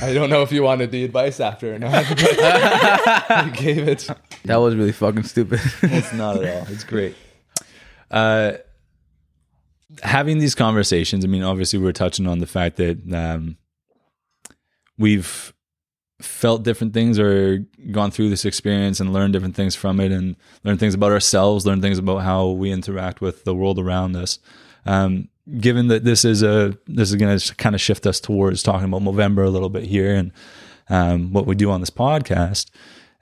I 0.00 0.12
don't 0.12 0.30
know 0.30 0.42
if 0.42 0.52
you 0.52 0.62
wanted 0.62 0.90
the 0.90 1.04
advice 1.04 1.40
after 1.40 1.74
or 1.74 1.78
not, 1.78 2.04
but 2.08 2.20
you 3.46 3.52
gave 3.52 3.88
it. 3.88 4.08
That 4.44 4.56
was 4.56 4.74
really 4.74 4.92
fucking 4.92 5.24
stupid. 5.24 5.60
it's 5.82 6.12
not 6.12 6.42
at 6.42 6.54
all. 6.54 6.66
It's 6.72 6.84
great. 6.84 7.16
Uh, 8.10 8.54
having 10.02 10.38
these 10.38 10.54
conversations. 10.54 11.24
I 11.24 11.28
mean, 11.28 11.42
obviously, 11.42 11.78
we're 11.78 11.92
touching 11.92 12.26
on 12.26 12.38
the 12.38 12.46
fact 12.46 12.76
that 12.76 13.12
um, 13.12 13.56
we've 14.98 15.52
felt 16.20 16.62
different 16.62 16.94
things 16.94 17.18
or 17.18 17.64
gone 17.90 18.10
through 18.10 18.30
this 18.30 18.44
experience 18.44 19.00
and 19.00 19.12
learned 19.12 19.32
different 19.32 19.56
things 19.56 19.74
from 19.74 20.00
it, 20.00 20.12
and 20.12 20.36
learned 20.62 20.80
things 20.80 20.94
about 20.94 21.12
ourselves, 21.12 21.66
learned 21.66 21.82
things 21.82 21.98
about 21.98 22.18
how 22.18 22.48
we 22.48 22.70
interact 22.70 23.20
with 23.20 23.44
the 23.44 23.54
world 23.54 23.78
around 23.78 24.16
us. 24.16 24.38
Um, 24.86 25.28
given 25.58 25.88
that 25.88 26.04
this 26.04 26.24
is 26.24 26.42
a 26.42 26.76
this 26.86 27.10
is 27.10 27.16
going 27.16 27.38
to 27.38 27.54
kind 27.56 27.74
of 27.74 27.80
shift 27.80 28.06
us 28.06 28.20
towards 28.20 28.62
talking 28.62 28.84
about 28.84 29.02
Movember 29.02 29.44
a 29.44 29.50
little 29.50 29.68
bit 29.68 29.84
here 29.84 30.14
and 30.14 30.32
um, 30.88 31.32
what 31.32 31.46
we 31.46 31.54
do 31.54 31.70
on 31.70 31.80
this 31.80 31.90
podcast. 31.90 32.70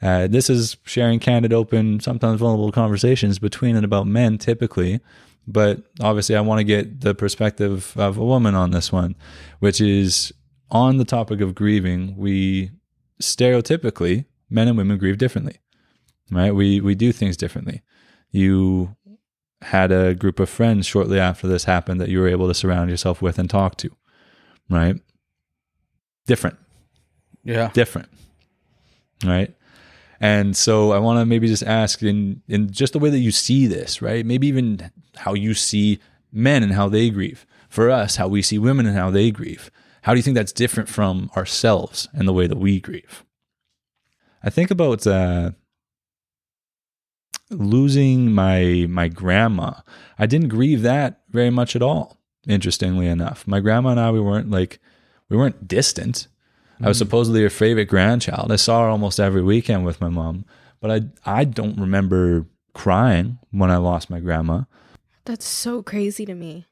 Uh, 0.00 0.26
this 0.26 0.50
is 0.50 0.76
sharing 0.84 1.20
candid, 1.20 1.52
open, 1.52 2.00
sometimes 2.00 2.40
vulnerable 2.40 2.72
conversations 2.72 3.38
between 3.38 3.76
and 3.76 3.84
about 3.84 4.04
men, 4.06 4.36
typically, 4.36 5.00
but 5.46 5.82
obviously 6.00 6.34
I 6.34 6.40
want 6.40 6.58
to 6.58 6.64
get 6.64 7.02
the 7.02 7.14
perspective 7.14 7.96
of 7.96 8.18
a 8.18 8.24
woman 8.24 8.56
on 8.56 8.72
this 8.72 8.90
one, 8.90 9.14
which 9.60 9.80
is 9.80 10.32
on 10.70 10.96
the 10.96 11.04
topic 11.04 11.40
of 11.40 11.54
grieving. 11.54 12.16
We 12.16 12.70
stereotypically 13.20 14.24
men 14.50 14.68
and 14.68 14.76
women 14.76 14.98
grieve 14.98 15.18
differently, 15.18 15.58
right? 16.30 16.52
We 16.52 16.80
we 16.80 16.94
do 16.94 17.12
things 17.12 17.36
differently. 17.36 17.82
You 18.32 18.96
had 19.62 19.92
a 19.92 20.14
group 20.14 20.40
of 20.40 20.48
friends 20.50 20.86
shortly 20.86 21.18
after 21.18 21.46
this 21.48 21.64
happened 21.64 22.00
that 22.00 22.08
you 22.08 22.18
were 22.20 22.28
able 22.28 22.48
to 22.48 22.54
surround 22.54 22.90
yourself 22.90 23.22
with 23.22 23.38
and 23.38 23.48
talk 23.48 23.76
to, 23.78 23.90
right? 24.68 24.96
Different, 26.26 26.56
Yeah. 27.44 27.70
different, 27.72 28.08
right? 29.24 29.54
And 30.20 30.56
so 30.56 30.92
I 30.92 30.98
want 30.98 31.18
to 31.18 31.26
maybe 31.26 31.48
just 31.48 31.64
ask 31.64 32.02
in 32.02 32.42
in 32.46 32.70
just 32.70 32.92
the 32.92 32.98
way 33.00 33.10
that 33.10 33.18
you 33.18 33.32
see 33.32 33.66
this, 33.66 34.00
right? 34.00 34.24
Maybe 34.24 34.46
even 34.46 34.90
how 35.16 35.34
you 35.34 35.52
see 35.54 35.98
men 36.30 36.62
and 36.62 36.72
how 36.72 36.88
they 36.88 37.10
grieve. 37.10 37.44
For 37.68 37.90
us, 37.90 38.16
how 38.16 38.28
we 38.28 38.42
see 38.42 38.58
women 38.58 38.86
and 38.86 38.96
how 38.96 39.10
they 39.10 39.30
grieve. 39.30 39.70
How 40.02 40.12
do 40.12 40.18
you 40.18 40.22
think 40.22 40.34
that's 40.36 40.52
different 40.52 40.88
from 40.88 41.30
ourselves 41.36 42.08
and 42.12 42.28
the 42.28 42.32
way 42.32 42.46
that 42.46 42.58
we 42.58 42.80
grieve? 42.80 43.24
I 44.44 44.50
think 44.50 44.70
about 44.70 45.06
uh, 45.06 45.52
losing 47.52 48.32
my 48.32 48.86
my 48.88 49.08
grandma. 49.08 49.74
I 50.18 50.26
didn't 50.26 50.48
grieve 50.48 50.82
that 50.82 51.20
very 51.30 51.50
much 51.50 51.76
at 51.76 51.82
all. 51.82 52.18
Interestingly 52.48 53.06
enough, 53.06 53.46
my 53.46 53.60
grandma 53.60 53.90
and 53.90 54.00
I 54.00 54.10
we 54.10 54.20
weren't 54.20 54.50
like 54.50 54.80
we 55.28 55.36
weren't 55.36 55.68
distant. 55.68 56.28
I 56.84 56.88
was 56.88 56.98
supposedly 56.98 57.42
her 57.42 57.50
favorite 57.50 57.84
grandchild. 57.86 58.50
I 58.50 58.56
saw 58.56 58.82
her 58.82 58.88
almost 58.88 59.20
every 59.20 59.42
weekend 59.42 59.84
with 59.84 60.00
my 60.00 60.08
mom, 60.08 60.44
but 60.80 60.90
I 60.90 61.00
I 61.40 61.44
don't 61.44 61.78
remember 61.78 62.46
crying 62.74 63.38
when 63.52 63.70
I 63.70 63.76
lost 63.76 64.10
my 64.10 64.18
grandma. 64.18 64.62
That's 65.24 65.46
so 65.46 65.82
crazy 65.82 66.26
to 66.26 66.34
me. 66.34 66.66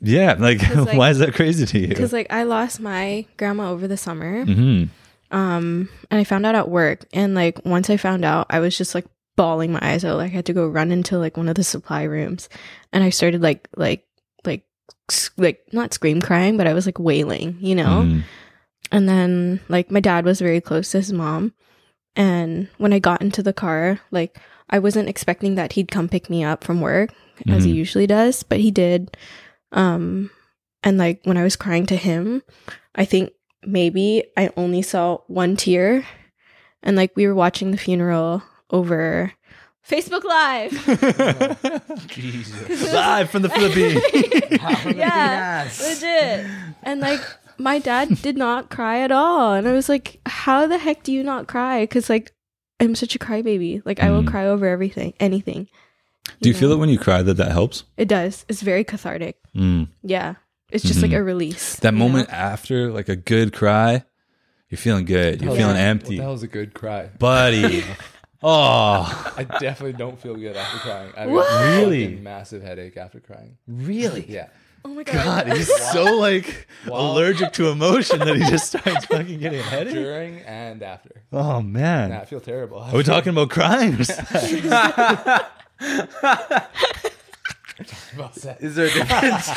Yeah, 0.00 0.34
like, 0.38 0.58
'Cause, 0.60 0.86
like- 0.86 0.98
why 0.98 1.10
is 1.10 1.18
that 1.20 1.34
crazy 1.34 1.64
to 1.66 1.78
you? 1.78 1.86
Because 1.86 2.12
like 2.12 2.26
I 2.32 2.42
lost 2.42 2.80
my 2.80 3.26
grandma 3.36 3.70
over 3.70 3.86
the 3.86 3.96
summer. 3.96 4.44
hmm 4.44 4.84
Um 5.30 5.88
and 6.10 6.20
I 6.20 6.24
found 6.24 6.44
out 6.46 6.56
at 6.56 6.68
work 6.68 7.06
and 7.12 7.34
like 7.36 7.64
once 7.64 7.88
I 7.90 7.96
found 7.96 8.24
out 8.24 8.46
I 8.50 8.58
was 8.58 8.76
just 8.76 8.94
like 8.94 9.06
bawling 9.36 9.72
my 9.72 9.80
eyes 9.82 10.04
out. 10.04 10.16
Like 10.18 10.32
I 10.32 10.36
had 10.36 10.46
to 10.46 10.52
go 10.52 10.66
run 10.68 10.92
into 10.92 11.18
like 11.18 11.36
one 11.36 11.48
of 11.48 11.54
the 11.56 11.64
supply 11.64 12.02
rooms 12.04 12.48
and 12.92 13.02
I 13.04 13.10
started 13.10 13.42
like 13.42 13.68
like 13.76 14.06
like 14.44 14.64
like 15.36 15.60
not 15.72 15.92
scream 15.94 16.20
crying, 16.20 16.56
but 16.56 16.66
I 16.66 16.72
was 16.74 16.86
like 16.86 16.98
wailing, 16.98 17.56
you 17.60 17.74
know? 17.74 18.02
Mhm. 18.04 18.22
And 18.92 19.08
then 19.08 19.60
like 19.68 19.90
my 19.90 20.00
dad 20.00 20.24
was 20.24 20.40
very 20.40 20.60
close 20.60 20.90
to 20.92 20.98
his 20.98 21.12
mom. 21.12 21.52
And 22.16 22.68
when 22.78 22.92
I 22.92 22.98
got 23.00 23.22
into 23.22 23.42
the 23.42 23.52
car, 23.52 24.00
like 24.10 24.38
I 24.70 24.78
wasn't 24.78 25.08
expecting 25.08 25.56
that 25.56 25.72
he'd 25.72 25.90
come 25.90 26.08
pick 26.08 26.30
me 26.30 26.44
up 26.44 26.62
from 26.64 26.80
work 26.80 27.10
as 27.48 27.64
he 27.64 27.72
Mhm. 27.72 27.76
usually 27.76 28.06
does, 28.06 28.42
but 28.44 28.60
he 28.60 28.70
did. 28.70 29.16
Um 29.72 30.30
and 30.82 30.98
like 30.98 31.20
when 31.24 31.36
I 31.36 31.42
was 31.42 31.56
crying 31.56 31.86
to 31.86 31.96
him, 31.96 32.42
I 32.94 33.04
think 33.04 33.32
maybe 33.66 34.22
I 34.36 34.50
only 34.56 34.82
saw 34.82 35.18
one 35.26 35.56
tear. 35.56 36.06
And 36.82 36.96
like 36.96 37.16
we 37.16 37.26
were 37.26 37.34
watching 37.34 37.70
the 37.70 37.78
funeral 37.78 38.42
over 38.70 39.32
Facebook 39.88 40.24
Live. 40.24 40.72
Jesus. 42.08 42.92
Live 42.92 43.30
from 43.30 43.42
the 43.42 43.48
Philippines. 43.50 44.02
yeah, 44.96 45.68
legit. 45.80 46.46
And 46.82 47.00
like 47.00 47.20
my 47.58 47.78
dad 47.78 48.20
did 48.22 48.36
not 48.36 48.70
cry 48.70 49.00
at 49.00 49.12
all, 49.12 49.52
and 49.54 49.68
I 49.68 49.72
was 49.72 49.88
like, 49.88 50.20
"How 50.26 50.66
the 50.66 50.78
heck 50.78 51.02
do 51.02 51.12
you 51.12 51.22
not 51.22 51.46
cry?" 51.46 51.82
Because 51.82 52.08
like 52.08 52.32
I'm 52.80 52.94
such 52.94 53.14
a 53.14 53.18
crybaby. 53.18 53.82
Like 53.84 54.00
I 54.00 54.10
will 54.10 54.22
Mm. 54.22 54.28
cry 54.28 54.46
over 54.46 54.66
everything, 54.66 55.14
anything. 55.20 55.68
Do 56.40 56.48
you 56.48 56.54
feel 56.54 56.70
know? 56.70 56.76
it 56.76 56.78
when 56.78 56.88
you 56.88 56.98
cry 56.98 57.22
that 57.22 57.34
that 57.36 57.52
helps? 57.52 57.84
It 57.96 58.08
does. 58.08 58.44
It's 58.48 58.62
very 58.62 58.84
cathartic. 58.84 59.36
Mm. 59.54 59.88
Yeah, 60.02 60.36
it's 60.70 60.82
just 60.84 61.02
like 61.02 61.10
Mhm. 61.12 61.18
a 61.18 61.22
release. 61.22 61.76
That 61.76 61.92
you 61.92 61.98
know? 61.98 62.04
moment 62.08 62.30
after, 62.30 62.90
like 62.90 63.08
a 63.10 63.16
good 63.16 63.52
cry, 63.52 64.02
you're 64.70 64.78
feeling 64.78 65.04
good. 65.04 65.42
You're 65.42 65.54
feeling 65.54 65.76
What 65.76 65.80
empty, 65.80 66.16
the 66.16 66.22
hell's 66.22 66.42
a 66.42 66.48
good 66.48 66.72
cry? 66.74 67.10
buddy. 67.18 67.84
oh, 68.44 69.32
I 69.36 69.44
definitely 69.44 69.94
don't 69.94 70.20
feel 70.20 70.36
good 70.36 70.56
after 70.56 70.78
crying. 70.78 71.12
I 71.16 71.26
What? 71.26 71.48
got 71.48 71.62
a 71.62 71.76
Really? 71.80 72.04
fucking 72.04 72.22
massive 72.22 72.62
headache 72.62 72.96
after 72.96 73.18
crying. 73.20 73.56
really? 73.66 74.24
Yeah. 74.28 74.48
Oh 74.86 74.90
my 74.90 75.02
god. 75.02 75.46
God, 75.46 75.56
he's 75.56 75.74
so 75.92 76.04
like 76.18 76.66
Wow. 76.86 77.12
allergic 77.12 77.52
to 77.54 77.68
emotion 77.70 78.18
that 78.18 78.36
he 78.36 78.44
just 78.44 78.66
starts 78.66 79.06
fucking 79.06 79.40
getting 79.40 79.60
a 79.60 79.62
headache. 79.62 79.94
During 79.94 80.40
and 80.40 80.82
after. 80.82 81.22
Oh 81.32 81.62
man, 81.62 82.10
Nah, 82.10 82.20
I 82.20 82.24
feel 82.26 82.40
terrible. 82.40 82.80
are 82.80 82.94
we 82.94 83.02
talking 83.02 83.30
about 83.30 83.48
crying? 83.48 83.94
or 83.94 84.04
something? 84.04 84.66
about 88.14 88.34
sex. 88.34 88.62
Is 88.62 88.74
there 88.76 88.86
a 88.86 88.90
difference? 88.92 89.48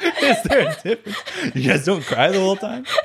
Is 0.22 0.42
there 0.44 0.68
a 0.68 0.74
difference? 0.82 1.18
You 1.56 1.68
guys 1.68 1.84
don't 1.84 2.04
cry 2.04 2.28
the 2.30 2.38
whole 2.38 2.54
time? 2.56 2.86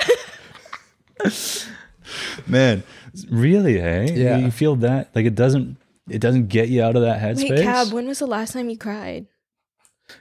Man, 2.48 2.84
really, 3.30 3.80
hey? 3.80 4.12
Yeah. 4.14 4.38
You 4.38 4.52
feel 4.52 4.76
that 4.78 5.10
like 5.16 5.26
it 5.26 5.36
doesn't 5.36 5.78
it 6.10 6.20
doesn't 6.20 6.48
get 6.48 6.70
you 6.70 6.84
out 6.84 6.96
of 6.96 7.02
that 7.04 7.22
Wait, 7.22 7.38
headspace? 7.50 7.64
Cab. 7.64 7.92
When 7.94 8.08
was 8.08 8.20
the 8.20 8.28
last 8.28 8.54
time 8.54 8.70
you 8.70 8.78
cried? 8.78 9.28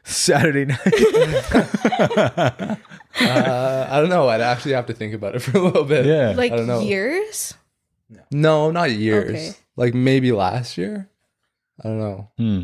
Saturday 0.05 0.66
night. 0.66 0.79
Uh, 3.21 3.87
I 3.90 4.01
don't 4.01 4.09
know. 4.09 4.27
I'd 4.29 4.40
actually 4.40 4.73
have 4.73 4.87
to 4.87 4.95
think 4.95 5.12
about 5.12 5.35
it 5.35 5.40
for 5.40 5.59
a 5.59 5.61
little 5.61 5.85
bit. 5.85 6.07
yeah. 6.07 6.33
Like 6.35 6.51
I 6.51 6.57
don't 6.57 6.66
know. 6.66 6.81
years? 6.81 7.53
No, 8.31 8.71
not 8.71 8.90
years. 8.90 9.29
Okay. 9.31 9.53
Like 9.77 9.92
maybe 9.92 10.33
last 10.33 10.79
year. 10.79 11.11
I 11.85 11.88
don't 11.88 11.99
know. 11.99 12.31
Hmm. 12.38 12.62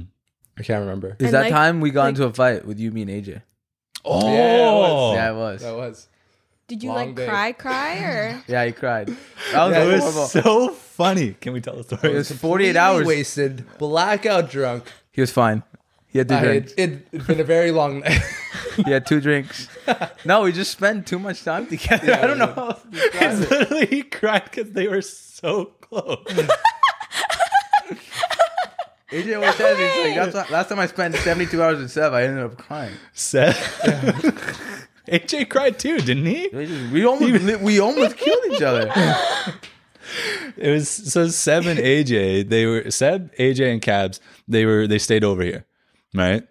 I 0.59 0.63
can't 0.63 0.81
remember. 0.81 1.17
Is 1.19 1.27
And, 1.27 1.35
that 1.35 1.41
like- 1.43 1.51
time 1.53 1.83
we 1.83 1.91
got 1.91 2.05
like- 2.05 2.09
into 2.11 2.25
a 2.25 2.33
fight 2.33 2.65
with 2.65 2.79
you, 2.79 2.91
me, 2.93 3.03
and 3.03 3.11
AJ? 3.11 3.43
Oh, 4.07 4.33
Yeah, 4.33 4.71
it 4.71 4.75
was. 4.75 5.15
Yeah, 5.17 5.31
it 5.31 5.35
was. 5.37 5.61
That 5.63 5.77
was. 5.77 6.09
Did 6.69 6.83
you 6.83 6.91
Long 6.91 6.99
like 7.09 7.15
day. 7.17 7.27
cry, 7.27 7.53
cry, 7.53 7.99
or? 8.01 8.43
Yeah, 8.47 8.65
he 8.67 8.73
cried. 8.73 9.09
That 9.53 9.65
was 9.65 9.73
that 9.75 9.87
horrible. 10.01 10.21
was 10.21 10.33
so 10.33 10.69
funny. 10.75 11.33
Can 11.41 11.55
we 11.55 11.61
tell 11.63 11.77
the 11.77 11.85
story? 11.85 12.13
It 12.13 12.17
was 12.17 12.31
48 12.31 12.77
hours. 12.77 13.07
Wasted, 13.07 13.65
blackout 13.79 14.51
drunk. 14.51 14.85
He 15.11 15.21
was 15.23 15.31
fine. 15.33 15.63
He 16.07 16.19
had 16.19 16.29
two 16.29 16.35
I- 16.35 16.41
drinks. 16.45 16.73
it, 16.73 16.91
it, 16.91 17.07
it's 17.13 17.27
been 17.27 17.41
a 17.41 17.45
very 17.45 17.71
long 17.73 18.01
night. 18.01 18.21
He 18.85 18.93
had 18.93 19.07
two 19.07 19.21
drinks. 19.21 19.67
No, 20.25 20.43
we 20.43 20.53
just 20.53 20.71
spent 20.71 21.05
too 21.07 21.19
much 21.19 21.43
time 21.43 21.67
together. 21.67 22.07
Yeah, 22.07 22.23
I 22.23 22.27
don't 22.29 22.39
know. 22.39 22.47
how 22.55 22.69
else 22.69 22.83
to 22.83 22.89
describe 22.91 23.33
It's 23.33 23.41
it. 23.41 23.51
literally 23.51 23.87
he 23.87 24.03
cried 24.05 24.45
because 24.45 24.71
they 24.71 24.87
were 24.87 25.03
so 25.03 25.65
close. 25.81 26.25
AJ 29.11 29.35
always 29.37 29.55
says 29.57 29.79
he's 29.79 30.17
like, 30.17 30.33
that's 30.33 30.51
why- 30.51 30.55
last 30.57 30.69
time 30.69 30.79
I 30.79 30.87
spent 30.87 31.17
72 31.17 31.61
hours 31.61 31.79
with 31.79 31.91
Seb, 31.91 32.13
I 32.13 32.23
ended 32.25 32.45
up 32.45 32.57
crying. 32.59 32.93
Seth. 33.15 33.59
AJ 35.09 35.49
cried 35.49 35.79
too, 35.79 35.99
didn't 35.99 36.27
he? 36.27 36.49
We, 36.93 37.05
almost 37.05 37.61
we 37.61 37.81
almost 37.81 38.17
killed 38.17 38.45
each 38.53 38.63
other. 38.63 38.93
It 40.57 40.71
was 40.71 40.89
so 40.89 41.29
Seb 41.29 41.67
and 41.67 41.79
AJ. 41.79 42.49
They 42.49 42.67
were 42.67 42.91
Seb, 42.91 43.35
AJ, 43.37 43.73
and 43.73 43.83
Cabs. 43.83 44.21
They 44.49 44.65
were 44.65 44.87
they 44.87 44.99
stayed 44.99 45.23
over 45.23 45.43
here, 45.43 45.67
right? 46.15 46.45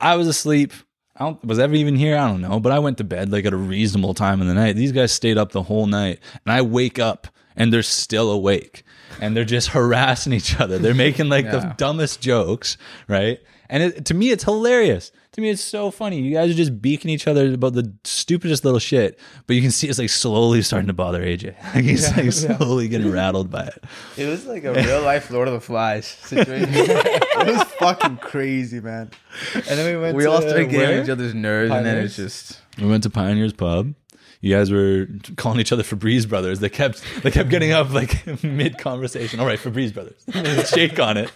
I 0.00 0.16
was 0.16 0.26
asleep. 0.26 0.72
I 1.16 1.24
don't, 1.24 1.44
was 1.44 1.58
ever 1.58 1.74
even 1.74 1.94
here? 1.94 2.16
I 2.18 2.26
don't 2.26 2.40
know. 2.40 2.58
But 2.58 2.72
I 2.72 2.78
went 2.78 2.98
to 2.98 3.04
bed 3.04 3.30
like 3.30 3.44
at 3.44 3.52
a 3.52 3.56
reasonable 3.56 4.14
time 4.14 4.40
in 4.40 4.48
the 4.48 4.54
night. 4.54 4.74
These 4.74 4.92
guys 4.92 5.12
stayed 5.12 5.38
up 5.38 5.52
the 5.52 5.62
whole 5.62 5.86
night, 5.86 6.18
and 6.44 6.52
I 6.52 6.62
wake 6.62 6.98
up 6.98 7.28
and 7.54 7.72
they're 7.72 7.82
still 7.82 8.30
awake, 8.30 8.82
and 9.20 9.36
they're 9.36 9.44
just 9.44 9.68
harassing 9.78 10.32
each 10.32 10.58
other. 10.58 10.78
They're 10.78 10.94
making 10.94 11.28
like 11.28 11.50
the 11.50 11.74
dumbest 11.76 12.20
jokes, 12.20 12.76
right? 13.08 13.40
And 13.68 13.82
it, 13.82 14.04
to 14.06 14.14
me, 14.14 14.30
it's 14.30 14.44
hilarious. 14.44 15.12
To 15.32 15.40
me, 15.40 15.48
it's 15.48 15.62
so 15.62 15.90
funny. 15.90 16.20
You 16.20 16.34
guys 16.34 16.50
are 16.50 16.54
just 16.54 16.82
beaking 16.82 17.10
each 17.10 17.26
other 17.26 17.54
about 17.54 17.72
the 17.72 17.90
stupidest 18.04 18.66
little 18.66 18.78
shit, 18.78 19.18
but 19.46 19.56
you 19.56 19.62
can 19.62 19.70
see 19.70 19.88
it's 19.88 19.98
like 19.98 20.10
slowly 20.10 20.60
starting 20.60 20.88
to 20.88 20.92
bother 20.92 21.22
AJ. 21.24 21.54
Like 21.74 21.84
he's 21.84 22.02
Yeah, 22.02 22.16
like 22.16 22.24
yeah. 22.26 22.30
slowly 22.58 22.88
getting 22.88 23.10
rattled 23.10 23.50
by 23.50 23.62
it. 23.64 23.82
It 24.18 24.26
was 24.26 24.44
like 24.44 24.64
a 24.64 24.74
real 24.74 25.00
life 25.02 25.30
Lord 25.30 25.48
of 25.48 25.54
the 25.54 25.60
Flies 25.60 26.06
situation. 26.22 26.68
it 26.74 27.46
was 27.46 27.62
fucking 27.78 28.18
crazy, 28.18 28.80
man. 28.80 29.10
And 29.54 29.64
then 29.64 29.96
we 29.96 30.02
went. 30.02 30.16
We 30.18 30.24
to, 30.24 30.30
all 30.30 30.42
started 30.42 30.68
getting 30.68 30.88
where? 30.88 31.02
each 31.02 31.08
other's 31.08 31.32
nerves, 31.34 31.72
and 31.72 31.86
then 31.86 31.96
it's 32.04 32.14
just 32.16 32.60
We 32.78 32.86
went 32.86 33.02
to 33.04 33.10
Pioneers 33.10 33.54
Pub. 33.54 33.94
You 34.42 34.54
guys 34.54 34.70
were 34.72 35.06
calling 35.36 35.60
each 35.60 35.70
other 35.72 35.82
Febreze 35.84 36.28
Brothers. 36.28 36.58
They 36.60 36.68
kept 36.68 37.02
they 37.22 37.30
kept 37.30 37.48
getting 37.48 37.70
up 37.72 37.90
like 37.92 38.26
mid 38.44 38.76
conversation. 38.76 39.38
All 39.40 39.46
right, 39.46 39.58
Febreze 39.58 39.94
Brothers. 39.94 40.20
And 40.34 40.44
they'd 40.46 40.66
shake 40.66 40.98
on 40.98 41.16
it, 41.16 41.30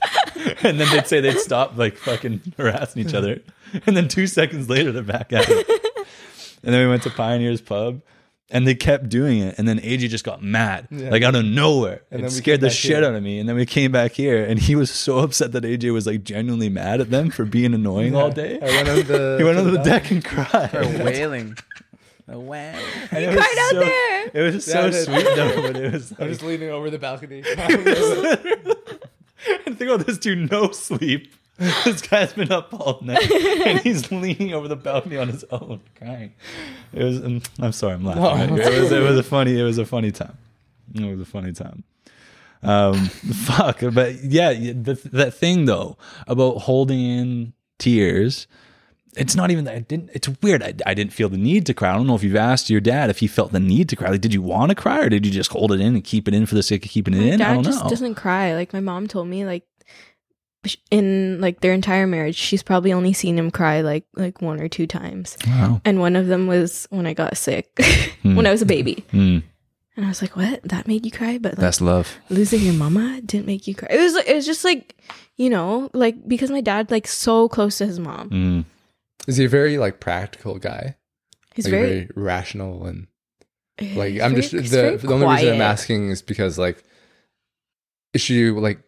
and 0.62 0.78
then 0.80 0.88
they'd 0.90 1.06
say 1.06 1.20
they'd 1.20 1.38
stop 1.38 1.76
like 1.78 1.96
fucking 1.96 2.40
harassing 2.58 3.06
each 3.06 3.14
other, 3.14 3.40
and 3.86 3.96
then 3.96 4.08
two 4.08 4.26
seconds 4.26 4.68
later 4.68 4.90
they're 4.92 5.02
back 5.04 5.32
at 5.32 5.46
it. 5.48 5.68
And 6.64 6.74
then 6.74 6.82
we 6.84 6.88
went 6.90 7.04
to 7.04 7.10
Pioneers 7.10 7.60
Pub, 7.60 8.00
and 8.50 8.66
they 8.66 8.74
kept 8.74 9.08
doing 9.08 9.38
it. 9.38 9.54
And 9.56 9.68
then 9.68 9.78
AJ 9.78 10.08
just 10.08 10.24
got 10.24 10.42
mad, 10.42 10.88
Yeah. 10.90 11.10
like 11.10 11.22
out 11.22 11.36
of 11.36 11.44
nowhere, 11.44 12.02
And 12.10 12.20
and 12.20 12.20
then 12.24 12.24
we 12.24 12.40
scared 12.40 12.60
the 12.60 12.70
shit 12.70 12.96
here. 12.96 13.04
out 13.04 13.14
of 13.14 13.22
me. 13.22 13.38
And 13.38 13.48
then 13.48 13.54
we 13.54 13.66
came 13.66 13.92
back 13.92 14.12
here, 14.12 14.44
and 14.44 14.58
he 14.58 14.74
was 14.74 14.90
so 14.90 15.18
upset 15.18 15.52
that 15.52 15.62
AJ 15.62 15.92
was 15.92 16.08
like 16.08 16.24
genuinely 16.24 16.68
mad 16.70 17.00
at 17.00 17.10
them 17.10 17.30
for 17.30 17.44
being 17.44 17.72
annoying 17.72 18.16
all 18.16 18.30
day. 18.32 18.58
I 18.60 18.64
went 18.64 18.88
on 18.88 18.96
the. 19.06 19.36
He 19.38 19.44
went 19.44 19.58
to 19.58 19.64
under 19.64 19.70
the 19.70 19.84
deck 19.84 20.10
and 20.10 20.24
cried. 20.24 20.70
started 20.70 21.04
wailing. 21.04 21.56
A 22.28 22.38
wow. 22.38 22.56
And 23.12 23.22
You 23.22 23.30
it 23.30 23.34
was 23.34 23.36
cried 23.36 23.58
out 23.58 23.70
so- 23.70 23.80
there. 23.80 24.30
It 24.34 24.54
was 24.54 24.66
Yeah, 24.68 24.72
so 24.74 24.86
I 24.86 24.90
sweet 24.90 25.24
though, 25.36 25.62
but 25.62 25.76
it 25.76 25.92
was 25.94 26.12
I'm 26.18 26.28
just 26.28 26.42
leaning 26.42 26.70
over 26.70 26.90
the 26.90 26.98
balcony. 26.98 27.42
and 29.66 29.78
think 29.78 29.90
about 29.90 30.06
this 30.06 30.18
dude, 30.18 30.50
no 30.50 30.70
sleep. 30.72 31.32
this 31.84 32.02
guy's 32.02 32.32
been 32.34 32.52
up 32.52 32.72
all 32.74 32.98
night 33.02 33.30
and 33.30 33.80
he's 33.80 34.10
leaning 34.12 34.52
over 34.52 34.68
the 34.68 34.76
balcony 34.76 35.16
on 35.16 35.28
his 35.28 35.42
own, 35.50 35.80
crying. 35.96 36.34
It 36.92 37.02
was. 37.02 37.24
um, 37.24 37.40
I'm 37.60 37.72
sorry, 37.72 37.94
I'm 37.94 38.04
laughing. 38.04 38.58
It 38.58 38.80
was. 38.80 38.92
It 38.92 39.02
was 39.02 39.16
a 39.18 39.22
funny. 39.22 39.58
It 39.58 39.62
was 39.62 39.78
a 39.78 39.86
funny 39.86 40.10
time. 40.12 40.36
It 40.94 41.04
was 41.04 41.20
a 41.20 41.24
funny 41.24 41.52
time. 41.52 41.84
Um, 42.62 43.06
fuck. 43.06 43.80
But 43.92 44.22
yeah, 44.24 44.52
the, 44.52 45.00
that 45.12 45.32
thing 45.34 45.64
though 45.64 45.96
about 46.26 46.58
holding 46.58 47.00
in 47.00 47.52
tears. 47.78 48.46
It's 49.16 49.34
not 49.34 49.50
even 49.50 49.64
that 49.64 49.74
I 49.74 49.78
didn't. 49.80 50.10
It's 50.12 50.28
weird. 50.42 50.62
I, 50.62 50.74
I 50.86 50.94
didn't 50.94 51.12
feel 51.12 51.28
the 51.28 51.38
need 51.38 51.66
to 51.66 51.74
cry. 51.74 51.90
I 51.90 51.96
don't 51.96 52.06
know 52.06 52.14
if 52.14 52.22
you've 52.22 52.36
asked 52.36 52.68
your 52.70 52.80
dad 52.80 53.08
if 53.10 53.18
he 53.20 53.26
felt 53.26 53.52
the 53.52 53.60
need 53.60 53.88
to 53.88 53.96
cry. 53.96 54.10
Like, 54.10 54.20
did 54.20 54.34
you 54.34 54.42
want 54.42 54.68
to 54.70 54.74
cry 54.74 55.00
or 55.00 55.08
did 55.08 55.24
you 55.24 55.32
just 55.32 55.50
hold 55.50 55.72
it 55.72 55.80
in 55.80 55.94
and 55.94 56.04
keep 56.04 56.28
it 56.28 56.34
in 56.34 56.46
for 56.46 56.54
the 56.54 56.62
sake 56.62 56.84
of 56.84 56.90
keeping 56.90 57.14
it 57.14 57.22
in? 57.22 57.34
I 57.40 57.44
Dad 57.48 57.54
don't 57.54 57.64
just 57.64 57.82
know. 57.84 57.88
doesn't 57.90 58.14
cry. 58.16 58.54
Like 58.54 58.72
my 58.72 58.80
mom 58.80 59.06
told 59.08 59.28
me, 59.28 59.44
like 59.46 59.64
in 60.90 61.40
like 61.40 61.60
their 61.60 61.72
entire 61.72 62.06
marriage, 62.06 62.36
she's 62.36 62.62
probably 62.62 62.92
only 62.92 63.12
seen 63.12 63.38
him 63.38 63.50
cry 63.50 63.82
like 63.82 64.04
like 64.16 64.42
one 64.42 64.60
or 64.60 64.68
two 64.68 64.86
times, 64.86 65.36
Wow. 65.46 65.80
and 65.84 66.00
one 66.00 66.16
of 66.16 66.26
them 66.26 66.46
was 66.48 66.86
when 66.90 67.06
I 67.06 67.14
got 67.14 67.36
sick 67.36 67.70
when 68.22 68.46
I 68.46 68.50
was 68.50 68.62
a 68.62 68.66
baby, 68.66 69.04
Hmm. 69.12 69.38
and 69.96 70.04
I 70.04 70.08
was 70.08 70.20
like, 70.22 70.34
"What? 70.36 70.62
That 70.64 70.88
made 70.88 71.04
you 71.04 71.12
cry?" 71.12 71.38
But 71.38 71.52
like, 71.52 71.60
That's 71.60 71.80
love. 71.80 72.16
losing 72.30 72.62
your 72.62 72.74
mama 72.74 73.20
didn't 73.24 73.46
make 73.46 73.68
you 73.68 73.74
cry. 73.76 73.88
It 73.92 74.00
was 74.00 74.16
it 74.16 74.34
was 74.34 74.44
just 74.46 74.64
like 74.64 74.96
you 75.36 75.50
know 75.50 75.88
like 75.92 76.26
because 76.26 76.50
my 76.50 76.60
dad 76.62 76.90
like 76.90 77.06
so 77.06 77.48
close 77.48 77.78
to 77.78 77.86
his 77.86 78.00
mom. 78.00 78.30
Mm. 78.30 78.64
Is 79.26 79.36
he 79.38 79.44
a 79.44 79.48
very 79.48 79.78
like 79.78 80.00
practical 80.00 80.58
guy? 80.58 80.96
He's 81.54 81.64
like 81.66 81.70
very, 81.72 81.88
very 81.88 82.08
rational 82.14 82.86
and 82.86 83.06
like 83.94 84.20
I'm 84.20 84.34
just 84.34 84.52
the 84.52 84.98
the 85.02 85.12
only 85.12 85.26
reason 85.26 85.54
I'm 85.54 85.60
asking 85.62 86.10
is 86.10 86.22
because 86.22 86.58
like 86.58 86.82
is 88.14 88.20
she 88.20 88.50
like 88.50 88.80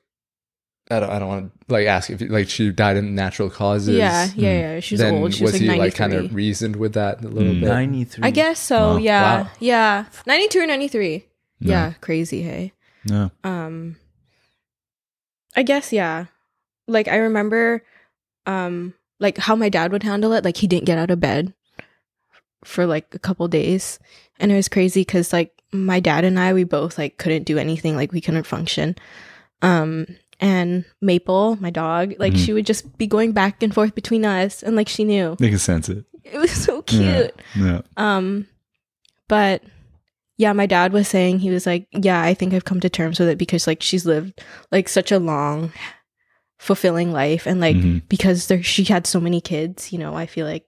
I 0.91 1.01
don't 1.01 1.11
I 1.11 1.19
don't 1.19 1.29
want 1.29 1.53
to 1.69 1.73
like 1.73 1.87
ask 1.87 2.09
if 2.09 2.21
like 2.23 2.49
she 2.49 2.71
died 2.71 2.97
in 2.97 3.15
natural 3.15 3.51
causes. 3.51 3.95
Yeah, 3.97 4.29
yeah, 4.37 4.53
yeah. 4.75 4.81
She 4.81 4.95
was 4.95 5.01
then 5.01 5.15
old. 5.15 5.35
She 5.35 5.43
was, 5.45 5.53
was 5.53 5.61
like 5.63 5.71
he 5.73 5.79
like 5.79 5.95
kind 5.95 6.15
of 6.15 6.35
reasoned 6.35 6.77
with 6.77 6.95
that 6.95 7.23
a 7.23 7.29
little 7.29 7.53
Mm. 7.53 7.61
bit? 7.61 7.69
93. 7.69 8.25
I 8.25 8.31
guess 8.31 8.59
so. 8.59 8.93
Wow. 8.93 8.97
Yeah, 8.97 9.43
Wow. 9.43 9.51
yeah. 9.61 10.05
Ninety 10.27 10.49
two 10.49 10.61
or 10.61 10.67
ninety 10.67 10.89
three. 10.89 11.27
No. 11.61 11.71
Yeah, 11.73 11.93
crazy. 12.01 12.43
Hey. 12.43 12.73
No. 13.05 13.31
um 13.45 13.97
i 15.57 15.63
guess 15.63 15.93
yeah 15.93 16.27
like 16.87 17.09
i 17.09 17.17
remember 17.17 17.83
um 18.45 18.93
like 19.21 19.39
how 19.39 19.55
my 19.57 19.69
dad 19.69 19.93
would 19.93 20.03
handle 20.03 20.33
it 20.33 20.45
like 20.45 20.57
he 20.59 20.67
didn't 20.67 20.87
get 20.87 20.99
out 20.99 21.11
of 21.11 21.21
bed 21.21 21.53
for 22.65 22.87
like 22.87 23.15
a 23.15 23.19
couple 23.19 23.47
days 23.49 23.99
and 24.41 24.51
it 24.53 24.57
was 24.57 24.69
crazy 24.69 25.01
because 25.03 25.33
like 25.33 25.53
my 25.73 26.01
dad 26.01 26.25
and 26.25 26.39
i 26.41 26.53
we 26.53 26.65
both 26.65 26.99
like 26.99 27.19
couldn't 27.19 27.45
do 27.45 27.59
anything 27.59 27.95
like 27.97 28.11
we 28.13 28.21
couldn't 28.21 28.47
function 28.47 28.97
um 29.63 30.07
and 30.41 30.85
maple 31.01 31.57
my 31.61 31.71
dog 31.71 32.15
like 32.19 32.33
Mhm. 32.33 32.45
she 32.45 32.53
would 32.53 32.67
just 32.67 32.97
be 32.99 33.07
going 33.07 33.33
back 33.33 33.63
and 33.63 33.73
forth 33.75 33.95
between 33.95 34.25
us 34.25 34.63
and 34.63 34.77
like 34.77 34.89
she 34.89 35.05
knew 35.05 35.37
They 35.39 35.51
can 35.51 35.59
sense 35.59 35.89
it. 35.89 36.05
it 36.25 36.39
was 36.39 36.51
so 36.51 36.83
cute 36.83 37.33
Yeah. 37.57 37.83
um, 37.97 38.47
but 39.29 39.63
yeah, 40.37 40.53
my 40.53 40.67
dad 40.67 40.93
was 40.93 41.09
saying 41.09 41.41
he 41.41 41.51
was 41.51 41.67
like, 41.67 41.89
yeah, 41.91 42.23
I 42.23 42.33
think 42.33 42.55
I've 42.55 42.65
come 42.65 42.79
to 42.81 42.89
terms 42.89 43.19
with 43.19 43.29
it 43.29 43.39
because 43.39 43.67
like 43.67 43.83
she's 43.83 44.07
lived 44.07 44.41
like 44.71 44.89
such 44.89 45.11
a 45.11 45.19
long, 45.19 45.73
fulfilling 46.59 47.13
life, 47.13 47.47
and 47.47 47.61
like 47.61 47.77
Mhm. 47.77 48.03
because 48.09 48.47
there 48.49 48.63
she 48.63 48.85
had 48.85 49.07
so 49.07 49.21
many 49.21 49.41
kids, 49.41 49.93
you 49.93 49.99
know, 49.99 50.15
I 50.15 50.27
feel 50.27 50.45
like, 50.47 50.67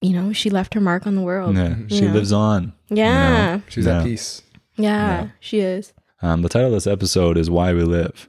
you 0.00 0.12
know, 0.12 0.32
she 0.32 0.50
left 0.50 0.74
her 0.74 0.80
mark 0.80 1.06
on 1.06 1.14
the 1.14 1.22
world. 1.22 1.56
Yeah. 1.56 1.76
She 1.88 2.04
Yeah. 2.04 2.12
lives 2.12 2.32
on. 2.32 2.72
Yeah, 2.88 3.60
She's 3.68 3.86
Yeah. 3.86 3.98
at 3.98 4.04
peace. 4.04 4.42
yeah, 4.76 5.22
Yeah. 5.22 5.28
she 5.40 5.60
is. 5.60 5.92
Um, 6.22 6.42
the 6.42 6.48
title 6.48 6.68
of 6.68 6.72
this 6.74 6.86
episode 6.86 7.36
is 7.38 7.48
Why 7.50 7.72
We 7.72 7.82
Live, 7.82 8.28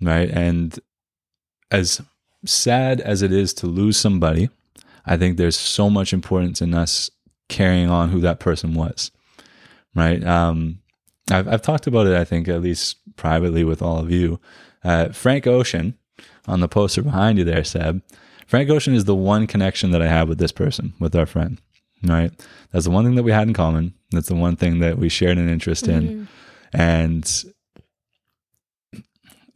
right? 0.00 0.30
And 0.30 0.78
as 1.70 2.00
sad 2.44 3.00
as 3.00 3.22
it 3.22 3.32
is 3.32 3.52
to 3.54 3.66
lose 3.66 3.96
somebody, 3.96 4.48
I 5.04 5.16
think 5.16 5.36
there's 5.36 5.56
so 5.58 5.88
much 5.90 6.12
importance 6.12 6.60
in 6.60 6.74
us 6.74 7.10
carrying 7.48 7.90
on 7.90 8.10
who 8.10 8.20
that 8.20 8.40
person 8.40 8.74
was, 8.74 9.10
right? 9.94 10.22
Um, 10.24 10.80
I've, 11.30 11.48
I've 11.48 11.62
talked 11.62 11.86
about 11.88 12.06
it, 12.06 12.14
I 12.16 12.24
think, 12.24 12.48
at 12.48 12.62
least 12.62 12.96
privately 13.16 13.64
with 13.64 13.82
all 13.82 13.98
of 13.98 14.10
you. 14.10 14.40
Uh, 14.86 15.08
Frank 15.12 15.46
Ocean 15.46 15.98
on 16.46 16.60
the 16.60 16.68
poster 16.68 17.02
behind 17.02 17.38
you 17.38 17.44
there, 17.44 17.64
Seb. 17.64 18.02
Frank 18.46 18.70
Ocean 18.70 18.94
is 18.94 19.04
the 19.04 19.16
one 19.16 19.46
connection 19.48 19.90
that 19.90 20.00
I 20.00 20.06
have 20.06 20.28
with 20.28 20.38
this 20.38 20.52
person, 20.52 20.94
with 21.00 21.16
our 21.16 21.26
friend, 21.26 21.60
right? 22.04 22.30
That's 22.70 22.84
the 22.84 22.92
one 22.92 23.04
thing 23.04 23.16
that 23.16 23.24
we 23.24 23.32
had 23.32 23.48
in 23.48 23.54
common. 23.54 23.94
That's 24.12 24.28
the 24.28 24.36
one 24.36 24.54
thing 24.54 24.78
that 24.78 24.98
we 24.98 25.08
shared 25.08 25.38
an 25.38 25.48
interest 25.48 25.88
in 25.88 26.02
Mhm. 26.08 26.26
and 26.72 27.44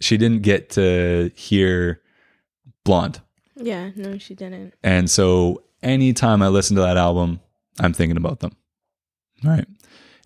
she 0.00 0.16
didn't 0.16 0.42
get 0.42 0.70
to 0.70 1.30
hear 1.36 2.00
blonde 2.84 3.20
Yeah, 3.56 3.90
no, 3.94 4.18
she 4.18 4.34
didn't. 4.34 4.74
and 4.82 5.08
so 5.10 5.62
anytime 5.82 6.42
i 6.42 6.48
listen 6.48 6.74
to 6.76 6.82
that 6.82 6.96
album 6.96 7.40
i'm 7.78 7.92
thinking 7.92 8.16
about 8.16 8.40
them 8.40 8.52
right 9.44 9.66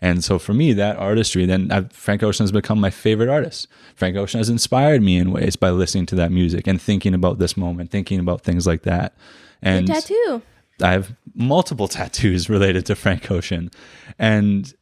and 0.04 0.16
so 0.22 0.38
for 0.38 0.54
me 0.54 0.72
that 0.72 0.96
artistry 0.96 1.44
then 1.46 1.62
i 1.76 1.80
frank 2.06 2.22
ocean 2.22 2.44
has 2.44 2.52
become 2.60 2.78
my 2.80 2.90
favorite 2.90 3.28
artist 3.38 3.66
frank 3.94 4.16
ocean 4.16 4.38
has 4.38 4.50
inspired 4.56 5.02
me 5.02 5.14
in 5.22 5.32
ways 5.36 5.56
by 5.56 5.70
listening 5.70 6.06
to 6.06 6.14
that 6.14 6.30
music 6.40 6.66
and 6.70 6.80
thinking 6.88 7.14
about 7.14 7.38
this 7.38 7.56
moment 7.56 7.90
thinking 7.90 8.20
about 8.20 8.42
things 8.42 8.66
like 8.66 8.82
that 8.82 9.14
and 9.62 9.88
Your 9.88 9.96
tattoo. 10.00 10.42
I 10.82 10.92
have 10.92 11.14
multiple 11.34 11.88
tattoos 11.96 12.50
related 12.50 12.84
to 12.86 12.94
Frank 12.96 13.30
Ocean. 13.30 13.70
And 14.18 14.72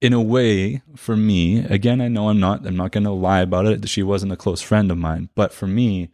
in 0.00 0.12
a 0.12 0.20
way, 0.20 0.82
for 0.96 1.16
me, 1.16 1.60
again, 1.64 2.00
I 2.00 2.08
know 2.08 2.28
I'm 2.28 2.40
not 2.40 2.66
I'm 2.66 2.76
not 2.76 2.92
gonna 2.92 3.12
lie 3.12 3.40
about 3.40 3.66
it. 3.66 3.88
She 3.88 4.02
wasn't 4.02 4.32
a 4.32 4.36
close 4.36 4.60
friend 4.60 4.90
of 4.90 4.98
mine. 4.98 5.28
But 5.34 5.52
for 5.52 5.66
me, 5.66 6.10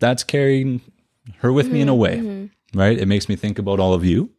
that's 0.00 0.24
carrying 0.24 0.80
her 1.38 1.52
with 1.52 1.68
me 1.70 1.80
in 1.80 1.88
a 1.88 1.94
way. 1.94 2.16
Mhm. 2.18 2.50
Right? 2.74 2.98
It 2.98 3.06
makes 3.06 3.28
me 3.28 3.36
think 3.36 3.58
about 3.58 3.78
all 3.78 3.94
of 3.94 4.04
you. 4.04 4.30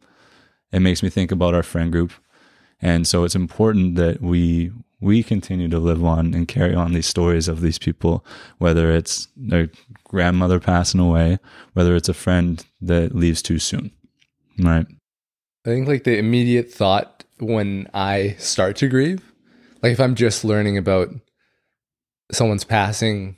It 0.70 0.80
makes 0.80 1.02
me 1.02 1.08
think 1.08 1.32
about 1.32 1.54
our 1.54 1.62
friend 1.62 1.90
group. 1.90 2.12
And 2.80 3.06
so 3.06 3.24
it's 3.24 3.34
important 3.34 3.96
that 3.96 4.20
we 4.20 4.72
we 5.00 5.22
continue 5.22 5.68
to 5.68 5.78
live 5.78 6.04
on 6.04 6.34
and 6.34 6.48
carry 6.48 6.74
on 6.74 6.92
these 6.92 7.06
stories 7.06 7.46
of 7.46 7.60
these 7.60 7.78
people, 7.78 8.24
whether 8.58 8.90
it's 8.90 9.28
their 9.36 9.70
grandmother 10.04 10.58
passing 10.58 11.00
away, 11.00 11.38
whether 11.74 11.94
it's 11.94 12.08
a 12.08 12.14
friend 12.14 12.64
that 12.80 13.14
leaves 13.14 13.40
too 13.40 13.58
soon. 13.58 13.92
Right. 14.58 14.86
I 15.64 15.68
think 15.68 15.86
like 15.86 16.04
the 16.04 16.18
immediate 16.18 16.72
thought 16.72 17.24
when 17.38 17.88
I 17.94 18.34
start 18.38 18.76
to 18.76 18.88
grieve, 18.88 19.32
like 19.82 19.92
if 19.92 20.00
I'm 20.00 20.14
just 20.14 20.44
learning 20.44 20.76
about 20.76 21.10
someone's 22.32 22.64
passing, 22.64 23.36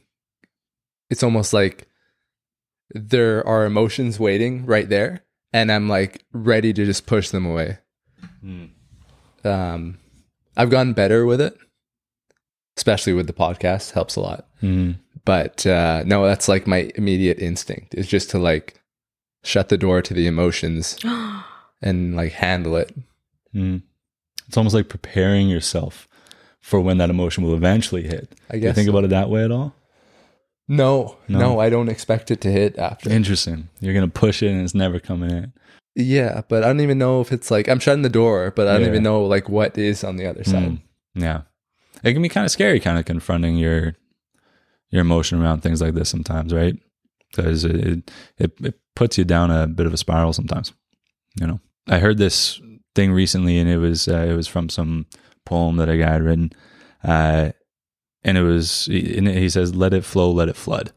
it's 1.10 1.22
almost 1.22 1.52
like 1.52 1.88
there 2.94 3.46
are 3.46 3.64
emotions 3.66 4.18
waiting 4.18 4.64
right 4.66 4.88
there, 4.88 5.24
and 5.52 5.70
I'm 5.70 5.88
like 5.88 6.24
ready 6.32 6.72
to 6.72 6.84
just 6.84 7.06
push 7.06 7.28
them 7.28 7.46
away. 7.46 7.78
Hmm. 8.40 8.66
Um, 9.44 9.98
I've 10.56 10.70
gotten 10.70 10.92
better 10.92 11.24
with 11.26 11.40
it, 11.40 11.56
especially 12.76 13.12
with 13.12 13.26
the 13.26 13.32
podcast. 13.32 13.92
Helps 13.92 14.16
a 14.16 14.20
lot. 14.20 14.46
Mm. 14.62 14.96
But 15.24 15.66
uh, 15.66 16.02
no, 16.06 16.24
that's 16.26 16.48
like 16.48 16.66
my 16.66 16.90
immediate 16.96 17.38
instinct 17.38 17.94
is 17.94 18.06
just 18.08 18.30
to 18.30 18.38
like 18.38 18.80
shut 19.44 19.68
the 19.68 19.78
door 19.78 20.02
to 20.02 20.14
the 20.14 20.26
emotions 20.26 20.98
and 21.82 22.16
like 22.16 22.32
handle 22.32 22.76
it. 22.76 22.94
Mm. 23.54 23.82
It's 24.48 24.56
almost 24.56 24.74
like 24.74 24.88
preparing 24.88 25.48
yourself 25.48 26.08
for 26.60 26.80
when 26.80 26.98
that 26.98 27.10
emotion 27.10 27.44
will 27.44 27.54
eventually 27.54 28.02
hit. 28.02 28.34
I 28.50 28.54
Do 28.54 28.58
you 28.58 28.62
guess. 28.64 28.74
think 28.74 28.88
about 28.88 29.04
it 29.04 29.10
that 29.10 29.30
way 29.30 29.44
at 29.44 29.50
all? 29.52 29.74
no, 30.68 31.16
No. 31.28 31.38
no, 31.38 31.58
I 31.60 31.68
don't 31.68 31.88
expect 31.88 32.30
it 32.30 32.40
to 32.42 32.50
hit 32.50 32.78
after. 32.78 33.10
Interesting. 33.10 33.68
You're 33.80 33.94
gonna 33.94 34.08
push 34.08 34.42
it 34.42 34.50
and 34.50 34.62
it's 34.62 34.74
never 34.74 35.00
coming 35.00 35.30
in. 35.30 35.52
Yeah, 35.94 36.42
but 36.48 36.62
I 36.62 36.68
don't 36.68 36.80
even 36.80 36.98
know 36.98 37.20
if 37.20 37.32
it's 37.32 37.50
like 37.50 37.68
I'm 37.68 37.78
shutting 37.80 38.02
the 38.02 38.08
door, 38.08 38.52
but 38.54 38.68
I 38.68 38.72
don't 38.74 38.82
Yeah. 38.82 38.88
even 38.88 39.02
know 39.02 39.24
like 39.24 39.48
what 39.48 39.76
is 39.78 40.04
on 40.04 40.16
the 40.16 40.26
other 40.26 40.44
side. 40.44 40.70
Mm. 40.70 40.80
Yeah. 41.14 41.42
It 42.02 42.12
can 42.12 42.22
be 42.22 42.28
kind 42.28 42.44
of 42.46 42.50
scary 42.50 42.80
kind 42.80 42.98
of 42.98 43.04
confronting 43.04 43.56
your 43.56 43.94
your 44.90 45.02
emotion 45.02 45.40
around 45.42 45.60
things 45.62 45.80
like 45.80 45.94
this 45.94 46.08
sometimes, 46.08 46.52
right? 46.54 46.76
Because 47.30 47.64
it, 47.64 48.10
it 48.38 48.52
it 48.60 48.74
puts 48.96 49.18
you 49.18 49.24
down 49.24 49.50
a 49.50 49.66
bit 49.66 49.86
of 49.86 49.92
a 49.94 49.96
spiral 49.98 50.32
sometimes. 50.32 50.72
You 51.40 51.46
know. 51.46 51.60
I 51.88 51.98
heard 51.98 52.18
this 52.18 52.60
thing 52.94 53.12
recently 53.12 53.58
and 53.58 53.68
it 53.68 53.78
was 53.78 54.08
uh, 54.08 54.26
it 54.28 54.34
was 54.34 54.48
from 54.48 54.68
some 54.68 55.06
poem 55.44 55.76
that 55.76 55.88
a 55.88 55.96
guy 55.96 56.10
had 56.12 56.22
written. 56.22 56.50
Uh 57.04 57.50
and 58.24 58.36
it 58.36 58.42
was 58.42 58.86
and 58.88 59.28
he 59.28 59.48
says 59.48 59.74
let 59.74 59.92
it 59.94 60.04
flow, 60.04 60.30
let 60.30 60.48
it 60.48 60.56
flood. 60.56 60.92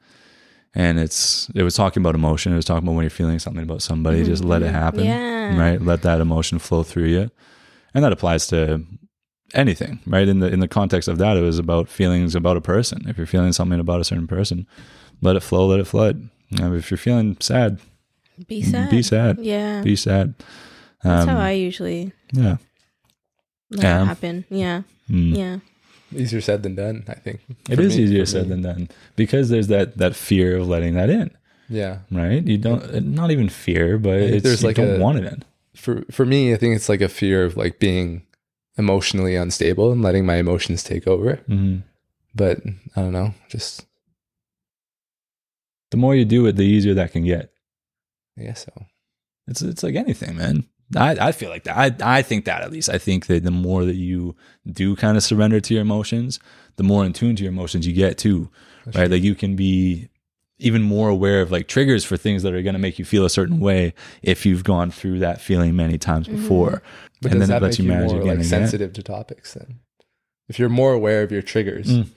And 0.75 0.99
it's 0.99 1.49
it 1.53 1.61
was 1.63 1.75
talking 1.75 2.01
about 2.01 2.15
emotion. 2.15 2.51
It 2.53 2.55
was 2.55 2.65
talking 2.65 2.83
about 2.87 2.95
when 2.95 3.03
you're 3.03 3.09
feeling 3.11 3.39
something 3.39 3.63
about 3.63 3.81
somebody, 3.83 4.23
just 4.23 4.43
let 4.43 4.63
it 4.63 4.71
happen 4.71 5.03
Yeah. 5.05 5.57
right 5.59 5.79
let 5.81 6.01
that 6.01 6.19
emotion 6.21 6.57
flow 6.59 6.83
through 6.83 7.05
you 7.05 7.29
and 7.93 8.03
that 8.03 8.11
applies 8.11 8.47
to 8.47 8.83
anything 9.53 9.99
right 10.07 10.27
in 10.27 10.39
the 10.39 10.47
in 10.51 10.59
the 10.61 10.67
context 10.67 11.07
of 11.07 11.19
that 11.19 11.37
it 11.37 11.41
was 11.41 11.59
about 11.59 11.87
feelings 11.87 12.33
about 12.33 12.57
a 12.57 12.61
person 12.61 13.07
if 13.07 13.17
you're 13.19 13.27
feeling 13.27 13.53
something 13.53 13.79
about 13.79 14.01
a 14.01 14.03
certain 14.03 14.25
person 14.25 14.65
let 15.21 15.35
it 15.35 15.41
flow 15.41 15.67
let 15.67 15.79
it 15.79 15.85
flood 15.85 16.27
know, 16.49 16.73
if 16.73 16.89
you're 16.89 16.97
feeling 16.97 17.37
sad 17.39 17.79
Be 18.47 18.63
sad. 18.63 18.89
be 18.89 19.03
sad 19.03 19.37
Yeah. 19.39 19.81
be 19.83 19.95
sad 19.95 20.33
That's 21.03 21.27
Um, 21.27 21.35
how 21.35 21.39
I 21.39 21.51
usually 21.51 22.13
yeah 22.31 22.57
let 23.69 23.83
Yeah. 23.83 24.01
it 24.01 24.05
happen. 24.05 24.45
Yeah. 24.49 24.81
Mm. 25.09 25.37
Yeah. 25.37 25.57
Easier 26.15 26.41
said 26.41 26.63
than 26.63 26.75
done. 26.75 27.03
I 27.07 27.13
think 27.15 27.41
it 27.69 27.79
is 27.79 27.97
me- 27.97 28.03
easier 28.03 28.25
said 28.25 28.43
me. 28.43 28.49
than 28.49 28.61
done 28.61 28.89
because 29.15 29.49
there's 29.49 29.67
that 29.67 29.97
that 29.97 30.15
fear 30.15 30.57
of 30.57 30.67
letting 30.67 30.93
that 30.95 31.09
in, 31.09 31.31
Yeah, 31.69 31.99
right? 32.11 32.43
You 32.45 32.57
don't 32.57 33.05
not 33.05 33.31
even 33.31 33.49
fear, 33.49 33.97
but 33.97 34.17
it's, 34.19 34.43
there's 34.43 34.61
you 34.61 34.67
like 34.69 34.75
don't 34.77 34.97
a- 34.97 34.99
want 34.99 35.19
it 35.19 35.25
in. 35.25 35.43
for 35.75 36.03
for 36.11 36.25
me, 36.25 36.53
I 36.53 36.57
think 36.57 36.75
it's 36.75 36.89
like 36.89 37.01
a 37.01 37.09
fear 37.09 37.43
of 37.45 37.57
like 37.57 37.79
being 37.79 38.25
emotionally 38.77 39.35
unstable 39.35 39.91
and 39.91 40.01
letting 40.01 40.25
my 40.25 40.35
emotions 40.37 40.83
take 40.83 41.05
over. 41.07 41.35
hmm 41.47 41.77
But 42.35 42.59
I 42.95 43.01
don't 43.01 43.13
know, 43.13 43.33
just 43.49 43.85
The 45.91 45.97
more 45.97 46.15
you 46.15 46.25
do 46.25 46.45
it, 46.47 46.55
the 46.55 46.63
easier 46.65 46.95
that 46.95 47.11
can 47.11 47.23
get. 47.23 47.51
I 48.39 48.43
guess 48.43 48.65
so. 48.65 48.85
It's 49.47 49.61
it's 49.61 49.83
like 49.83 49.95
anything, 49.95 50.37
man. 50.37 50.63
I, 50.95 51.27
I 51.27 51.31
feel 51.31 51.49
like 51.49 51.63
that. 51.65 51.77
I, 52.03 52.17
I 52.19 52.21
think 52.21 52.45
that 52.45 52.61
at 52.61 52.71
least. 52.71 52.89
I 52.89 52.97
think 52.97 53.27
that 53.27 53.43
the 53.43 53.51
more 53.51 53.85
that 53.85 53.95
you 53.95 54.35
do 54.71 54.95
kind 54.95 55.17
of 55.17 55.23
surrender 55.23 55.59
to 55.59 55.73
your 55.73 55.81
emotions, 55.81 56.39
the 56.75 56.83
more 56.83 57.05
in 57.05 57.13
tune 57.13 57.35
to 57.35 57.43
your 57.43 57.51
emotions 57.51 57.85
you 57.87 57.93
get 57.93 58.17
too. 58.17 58.49
That's 58.85 58.97
right? 58.97 59.05
true. 59.07 59.15
Like 59.15 59.23
you 59.23 59.35
can 59.35 59.55
be 59.55 60.09
even 60.59 60.81
more 60.81 61.09
aware 61.09 61.41
of 61.41 61.51
like 61.51 61.67
triggers 61.67 62.05
for 62.05 62.15
things 62.15 62.43
that 62.43 62.53
are 62.53 62.61
going 62.61 62.73
to 62.73 62.79
make 62.79 62.97
you 62.99 63.05
feel 63.05 63.25
a 63.25 63.29
certain 63.29 63.59
way 63.59 63.93
if 64.21 64.45
you've 64.45 64.63
gone 64.63 64.91
through 64.91 65.19
that 65.19 65.41
feeling 65.41 65.75
many 65.75 65.97
times 65.97 66.27
before. 66.27 66.81
But 67.21 67.31
and 67.31 67.39
does 67.39 67.49
then 67.49 67.57
it 67.57 67.59
that 67.59 67.65
lets 67.65 67.79
make 67.79 67.85
you 67.87 67.91
you 67.91 67.97
manage 67.97 68.11
more 68.11 68.21
again 68.21 68.27
like 68.27 68.37
and 68.37 68.45
again. 68.45 68.59
sensitive 68.61 68.93
to 68.93 69.03
topics 69.03 69.53
then? 69.55 69.79
If 70.47 70.59
you're 70.59 70.69
more 70.69 70.93
aware 70.93 71.23
of 71.23 71.31
your 71.31 71.41
triggers, 71.41 71.87
Mm. 71.87 72.07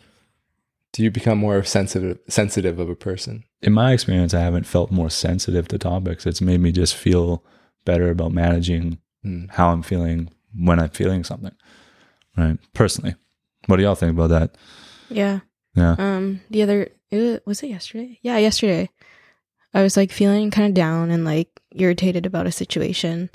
do 0.92 1.02
you 1.02 1.10
become 1.10 1.38
more 1.38 1.62
sensitive 1.64 2.18
sensitive 2.28 2.78
of 2.78 2.88
a 2.90 2.94
person? 2.96 3.44
In 3.62 3.72
my 3.72 3.92
experience, 3.92 4.34
I 4.34 4.40
haven't 4.40 4.64
felt 4.66 4.90
more 4.90 5.10
sensitive 5.10 5.66
to 5.68 5.78
topics. 5.78 6.26
It's 6.26 6.40
made 6.40 6.60
me 6.60 6.72
just 6.72 6.94
feel 6.94 7.42
better 7.86 8.10
about 8.10 8.32
managing 8.32 8.98
Mm. 9.24 9.50
how 9.50 9.70
I'm 9.72 9.82
feeling 9.82 10.28
when 10.54 10.78
I'm 10.78 10.90
feeling 10.90 11.24
something. 11.24 11.52
Right. 12.36 12.58
Personally. 12.74 13.14
What 13.66 13.76
do 13.78 13.82
y'all 13.82 13.94
think 13.96 14.12
about 14.12 14.28
that? 14.30 14.54
Yeah. 15.08 15.40
Yeah. 15.74 15.96
Um, 15.98 16.42
the 16.50 16.62
other 16.62 16.88
it, 17.10 17.42
was 17.46 17.62
it 17.62 17.68
yesterday? 17.70 18.18
Yeah, 18.22 18.36
yesterday. 18.38 18.88
I 19.74 19.82
was 19.82 19.96
like 19.96 20.12
feeling 20.12 20.50
kind 20.52 20.68
of 20.68 20.74
down 20.74 21.10
and 21.10 21.24
like 21.24 21.48
irritated 21.72 22.24
about 22.26 22.46
a 22.46 22.52
situation. 22.52 23.30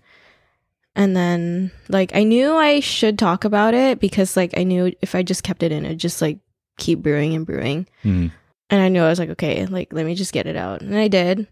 And 0.96 1.16
then 1.16 1.72
like 1.90 2.16
I 2.16 2.24
knew 2.24 2.54
I 2.56 2.80
should 2.80 3.18
talk 3.20 3.44
about 3.44 3.74
it 3.74 4.00
because 4.00 4.38
like 4.38 4.58
I 4.58 4.64
knew 4.64 4.94
if 5.02 5.14
I 5.16 5.24
just 5.24 5.44
kept 5.44 5.64
it 5.64 5.72
in, 5.74 5.86
it'd 5.86 6.00
just 6.00 6.22
like 6.22 6.40
keep 6.78 7.00
brewing 7.00 7.34
and 7.36 7.46
brewing. 7.46 7.86
Mhm. 8.04 8.32
And 8.70 8.82
I 8.82 8.88
knew 8.90 9.02
I 9.04 9.10
was 9.10 9.20
like, 9.20 9.30
okay, 9.32 9.66
like 9.66 9.92
let 9.92 10.06
me 10.06 10.16
just 10.16 10.34
get 10.34 10.48
it 10.48 10.56
out. 10.56 10.82
And 10.82 10.96
I 10.96 11.08
did. 11.10 11.38
And 11.40 11.48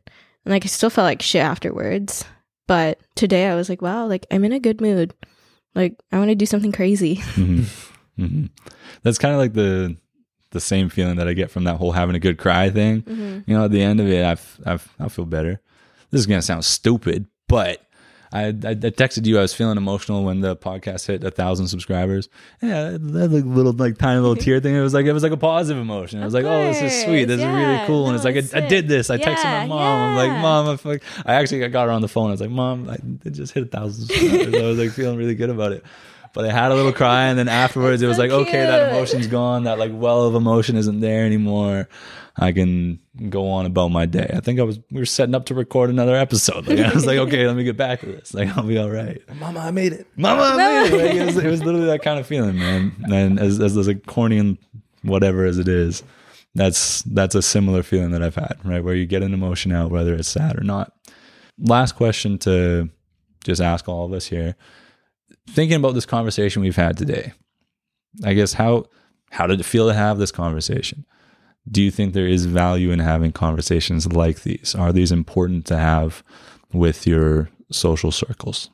like 0.46 0.64
I 0.64 0.68
still 0.68 0.90
felt 0.90 1.06
like 1.06 1.22
shit 1.22 1.42
afterwards. 1.44 2.24
But 2.70 3.00
today 3.16 3.48
I 3.48 3.56
was 3.56 3.68
like, 3.68 3.82
wow, 3.82 4.06
like 4.06 4.28
I'm 4.30 4.46
in 4.46 4.54
a 4.54 4.60
good 4.60 4.80
mood. 4.80 5.16
Like 5.74 5.96
I 6.12 6.20
want 6.20 6.30
to 6.30 6.36
do 6.36 6.46
something 6.46 6.72
crazy. 6.72 7.16
hmm 7.34 7.64
hmm 8.16 8.46
That's 9.02 9.18
kind 9.18 9.34
of 9.34 9.40
like 9.40 9.54
the 9.54 9.98
the 10.52 10.60
same 10.60 10.90
feeling 10.90 11.16
that 11.16 11.28
I 11.28 11.34
get 11.34 11.50
from 11.50 11.64
that 11.64 11.78
whole 11.78 11.94
having 11.94 12.16
a 12.16 12.20
good 12.20 12.38
cry 12.38 12.70
thing. 12.70 13.02
mm-hmm. 13.02 13.40
You 13.50 13.58
know, 13.58 13.66
at 13.66 13.72
the 13.72 13.82
end 13.82 14.00
of 14.00 14.08
it, 14.08 14.24
I 14.24 14.34
f- 14.34 14.60
I 14.68 14.74
f- 14.74 14.96
I 15.00 15.10
feel 15.10 15.26
better. 15.26 15.60
This 16.12 16.20
is 16.20 16.28
gonna 16.28 16.44
sound 16.44 16.64
stupid, 16.64 17.26
but 17.48 17.82
I, 18.32 18.46
I 18.46 18.50
I 18.50 18.52
texted 18.52 19.26
you. 19.26 19.38
I 19.38 19.42
was 19.42 19.54
feeling 19.54 19.78
emotional 19.78 20.24
when 20.24 20.42
the 20.42 20.56
podcast 20.56 21.08
hit 21.08 21.24
a 21.24 21.32
thousand 21.32 21.68
subscribers. 21.68 22.30
Yeah, 22.62 22.92
that 22.92 23.30
little 23.30 23.74
like 23.74 23.98
tiny 23.98 24.20
little 24.20 24.36
tear 24.36 24.60
thing. 24.60 24.76
It 24.76 24.82
was 24.82 24.94
like 24.94 25.06
it 25.06 25.14
was 25.14 25.24
like 25.24 25.32
a 25.32 25.38
positive 25.38 25.82
emotion. 25.82 26.22
I 26.22 26.26
was 26.26 26.34
Of 26.34 26.44
like, 26.44 26.52
oh, 26.52 26.66
this 26.68 26.82
is 26.82 27.04
sweet. 27.04 27.26
This 27.26 27.40
is 27.40 27.46
really 27.46 27.86
cool. 27.88 28.08
And 28.08 28.14
yeah. 28.14 28.30
it's 28.30 28.52
like 28.54 28.62
I, 28.62 28.66
I 28.66 28.70
did 28.70 28.88
this. 28.88 29.10
I 29.10 29.18
sick. 29.18 29.26
texted 29.26 29.44
my 29.46 29.62
Yeah, 29.64 29.68
mom. 29.68 30.10
I'm 30.12 30.16
like, 30.16 30.42
mom, 30.42 30.70
I, 30.70 30.76
fuck. 30.78 31.02
I 31.26 31.36
actually 31.36 31.68
got 31.70 31.86
her 31.86 31.92
on 31.92 32.02
the 32.02 32.08
phone. 32.08 32.28
I 32.28 32.32
was 32.32 32.42
like, 32.42 32.52
mom, 32.52 32.90
I 32.90 32.98
it 33.26 33.32
just 33.32 33.54
hit 33.54 33.64
a 33.64 33.66
thousand 33.68 34.06
subscribers. 34.08 34.54
I 34.54 34.66
was 34.66 34.78
like 34.78 34.92
feeling 34.92 35.18
really 35.18 35.36
good 35.36 35.50
about 35.50 35.72
it. 35.72 35.84
But 36.32 36.46
I 36.46 36.52
had 36.52 36.72
a 36.72 36.76
little 36.76 36.94
cry, 36.94 37.26
and 37.26 37.40
then 37.40 37.48
afterwards, 37.66 38.04
it 38.04 38.08
was 38.08 38.18
so 38.18 38.22
like, 38.24 38.32
okay, 38.32 38.62
that 38.62 38.92
emotion's 38.92 39.26
gone. 39.26 39.64
That 39.64 39.80
like 39.80 39.92
well 39.94 40.28
of 40.28 40.36
emotion 40.36 40.76
isn't 40.76 41.00
there 41.00 41.26
anymore. 41.26 41.90
I 42.42 42.54
can 42.54 43.00
go 43.30 43.50
on 43.50 43.66
about 43.66 43.90
my 43.90 44.06
day. 44.06 44.32
I 44.34 44.40
think 44.40 44.62
I 44.62 44.64
was 44.64 44.80
we 44.90 45.00
were 45.00 45.06
setting 45.06 45.36
up 45.36 45.46
to 45.48 45.54
record 45.54 45.90
another 45.90 46.16
episode. 46.16 46.68
Like, 46.68 46.80
I 46.80 46.94
was 46.94 47.06
like, 47.06 47.18
okay, 47.18 47.46
let 47.46 47.58
me 47.58 47.66
get 47.66 47.76
back 47.76 48.00
to 48.00 48.06
this. 48.06 48.34
Like 48.34 48.56
I'll 48.58 48.64
be 48.64 48.78
all 48.78 48.90
right. 48.90 49.22
Mama, 49.36 49.60
I 49.60 49.72
made 49.72 49.92
it. 49.92 50.08
Mama, 50.16 50.42
I 50.42 50.56
made 50.56 50.88
it. 50.88 51.04
Like, 51.04 51.16
it, 51.16 51.26
was, 51.26 51.38
it 51.38 51.50
was 51.50 51.64
literally 51.66 51.88
that 51.88 52.02
kind 52.02 52.18
of 52.18 52.26
feeling, 52.26 52.58
man. 52.58 52.96
And 53.12 53.40
as 53.40 53.60
as, 53.60 53.76
as 53.76 53.88
like 53.88 54.06
corny 54.06 54.38
and 54.38 54.58
whatever 55.02 55.46
as 55.46 55.58
it 55.58 55.68
is, 55.68 56.02
that's 56.56 57.02
that's 57.04 57.36
a 57.36 57.42
similar 57.42 57.84
feeling 57.84 58.12
that 58.12 58.24
I've 58.24 58.36
had, 58.36 58.58
right? 58.64 58.84
Where 58.84 58.96
you 58.96 59.06
get 59.06 59.22
an 59.22 59.34
emotion 59.34 59.74
out, 59.74 59.92
whether 59.92 60.16
it's 60.16 60.30
sad 60.30 60.58
or 60.58 60.64
not. 60.64 60.94
Last 61.58 61.94
question 61.98 62.38
to 62.40 62.90
just 63.44 63.60
ask 63.60 63.90
all 63.90 64.06
of 64.06 64.14
us 64.14 64.28
here. 64.28 64.56
Thinking 65.50 65.76
about 65.76 65.94
this 65.94 66.06
conversation 66.06 66.62
we've 66.62 66.76
had 66.78 66.96
today, 66.96 67.34
I 68.24 68.34
guess 68.34 68.54
how 68.54 68.86
how 69.30 69.46
did 69.46 69.60
it 69.60 69.66
feel 69.66 69.88
to 69.90 69.94
have 69.94 70.20
this 70.20 70.32
conversation? 70.32 71.06
Do 71.70 71.82
you 71.82 71.92
think 71.92 72.14
there 72.14 72.28
is 72.28 72.46
value 72.46 72.92
in 72.92 73.00
having 73.00 73.32
conversations 73.32 74.12
like 74.12 74.44
these? 74.44 74.76
Are 74.76 74.92
these 74.94 75.12
important 75.12 75.66
to 75.68 75.78
have 75.78 76.24
with 76.74 77.06
your 77.08 77.50
social 77.72 78.12
circles? 78.12 78.70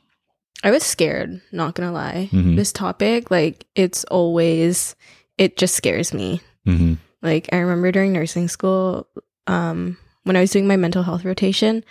I 0.63 0.71
was 0.71 0.83
scared, 0.83 1.41
not 1.51 1.75
gonna 1.75 1.91
lie. 1.91 2.29
Mhm. 2.31 2.55
This 2.55 2.71
topic, 2.71 3.29
like, 3.29 3.65
it's 3.75 4.03
always, 4.05 4.95
it 5.37 5.57
just 5.57 5.75
scares 5.75 6.13
me. 6.13 6.41
Mm-hmm. 6.65 6.93
Like, 7.21 7.49
I 7.51 7.57
remember 7.57 7.91
during 7.91 8.13
nursing 8.13 8.47
school, 8.47 9.07
um, 9.47 9.97
when 10.23 10.35
I 10.35 10.41
was 10.41 10.51
doing 10.51 10.67
my 10.67 10.77
mental 10.77 11.03
health 11.03 11.25
rotation, 11.25 11.83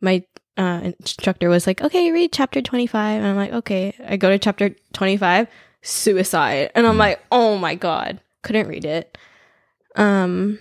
my 0.00 0.22
uh, 0.56 0.80
instructor 0.84 1.48
was 1.48 1.66
like, 1.66 1.80
okay, 1.82 2.12
read 2.12 2.30
chapter 2.32 2.60
25. 2.60 3.18
And 3.18 3.26
I'm 3.26 3.36
like, 3.36 3.52
okay. 3.52 3.94
I 4.06 4.16
go 4.18 4.28
to 4.28 4.38
chapter 4.38 4.74
25, 4.92 5.48
suicide. 5.80 6.70
And 6.74 6.86
I'm 6.86 6.96
Mm. 6.96 6.98
like, 6.98 7.20
oh 7.32 7.56
my 7.58 7.74
God, 7.74 8.20
couldn't 8.42 8.68
read 8.68 8.84
it. 8.84 9.16
Um, 9.96 10.58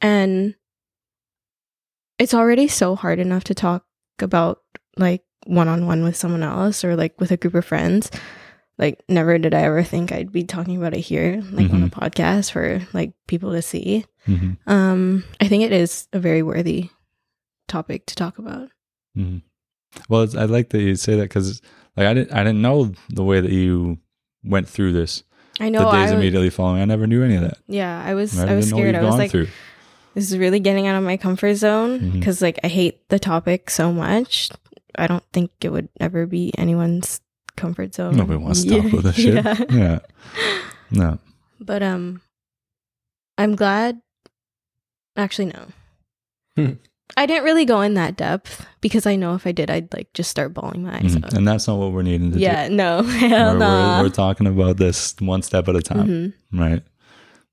and 0.00 0.54
it's 2.18 2.34
already 2.34 2.68
so 2.68 2.94
hard 2.94 3.18
enough 3.18 3.44
to 3.44 3.54
talk 3.54 3.84
about 4.20 4.60
like 4.96 5.24
one 5.46 5.68
on 5.68 5.86
one 5.86 6.04
with 6.04 6.16
someone 6.16 6.42
else 6.42 6.84
or 6.84 6.96
like 6.96 7.20
with 7.20 7.30
a 7.30 7.36
group 7.36 7.54
of 7.54 7.64
friends. 7.64 8.10
Like, 8.76 9.04
never 9.08 9.38
did 9.38 9.54
I 9.54 9.62
ever 9.62 9.84
think 9.84 10.10
I'd 10.10 10.32
be 10.32 10.42
talking 10.42 10.76
about 10.76 10.94
it 10.94 11.00
here, 11.00 11.40
like 11.52 11.70
on 11.70 11.84
a 11.84 11.88
podcast 11.88 12.50
for 12.50 12.84
like 12.92 13.12
people 13.28 13.52
to 13.52 13.62
see. 13.62 14.04
Mm-hmm. 14.26 14.68
Um, 14.68 15.24
I 15.40 15.46
think 15.46 15.62
it 15.62 15.72
is 15.72 16.08
a 16.12 16.18
very 16.18 16.42
worthy 16.42 16.90
topic 17.68 18.06
to 18.06 18.14
talk 18.16 18.38
about. 18.38 18.70
hmm 19.14 19.38
Well, 20.08 20.22
it's, 20.22 20.34
I 20.34 20.46
like 20.46 20.70
that 20.70 20.80
you 20.80 20.96
say 20.96 21.14
that 21.16 21.24
because 21.24 21.62
like 21.96 22.06
I 22.06 22.14
didn't 22.14 22.32
I 22.32 22.42
didn't 22.42 22.62
know 22.62 22.92
the 23.10 23.22
way 23.22 23.40
that 23.40 23.52
you 23.52 23.98
went 24.42 24.68
through 24.68 24.92
this 24.92 25.22
I 25.60 25.68
know. 25.68 25.80
the 25.80 25.84
days 25.92 25.94
I, 25.94 26.02
was- 26.02 26.10
immediately 26.12 26.50
following. 26.50 26.82
I 26.82 26.84
never 26.84 27.06
knew 27.06 27.22
any 27.22 27.36
of 27.36 27.42
that. 27.42 27.58
yeah, 27.66 28.02
I 28.04 28.14
was. 28.14 28.36
Right? 28.36 28.48
I 28.48 28.54
was 28.56 28.66
didn't 28.72 28.78
know 28.78 28.84
what 28.86 28.92
scared. 28.92 29.04
I 29.04 29.06
was 29.08 29.18
like, 29.18 29.30
through. 29.30 29.48
this 30.14 30.30
is 30.32 30.38
really 30.38 30.60
getting 30.60 30.86
out 30.86 30.96
of 30.96 31.04
my 31.04 31.16
comfort 31.16 31.54
zone 31.54 32.10
because 32.10 32.42
like 32.42 32.58
I 32.64 32.68
hate 32.68 33.08
the 33.08 33.18
topic 33.18 33.70
so 33.70 33.92
much. 33.92 34.50
I 34.96 35.06
don't 35.06 35.24
think 35.32 35.50
it 35.60 35.70
would 35.70 35.88
ever 36.00 36.26
be 36.26 36.52
anyone's 36.58 37.20
comfort 37.56 37.94
zone. 37.94 38.16
Nobody 38.16 38.38
wants 38.38 38.62
to 38.64 38.68
talk 38.70 38.82
Yeah, 38.84 38.90
about 38.90 39.02
this 39.04 39.16
shit. 39.16 39.34
yeah. 39.44 39.58
Yeah. 39.70 39.98
No. 40.90 41.18
But 41.60 41.82
um, 41.82 42.20
I'm 43.38 43.54
glad. 43.56 44.00
Actually, 45.16 45.52
no. 46.56 46.76
I 47.16 47.26
didn't 47.26 47.44
really 47.44 47.64
go 47.64 47.80
in 47.82 47.94
that 47.94 48.16
depth 48.16 48.66
because 48.80 49.06
I 49.06 49.14
know 49.16 49.34
if 49.34 49.46
I 49.46 49.52
did, 49.52 49.70
I'd 49.70 49.92
like 49.92 50.12
just 50.14 50.30
start 50.30 50.54
bawling 50.54 50.82
my 50.84 50.96
eyes 50.96 51.14
Mhm. 51.14 51.24
out. 51.24 51.34
And 51.34 51.46
that's 51.46 51.68
not 51.68 51.78
what 51.78 51.92
we're 51.92 52.02
needing 52.02 52.32
to 52.32 52.38
Yeah, 52.38 52.68
no, 52.68 53.02
do. 53.02 53.08
hell 53.28 53.52
We're, 53.52 53.58
no. 53.58 53.96
we're, 53.98 54.04
we're 54.04 54.08
talking 54.10 54.46
about 54.46 54.78
this 54.78 55.14
one 55.20 55.42
step 55.42 55.68
at 55.68 55.76
a 55.76 55.82
time. 55.82 56.08
Mhm. 56.08 56.32
Right. 56.58 56.82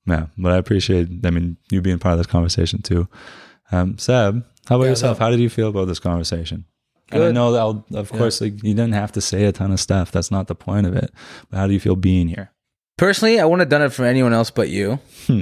Yeah. 0.07 0.27
But 0.37 0.53
I 0.53 0.57
appreciate, 0.57 1.09
I 1.25 1.29
mean, 1.29 1.57
you 1.69 1.81
being 1.81 1.99
part 1.99 2.13
of 2.13 2.19
this 2.19 2.27
conversation 2.27 2.81
too. 2.81 3.07
Um, 3.71 3.97
Seb, 3.97 4.43
how 4.67 4.75
about 4.77 4.85
Yeah, 4.85 4.89
yourself? 4.91 5.19
no. 5.19 5.25
How 5.25 5.31
did 5.31 5.39
you 5.41 5.49
feel 5.49 5.67
about 5.69 5.85
this 5.87 5.99
conversation? 5.99 6.65
And 7.11 7.21
I 7.21 7.27
Good. 7.27 7.35
know 7.35 7.51
that, 7.51 7.59
I'll, 7.59 7.85
of 7.93 8.09
Yeah. 8.11 8.17
course, 8.17 8.39
like 8.41 8.63
you 8.63 8.73
didn't 8.73 8.93
have 8.93 9.11
to 9.13 9.21
say 9.21 9.43
a 9.45 9.51
ton 9.51 9.71
of 9.71 9.79
stuff. 9.81 10.11
That's 10.11 10.31
not 10.31 10.47
the 10.47 10.55
point 10.55 10.87
of 10.87 10.95
it. 10.95 11.11
But 11.49 11.57
how 11.57 11.67
do 11.67 11.73
you 11.73 11.79
feel 11.79 11.97
being 11.97 12.29
here? 12.29 12.51
Personally, 12.97 13.39
I 13.39 13.43
wouldn't 13.45 13.61
have 13.61 13.69
done 13.69 13.81
it 13.81 13.91
for 13.91 14.05
anyone 14.05 14.31
else 14.33 14.49
but 14.49 14.69
you. 14.69 14.99
Hmm. 15.27 15.41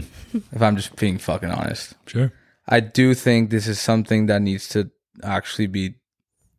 if 0.52 0.62
I'm 0.62 0.76
just 0.78 0.96
being 0.96 1.18
fucking 1.20 1.52
honest. 1.52 1.94
Sure. 2.08 2.32
I 2.70 2.80
do 2.82 3.14
think 3.16 3.50
this 3.50 3.68
is 3.68 3.80
something 3.80 4.28
that 4.28 4.42
needs 4.42 4.70
to 4.70 4.90
actually 5.24 5.68
be 5.68 5.96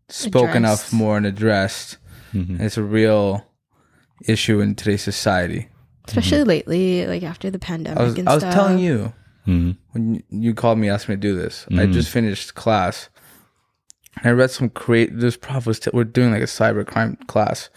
spoken 0.09 0.65
Addressed. 0.65 0.89
of 0.89 0.93
more 0.93 1.17
and 1.17 1.25
addressed. 1.27 1.99
hmm 2.33 2.61
It's 2.61 2.77
a 2.77 2.83
real 2.83 3.47
issue 4.27 4.61
in 4.61 4.75
today's 4.75 5.03
society. 5.03 5.69
Especially 6.09 6.43
lately, 6.45 7.07
like 7.07 7.23
after 7.23 7.51
the 7.51 7.59
pandemic 7.61 7.99
I 8.01 8.03
was, 8.03 8.19
and 8.19 8.29
I 8.29 8.35
was 8.35 8.43
stuff. 8.43 8.55
telling 8.55 8.79
you 8.79 9.13
hmm 9.45 9.71
when 9.93 10.15
you- 10.17 10.23
you 10.31 10.55
called 10.55 10.79
me, 10.79 10.89
asked 10.91 11.09
me 11.09 11.15
to 11.15 11.21
do 11.21 11.35
this. 11.37 11.65
I 11.71 11.87
Mhm. 11.87 11.93
just 11.93 12.11
finished 12.11 12.55
class. 12.55 13.09
And 14.19 14.27
I 14.27 14.33
read 14.33 14.51
some 14.51 14.69
create. 14.69 15.19
This 15.19 15.37
prof 15.37 15.65
was 15.67 15.79
t- 15.79 15.91
we're 15.95 16.05
doing 16.05 16.33
like 16.33 16.43
a 16.43 16.47
cybercrime 16.59 17.25
class 17.29 17.71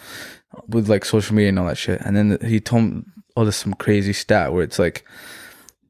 with 0.68 0.90
like 0.90 1.06
social 1.06 1.36
media 1.36 1.50
and 1.50 1.60
all 1.60 1.68
that 1.68 1.78
shit. 1.78 2.02
And 2.02 2.18
then 2.18 2.38
he 2.44 2.60
told 2.60 2.84
me, 2.84 3.04
oh, 3.38 3.44
there's 3.46 3.56
some 3.56 3.74
crazy 3.76 4.14
stat 4.14 4.52
where 4.52 4.64
it's 4.64 4.80
like 4.80 5.06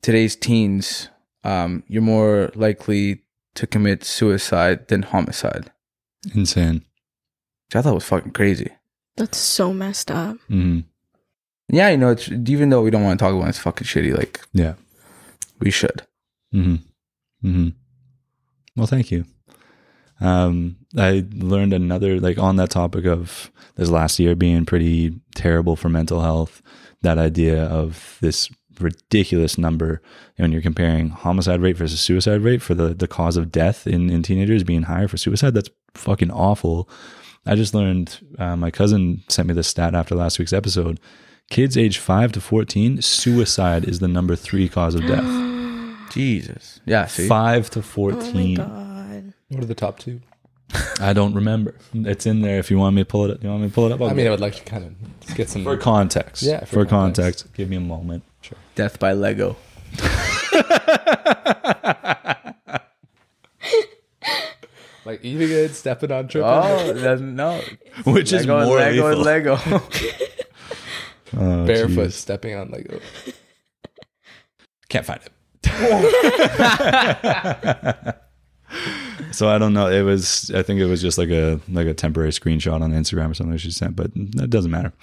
today's 0.01 0.35
teens, 0.35 1.07
um, 1.43 1.83
you're 1.87 2.01
more 2.01 2.51
likely 2.55 3.23
to 3.55 3.67
commit 3.67 4.03
suicide 4.03 4.87
than 4.87 5.03
homicide. 5.03 5.71
Insane. 6.33 6.83
Which 7.67 7.75
I 7.75 7.81
thought 7.81 7.95
was 7.95 8.05
fucking 8.05 8.31
crazy. 8.31 8.69
That's 9.17 9.37
so 9.37 9.73
messed 9.73 10.09
up. 10.09 10.37
hmm 10.47 10.79
Yeah, 11.69 11.89
you 11.89 11.97
know, 11.97 12.09
it's 12.11 12.29
even 12.31 12.69
though 12.69 12.81
we 12.81 12.91
don't 12.91 13.03
want 13.03 13.19
to 13.19 13.23
talk 13.23 13.33
about 13.33 13.45
it, 13.45 13.49
it's 13.49 13.59
fucking 13.59 13.85
shitty. 13.87 14.17
Like 14.17 14.41
Yeah. 14.53 14.73
we 15.59 15.69
should. 15.69 16.03
Hmm. 16.51 16.75
Hmm. 17.41 17.69
Well, 18.75 18.87
thank 18.87 19.11
you. 19.11 19.25
Um, 20.19 20.77
I 20.97 21.25
learned 21.33 21.73
another 21.73 22.19
like 22.19 22.37
on 22.37 22.55
that 22.55 22.69
topic 22.69 23.05
of 23.05 23.51
this 23.75 23.89
last 23.89 24.19
year 24.19 24.35
being 24.35 24.65
pretty 24.65 25.19
terrible 25.35 25.75
for 25.75 25.89
mental 25.89 26.21
health. 26.21 26.61
That 27.01 27.17
idea 27.17 27.65
of 27.65 28.17
this 28.21 28.49
ridiculous 28.79 29.57
number 29.57 30.01
when 30.37 30.51
you're 30.51 30.61
comparing 30.61 31.09
homicide 31.09 31.61
rate 31.61 31.77
versus 31.77 31.99
suicide 32.01 32.41
rate 32.41 32.61
for 32.61 32.73
the 32.73 32.93
the 32.93 33.07
cause 33.07 33.37
of 33.37 33.51
death 33.51 33.85
in 33.87 34.09
in 34.09 34.23
teenagers 34.23 34.63
being 34.63 34.83
higher 34.83 35.07
for 35.07 35.17
suicide. 35.17 35.53
That's 35.53 35.69
fucking 35.93 36.31
awful. 36.31 36.89
I 37.45 37.55
just 37.55 37.73
learned. 37.73 38.19
Uh, 38.39 38.55
my 38.55 38.71
cousin 38.71 39.23
sent 39.27 39.47
me 39.47 39.53
this 39.53 39.67
stat 39.67 39.93
after 39.95 40.15
last 40.15 40.39
week's 40.39 40.53
episode. 40.53 40.99
Kids 41.49 41.77
age 41.77 41.97
five 41.97 42.31
to 42.31 42.41
fourteen, 42.41 43.01
suicide 43.01 43.83
is 43.85 43.99
the 43.99 44.07
number 44.07 44.35
three 44.35 44.69
cause 44.69 44.95
of 44.95 45.01
death. 45.05 45.23
Jesus. 46.11 46.79
Yeah. 46.85 47.05
See. 47.07 47.27
Five 47.27 47.69
to 47.71 47.79
Oh 47.79 47.81
my 47.81 47.85
fourteen. 47.87 48.55
god. 48.55 49.33
What 49.49 49.63
are 49.63 49.67
the 49.67 49.75
top 49.75 49.99
two? 49.99 50.21
I 50.99 51.13
don't 51.13 51.33
remember. 51.35 51.75
It's 51.93 52.25
in 52.25 52.41
there. 52.41 52.57
If 52.57 52.71
you 52.71 52.79
want 52.79 52.95
me 52.95 53.01
to 53.03 53.05
pull 53.05 53.25
it, 53.25 53.31
up. 53.31 53.43
you 53.43 53.49
want 53.49 53.61
me 53.61 53.67
to 53.67 53.73
pull 53.73 53.85
it 53.87 53.91
up? 53.91 54.01
I'll 54.01 54.09
I 54.09 54.13
mean, 54.13 54.25
I 54.25 54.31
would 54.31 54.39
like 54.39 54.55
to 54.55 54.63
kind 54.63 54.85
of 54.85 55.35
get 55.35 55.49
some. 55.49 55.63
for 55.63 55.77
context. 55.77 56.41
Yeah, 56.41 56.61
for, 56.61 56.65
for 56.65 56.85
context. 56.85 57.43
context. 57.43 57.53
Give 57.53 57.69
me 57.69 57.75
a 57.75 57.81
moment. 57.81 58.23
Death 58.75 58.99
by 58.99 59.13
Lego. 59.13 59.55
like 65.05 65.23
eating 65.23 65.49
it, 65.49 65.73
stepping 65.75 66.11
on 66.11 66.27
tripping. 66.27 66.49
Oh, 66.49 66.93
that's, 66.93 67.21
no. 67.21 67.61
Which 68.05 68.33
is 68.33 68.45
Lego, 68.47 68.65
more 68.65 68.77
Lego, 68.77 69.09
lethal. 69.09 69.23
Lego. 69.23 69.57
Oh, 71.35 71.65
barefoot, 71.65 72.09
jeez. 72.09 72.11
stepping 72.11 72.53
on 72.53 72.69
Lego. 72.69 72.99
Can't 74.87 75.03
find 75.03 75.19
it. 75.23 75.31
So 79.31 79.49
I 79.49 79.57
don't 79.57 79.73
know. 79.73 79.87
It 79.87 80.01
was. 80.01 80.51
I 80.51 80.63
think 80.63 80.79
it 80.79 80.85
was 80.85 81.01
just 81.01 81.17
like 81.17 81.29
a 81.29 81.59
like 81.69 81.87
a 81.87 81.93
temporary 81.93 82.31
screenshot 82.31 82.81
on 82.81 82.91
Instagram 82.91 83.31
or 83.31 83.33
something 83.33 83.57
she 83.57 83.71
sent, 83.71 83.95
but 83.95 84.11
it 84.15 84.49
doesn't 84.49 84.71
matter. 84.71 84.93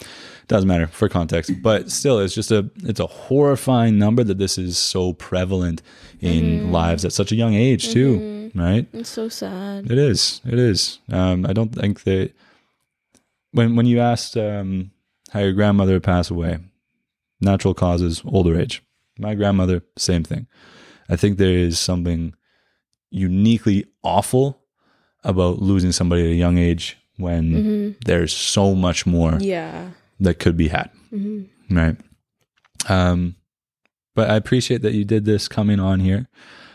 Doesn't 0.48 0.68
matter 0.68 0.86
for 0.86 1.08
context. 1.08 1.52
But 1.62 1.90
still, 1.90 2.18
it's 2.18 2.34
just 2.34 2.50
a 2.50 2.70
it's 2.82 3.00
a 3.00 3.06
horrifying 3.06 3.98
number 3.98 4.24
that 4.24 4.38
this 4.38 4.58
is 4.58 4.78
so 4.78 5.12
prevalent 5.12 5.82
in 6.20 6.70
lives 6.72 7.04
at 7.04 7.12
such 7.12 7.32
a 7.32 7.36
young 7.36 7.54
age 7.54 7.90
too. 7.90 8.50
Right. 8.54 8.86
It's 8.92 9.08
so 9.08 9.28
sad. 9.28 9.90
It 9.90 9.98
is. 9.98 10.40
It 10.44 10.58
is. 10.58 10.98
Um, 11.10 11.46
I 11.46 11.52
don't 11.52 11.74
think 11.74 12.02
that 12.02 12.32
when 13.52 13.76
when 13.76 13.86
you 13.86 14.00
asked 14.00 14.36
um, 14.36 14.90
how 15.32 15.40
your 15.40 15.52
grandmother 15.52 16.00
passed 16.00 16.30
away, 16.30 16.58
natural 17.40 17.74
causes, 17.74 18.22
older 18.26 18.58
age. 18.58 18.82
My 19.18 19.34
grandmother, 19.34 19.82
same 19.96 20.24
thing. 20.24 20.46
I 21.08 21.16
think 21.16 21.36
there 21.38 21.56
is 21.56 21.78
something 21.78 22.34
uniquely 23.10 23.84
awful 24.02 24.60
about 25.24 25.60
losing 25.60 25.92
somebody 25.92 26.22
at 26.22 26.30
a 26.30 26.34
young 26.34 26.58
age 26.58 26.96
when 27.16 27.96
there's 28.06 28.32
so 28.34 28.74
much 28.74 29.04
more 29.06 29.36
Yeah. 29.40 29.90
that 30.20 30.38
could 30.38 30.56
be 30.56 30.68
had. 30.68 30.90
Right. 31.70 31.96
Um, 32.88 33.36
but 34.14 34.30
I 34.30 34.36
appreciate 34.36 34.82
that 34.82 34.94
you 34.94 35.04
did 35.04 35.24
this 35.24 35.48
coming 35.48 35.78
on 35.80 36.00
here. 36.00 36.28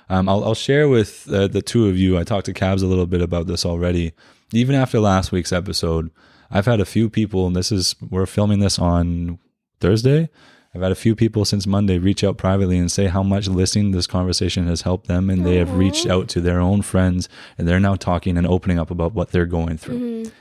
Um, 0.09 0.29
I'll, 0.29 0.43
I'll 0.43 0.53
share 0.55 0.87
with 0.87 1.27
uh, 1.31 1.47
the 1.47 1.61
two 1.63 1.87
of 1.87 1.97
you. 1.97 2.17
I 2.17 2.23
talked 2.23 2.45
to 2.45 2.53
Cabs 2.53 2.83
a 2.83 2.87
little 2.87 3.07
bit 3.07 3.21
about 3.21 3.47
this 3.47 3.65
already. 3.65 4.13
Even 4.53 4.75
after 4.75 4.99
last 4.99 5.31
week's 5.31 5.51
episode, 5.51 6.11
I've 6.51 6.67
had 6.67 6.79
a 6.79 6.85
few 6.85 7.09
people, 7.09 7.47
and 7.47 7.55
this 7.55 7.71
is, 7.71 7.95
we're 8.11 8.27
filming 8.27 8.59
this 8.59 8.77
on 8.77 9.39
Thursday. 9.79 10.29
I've 10.75 10.81
had 10.81 10.91
a 10.91 10.95
few 10.95 11.15
people 11.15 11.45
since 11.45 11.65
Monday 11.65 11.97
reach 11.97 12.21
out 12.23 12.37
privately 12.37 12.77
and 12.77 12.91
say 12.91 13.05
how 13.07 13.23
much 13.23 13.47
listening 13.47 13.91
to 13.93 13.97
this 13.97 14.07
conversation 14.07 14.67
has 14.67 14.81
helped 14.81 15.07
them. 15.07 15.29
And 15.29 15.45
they 15.45 15.55
have 15.55 15.73
reached 15.77 16.05
out 16.05 16.27
to 16.29 16.41
their 16.41 16.59
own 16.59 16.81
friends 16.81 17.29
and 17.57 17.65
they're 17.67 17.79
now 17.79 17.95
talking 17.95 18.37
and 18.37 18.45
opening 18.45 18.77
up 18.77 18.91
about 18.91 19.13
what 19.13 19.31
they're 19.31 19.45
going 19.45 19.77
through. 19.77 20.31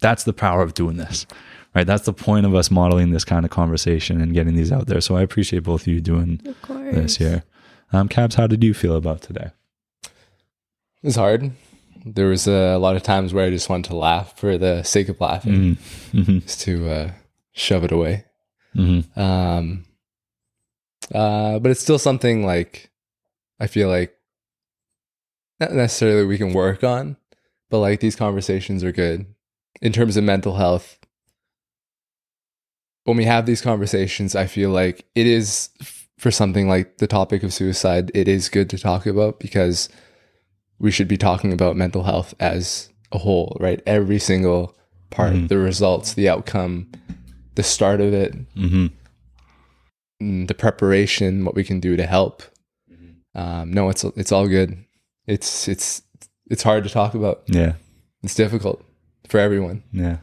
That's 0.00 0.24
the 0.24 0.32
power 0.32 0.62
of 0.62 0.72
doing 0.72 0.96
this, 0.96 1.26
right? 1.74 1.86
That's 1.86 2.06
the 2.06 2.14
point 2.14 2.46
of 2.46 2.54
us 2.54 2.70
modeling 2.70 3.10
this 3.10 3.24
kind 3.24 3.44
of 3.44 3.50
conversation 3.50 4.20
and 4.20 4.32
getting 4.32 4.54
these 4.56 4.72
out 4.72 4.86
there. 4.86 5.00
So 5.02 5.14
I 5.16 5.22
appreciate 5.22 5.62
both 5.62 5.82
of 5.82 5.86
you 5.88 6.00
doing 6.00 6.40
Of 6.68 6.94
this 6.94 7.18
here. 7.18 7.44
Um, 7.92 8.08
Cabs, 8.08 8.36
how 8.36 8.46
did 8.46 8.64
you 8.64 8.72
feel 8.72 8.96
about 8.96 9.20
today? 9.20 9.50
It 10.04 10.10
was 11.06 11.16
hard. 11.16 11.52
There 12.06 12.28
was 12.28 12.48
a 12.48 12.78
lot 12.78 12.96
of 12.96 13.02
times 13.02 13.34
where 13.34 13.44
I 13.46 13.50
just 13.50 13.68
wanted 13.68 13.90
to 13.90 13.96
laugh 13.96 14.36
for 14.38 14.56
the 14.56 14.82
sake 14.84 15.08
of 15.10 15.20
laughing, 15.20 15.76
Mm-hmm. 16.12 16.38
just 16.38 16.62
to 16.62 16.88
uh, 16.90 17.10
shove 17.52 17.84
it 17.84 17.92
away. 17.92 18.24
Mm-hmm. 18.76 19.20
Um, 19.20 19.84
uh, 21.14 21.58
but 21.58 21.70
it's 21.70 21.80
still 21.80 21.98
something 21.98 22.44
like 22.46 22.90
I 23.60 23.66
feel 23.66 23.88
like 23.88 24.14
not 25.60 25.72
necessarily 25.72 26.26
we 26.26 26.38
can 26.38 26.52
work 26.52 26.82
on, 26.82 27.16
but 27.70 27.78
like 27.80 28.00
these 28.00 28.16
conversations 28.16 28.82
are 28.82 28.92
good 28.92 29.26
in 29.80 29.92
terms 29.92 30.16
of 30.16 30.24
mental 30.24 30.56
health. 30.56 30.98
When 33.04 33.16
we 33.16 33.24
have 33.24 33.46
these 33.46 33.60
conversations, 33.60 34.34
I 34.36 34.46
feel 34.46 34.70
like 34.70 35.04
it 35.14 35.26
is 35.26 35.70
for 36.18 36.30
something 36.30 36.68
like 36.68 36.98
the 36.98 37.08
topic 37.08 37.42
of 37.42 37.52
suicide, 37.52 38.10
it 38.14 38.28
is 38.28 38.48
good 38.48 38.70
to 38.70 38.78
talk 38.78 39.06
about 39.06 39.40
because 39.40 39.88
we 40.78 40.92
should 40.92 41.08
be 41.08 41.16
talking 41.16 41.52
about 41.52 41.76
mental 41.76 42.04
health 42.04 42.32
as 42.38 42.90
a 43.10 43.18
whole, 43.18 43.56
right? 43.60 43.82
Every 43.86 44.20
single 44.20 44.76
part, 45.10 45.32
Mhm. 45.34 45.48
the 45.48 45.58
results, 45.58 46.14
the 46.14 46.28
outcome, 46.28 46.90
the 47.54 47.62
start 47.62 48.00
of 48.00 48.12
it, 48.14 48.34
Mm-hmm. 48.54 48.86
mm, 50.22 50.48
the 50.48 50.54
preparation, 50.54 51.44
what 51.44 51.54
we 51.54 51.64
can 51.64 51.80
do 51.80 51.96
to 51.96 52.06
help. 52.06 52.42
Um, 53.34 53.72
no, 53.72 53.88
it's 53.88 54.04
it's 54.04 54.30
all 54.32 54.46
good. 54.46 54.76
It's 55.26 55.66
it's 55.68 56.02
it's 56.50 56.62
hard 56.62 56.84
to 56.84 56.90
talk 56.90 57.14
about. 57.14 57.42
Yeah. 57.46 57.74
It's 58.22 58.34
difficult 58.34 58.84
for 59.26 59.38
everyone. 59.40 59.82
Yeah. 59.90 60.18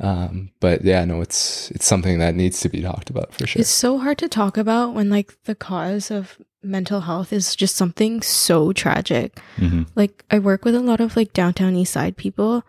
Um, 0.00 0.50
but 0.60 0.82
yeah, 0.82 1.04
no, 1.04 1.20
it's 1.20 1.70
it's 1.70 1.86
something 1.86 2.18
that 2.18 2.34
needs 2.34 2.58
to 2.60 2.68
be 2.68 2.82
talked 2.82 3.08
about 3.10 3.32
for 3.34 3.46
sure. 3.46 3.60
It's 3.60 3.68
so 3.70 3.98
hard 3.98 4.18
to 4.18 4.28
talk 4.28 4.56
about 4.56 4.94
when 4.94 5.10
like 5.10 5.36
the 5.44 5.54
cause 5.54 6.10
of 6.10 6.38
mental 6.62 7.02
health 7.02 7.32
is 7.32 7.54
just 7.54 7.76
something 7.76 8.20
so 8.20 8.72
tragic. 8.72 9.38
Mm-hmm. 9.56 9.82
Like 9.94 10.24
I 10.30 10.38
work 10.40 10.64
with 10.64 10.74
a 10.74 10.80
lot 10.80 11.00
of 11.00 11.14
like 11.16 11.32
downtown 11.32 11.76
east 11.76 11.92
side 11.92 12.16
people 12.16 12.64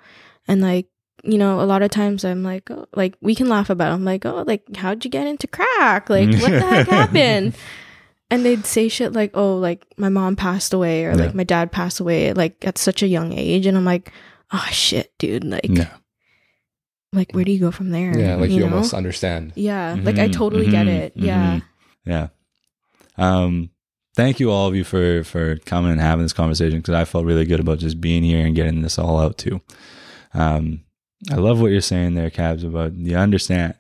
and 0.48 0.62
like 0.62 0.88
you 1.24 1.38
know, 1.38 1.62
a 1.62 1.66
lot 1.66 1.82
of 1.84 1.92
times 1.92 2.24
I'm 2.26 2.44
like, 2.44 2.70
oh, 2.72 2.88
like 2.96 3.16
we 3.22 3.36
can 3.36 3.48
laugh 3.50 3.70
about. 3.70 3.92
It. 3.92 3.96
I'm 3.96 4.06
like, 4.06 4.26
oh, 4.26 4.44
like 4.48 4.76
how'd 4.76 5.04
you 5.06 5.12
get 5.12 5.28
into 5.28 5.48
crack? 5.48 6.10
Like 6.10 6.30
what 6.42 6.52
the 6.52 6.60
heck 6.62 6.88
happened? 7.00 7.56
And 8.30 8.46
they'd 8.46 8.66
say 8.66 8.88
shit 8.88 9.14
like, 9.14 9.32
oh, 9.34 9.58
like 9.58 9.86
my 9.98 10.10
mom 10.10 10.36
passed 10.36 10.74
away 10.74 11.06
or 11.06 11.12
Yeah. 11.12 11.26
like 11.26 11.36
my 11.36 11.44
dad 11.44 11.72
passed 11.72 12.00
away 12.00 12.34
like 12.34 12.66
at 12.66 12.78
such 12.78 13.04
a 13.04 13.08
young 13.08 13.34
age, 13.34 13.66
and 13.66 13.78
I'm 13.78 13.86
like, 13.86 14.12
oh 14.52 14.68
shit, 14.72 15.12
dude, 15.20 15.44
like, 15.44 15.68
Yeah. 15.70 15.90
like 17.14 17.32
where 17.34 17.44
do 17.44 17.52
you 17.52 17.60
go 17.60 17.72
from 17.72 17.90
there? 17.92 18.18
yeah, 18.18 18.36
like 18.36 18.50
you, 18.52 18.62
know? 18.62 18.66
almost 18.76 18.94
understand. 18.94 19.52
yeah, 19.56 19.98
like 20.02 20.18
I 20.18 20.28
Mhm, 20.30 20.34
totally 20.34 20.68
get 20.68 20.88
mhm, 20.88 20.90
it. 20.96 21.14
Yeah, 21.16 21.60
mhm. 21.60 21.64
Yeah. 22.06 22.28
Um, 23.18 23.70
thank 24.16 24.40
you 24.40 24.50
all 24.52 24.68
of 24.68 24.76
you 24.76 24.84
for 24.84 25.24
for 25.24 25.58
coming 25.58 25.92
and 25.92 26.02
having 26.02 26.24
this 26.24 26.34
conversation 26.34 26.80
because 26.80 26.94
I 26.96 27.06
felt 27.06 27.26
really 27.26 27.46
good 27.46 27.60
about 27.60 27.80
just 27.80 28.00
being 28.02 28.24
here 28.24 28.46
and 28.46 28.56
getting 28.56 28.82
this 28.82 28.98
all 28.98 29.20
out 29.20 29.38
too. 29.38 29.62
Um, 30.34 30.82
I 31.30 31.36
love 31.36 31.62
what 31.62 31.72
you're 31.72 31.82
saying 31.82 32.16
there, 32.16 32.30
Cabs, 32.30 32.64
about 32.64 32.94
you 32.94 33.16
understand. 33.18 33.76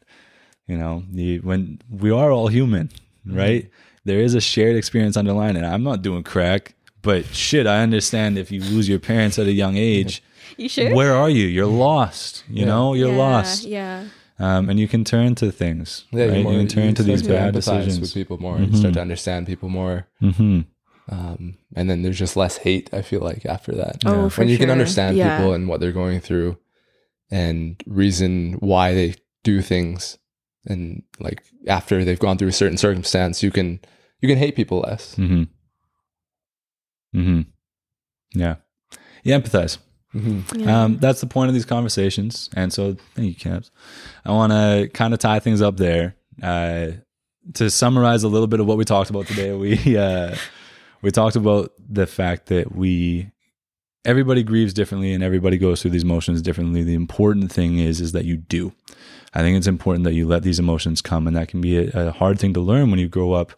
You 0.68 0.78
know, 0.78 1.04
the 1.12 1.40
when 1.40 1.82
we 1.90 2.12
are 2.12 2.32
all 2.32 2.48
human, 2.48 2.90
right? 3.26 3.70
There 4.06 4.20
is 4.20 4.34
a 4.36 4.42
shared 4.42 4.76
experience 4.76 5.18
underlying 5.18 5.56
it. 5.56 5.64
I'm 5.64 5.84
not 5.84 6.02
doing 6.02 6.24
crack, 6.24 6.76
but 7.02 7.26
shit, 7.28 7.68
I 7.68 7.82
understand 7.84 8.38
if 8.38 8.52
you 8.52 8.62
lose 8.62 8.88
your 8.90 9.00
parents 9.00 9.38
at 9.40 9.48
a 9.48 9.52
young 9.52 9.76
age. 9.78 10.24
you 10.58 10.70
sure? 10.70 10.94
Where 10.96 11.14
are 11.14 11.30
you? 11.30 11.46
You're 11.48 11.66
lost. 11.66 12.44
You 12.50 12.62
Yeah. 12.62 12.66
know, 12.66 12.94
you're 12.94 13.12
yeah, 13.12 13.18
lost. 13.18 13.64
Yeah. 13.66 14.06
Um, 14.40 14.70
and 14.70 14.80
you 14.80 14.88
can 14.88 15.04
turn 15.04 15.36
to 15.36 15.52
things. 15.52 16.06
Yeah, 16.12 16.26
right? 16.26 16.38
you, 16.38 16.44
more, 16.44 16.54
you 16.54 16.60
can 16.60 16.68
turn 16.68 16.96
to 16.96 17.04
start 17.04 17.06
these 17.20 17.28
bad 17.28 17.54
decisions. 17.54 18.00
with 18.00 18.14
people 18.14 18.40
more. 18.40 18.58
You 18.60 18.76
start 18.76 18.96
to 18.96 19.02
understand 19.02 19.46
people 19.46 19.70
more. 19.70 20.08
Mm-hmm. 20.22 20.62
Um, 21.10 21.58
and 21.76 21.90
then 21.90 22.02
there's 22.02 22.18
just 22.18 22.36
less 22.36 22.58
hate. 22.58 22.90
I 22.94 23.02
feel 23.04 23.20
like 23.20 23.46
after 23.46 23.72
that, 23.74 23.98
Oh, 24.06 24.30
for 24.30 24.42
when 24.42 24.50
you 24.50 24.58
can 24.58 24.72
understand 24.72 25.16
Yeah. 25.18 25.38
people 25.38 25.54
and 25.54 25.68
what 25.68 25.80
they're 25.80 25.92
going 25.92 26.22
through, 26.22 26.58
and 27.32 27.82
reason 27.88 28.54
why 28.54 28.94
they 28.94 29.16
do 29.44 29.62
things, 29.62 30.18
and 30.66 31.04
like 31.20 31.44
after 31.68 32.04
they've 32.04 32.20
gone 32.20 32.38
through 32.38 32.50
a 32.50 32.54
certain 32.54 32.78
circumstance, 32.78 33.42
you 33.42 33.52
can 33.52 33.80
you 34.20 34.28
can 34.28 34.38
hate 34.38 34.56
people 34.56 34.80
less. 34.80 35.16
Mm-hmm. 35.16 35.44
Mm-hmm. 37.20 37.42
Yeah. 38.40 38.56
You 39.24 39.34
empathize. 39.34 39.78
Mm-hmm. 40.14 40.60
Yeah. 40.60 40.84
Um, 40.84 40.98
that's 40.98 41.22
the 41.22 41.28
point 41.28 41.50
of 41.50 41.54
these 41.54 41.66
conversations. 41.66 42.50
And 42.56 42.74
so, 42.74 42.98
thank 43.16 43.28
you, 43.28 43.36
Cabs. 43.36 43.72
I 44.26 44.32
want 44.32 44.52
to 44.52 44.90
kind 44.94 45.14
of 45.14 45.20
tie 45.20 45.40
things 45.40 45.62
up 45.62 45.78
there. 45.78 46.16
Uh, 46.42 46.92
to 47.56 47.70
summarize 47.70 48.24
a 48.24 48.28
little 48.28 48.48
bit 48.48 48.60
of 48.60 48.68
what 48.68 48.78
we 48.78 48.86
talked 48.86 49.10
about 49.10 49.28
today, 49.28 49.54
we 49.54 49.98
uh, 49.98 50.36
we 51.02 51.12
talked 51.12 51.36
about 51.36 51.72
the 51.80 52.06
fact 52.06 52.48
that 52.48 52.76
we 52.76 53.32
everybody 54.06 54.44
grieves 54.44 54.74
differently 54.74 55.14
and 55.14 55.24
everybody 55.24 55.58
goes 55.58 55.82
through 55.82 55.92
these 55.92 56.04
emotions 56.04 56.42
differently. 56.42 56.84
The 56.84 56.96
important 56.96 57.52
thing 57.52 57.78
is 57.78 58.02
is 58.02 58.12
that 58.14 58.26
you 58.26 58.38
do. 58.38 58.74
I 59.34 59.40
think 59.42 59.58
it's 59.58 59.68
important 59.68 60.04
that 60.04 60.14
you 60.14 60.28
let 60.28 60.44
these 60.44 60.60
emotions 60.60 61.02
come, 61.02 61.26
and 61.26 61.36
that 61.38 61.48
can 61.48 61.62
be 61.62 61.78
a, 61.78 62.08
a 62.08 62.12
hard 62.12 62.38
thing 62.38 62.54
to 62.54 62.60
learn 62.60 62.92
when 62.92 63.00
you 63.00 63.08
grow 63.08 63.32
up 63.32 63.54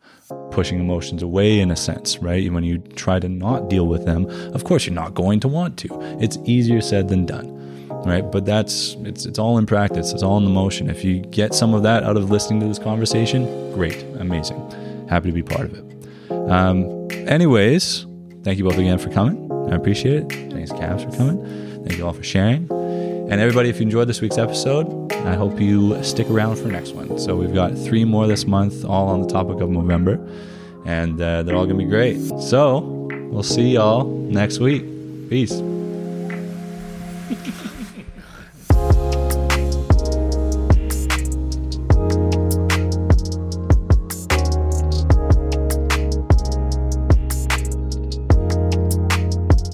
pushing 0.51 0.79
emotions 0.79 1.23
away 1.23 1.59
in 1.59 1.71
a 1.71 1.75
sense, 1.75 2.19
right? 2.19 2.51
When 2.51 2.63
you 2.63 2.77
try 2.77 3.19
to 3.19 3.27
not 3.27 3.69
deal 3.71 3.87
with 3.87 4.05
them, 4.05 4.27
of 4.53 4.65
course 4.65 4.85
you're 4.85 4.93
not 4.93 5.15
going 5.15 5.39
to 5.39 5.47
want 5.47 5.77
to. 5.79 5.87
It's 6.21 6.37
easier 6.45 6.79
said 6.79 7.07
than 7.07 7.25
done, 7.25 7.87
right? 8.05 8.21
But 8.21 8.45
that's 8.45 8.95
it's 8.99 9.25
it's 9.25 9.39
all 9.39 9.57
in 9.57 9.65
practice. 9.65 10.13
It's 10.13 10.23
all 10.23 10.37
in 10.37 10.43
the 10.43 10.51
motion. 10.51 10.89
If 10.91 11.03
you 11.03 11.21
get 11.21 11.55
some 11.55 11.73
of 11.73 11.81
that 11.83 12.03
out 12.03 12.17
of 12.17 12.29
listening 12.29 12.59
to 12.59 12.67
this 12.67 12.79
conversation, 12.79 13.73
great, 13.73 14.03
amazing, 14.19 15.07
happy 15.09 15.29
to 15.29 15.33
be 15.33 15.43
part 15.43 15.71
of 15.71 15.73
it. 15.73 16.51
Um, 16.51 17.07
anyways, 17.11 18.05
thank 18.43 18.59
you 18.59 18.63
both 18.63 18.77
again 18.77 18.99
for 18.99 19.09
coming. 19.09 19.42
I 19.71 19.75
appreciate 19.75 20.23
it. 20.23 20.51
Thanks, 20.51 20.71
Cabs, 20.71 21.03
for 21.03 21.11
coming. 21.11 21.83
Thank 21.85 21.97
you 21.97 22.05
all 22.05 22.13
for 22.13 22.23
sharing. 22.23 22.67
And 22.71 23.41
everybody, 23.41 23.69
if 23.69 23.77
you 23.77 23.83
enjoyed 23.83 24.07
this 24.07 24.21
week's 24.21 24.37
episode, 24.37 25.11
I 25.11 25.35
hope 25.35 25.59
you 25.59 26.01
stick 26.03 26.29
around 26.29 26.57
for 26.57 26.67
next 26.67 26.91
one. 26.91 27.17
So 27.17 27.35
we've 27.35 27.53
got 27.53 27.75
three 27.77 28.05
more 28.05 28.27
this 28.27 28.45
month, 28.45 28.85
all 28.85 29.07
on 29.07 29.21
the 29.21 29.27
topic 29.27 29.61
of 29.61 29.69
Movember, 29.69 30.19
and 30.85 31.19
uh, 31.21 31.43
they're 31.43 31.55
all 31.55 31.65
going 31.65 31.79
to 31.79 31.83
be 31.83 31.89
great. 31.89 32.19
So 32.41 32.79
we'll 33.31 33.43
see 33.43 33.71
y'all 33.71 34.05
next 34.05 34.59
week. 34.59 34.83
Peace. 35.29 35.61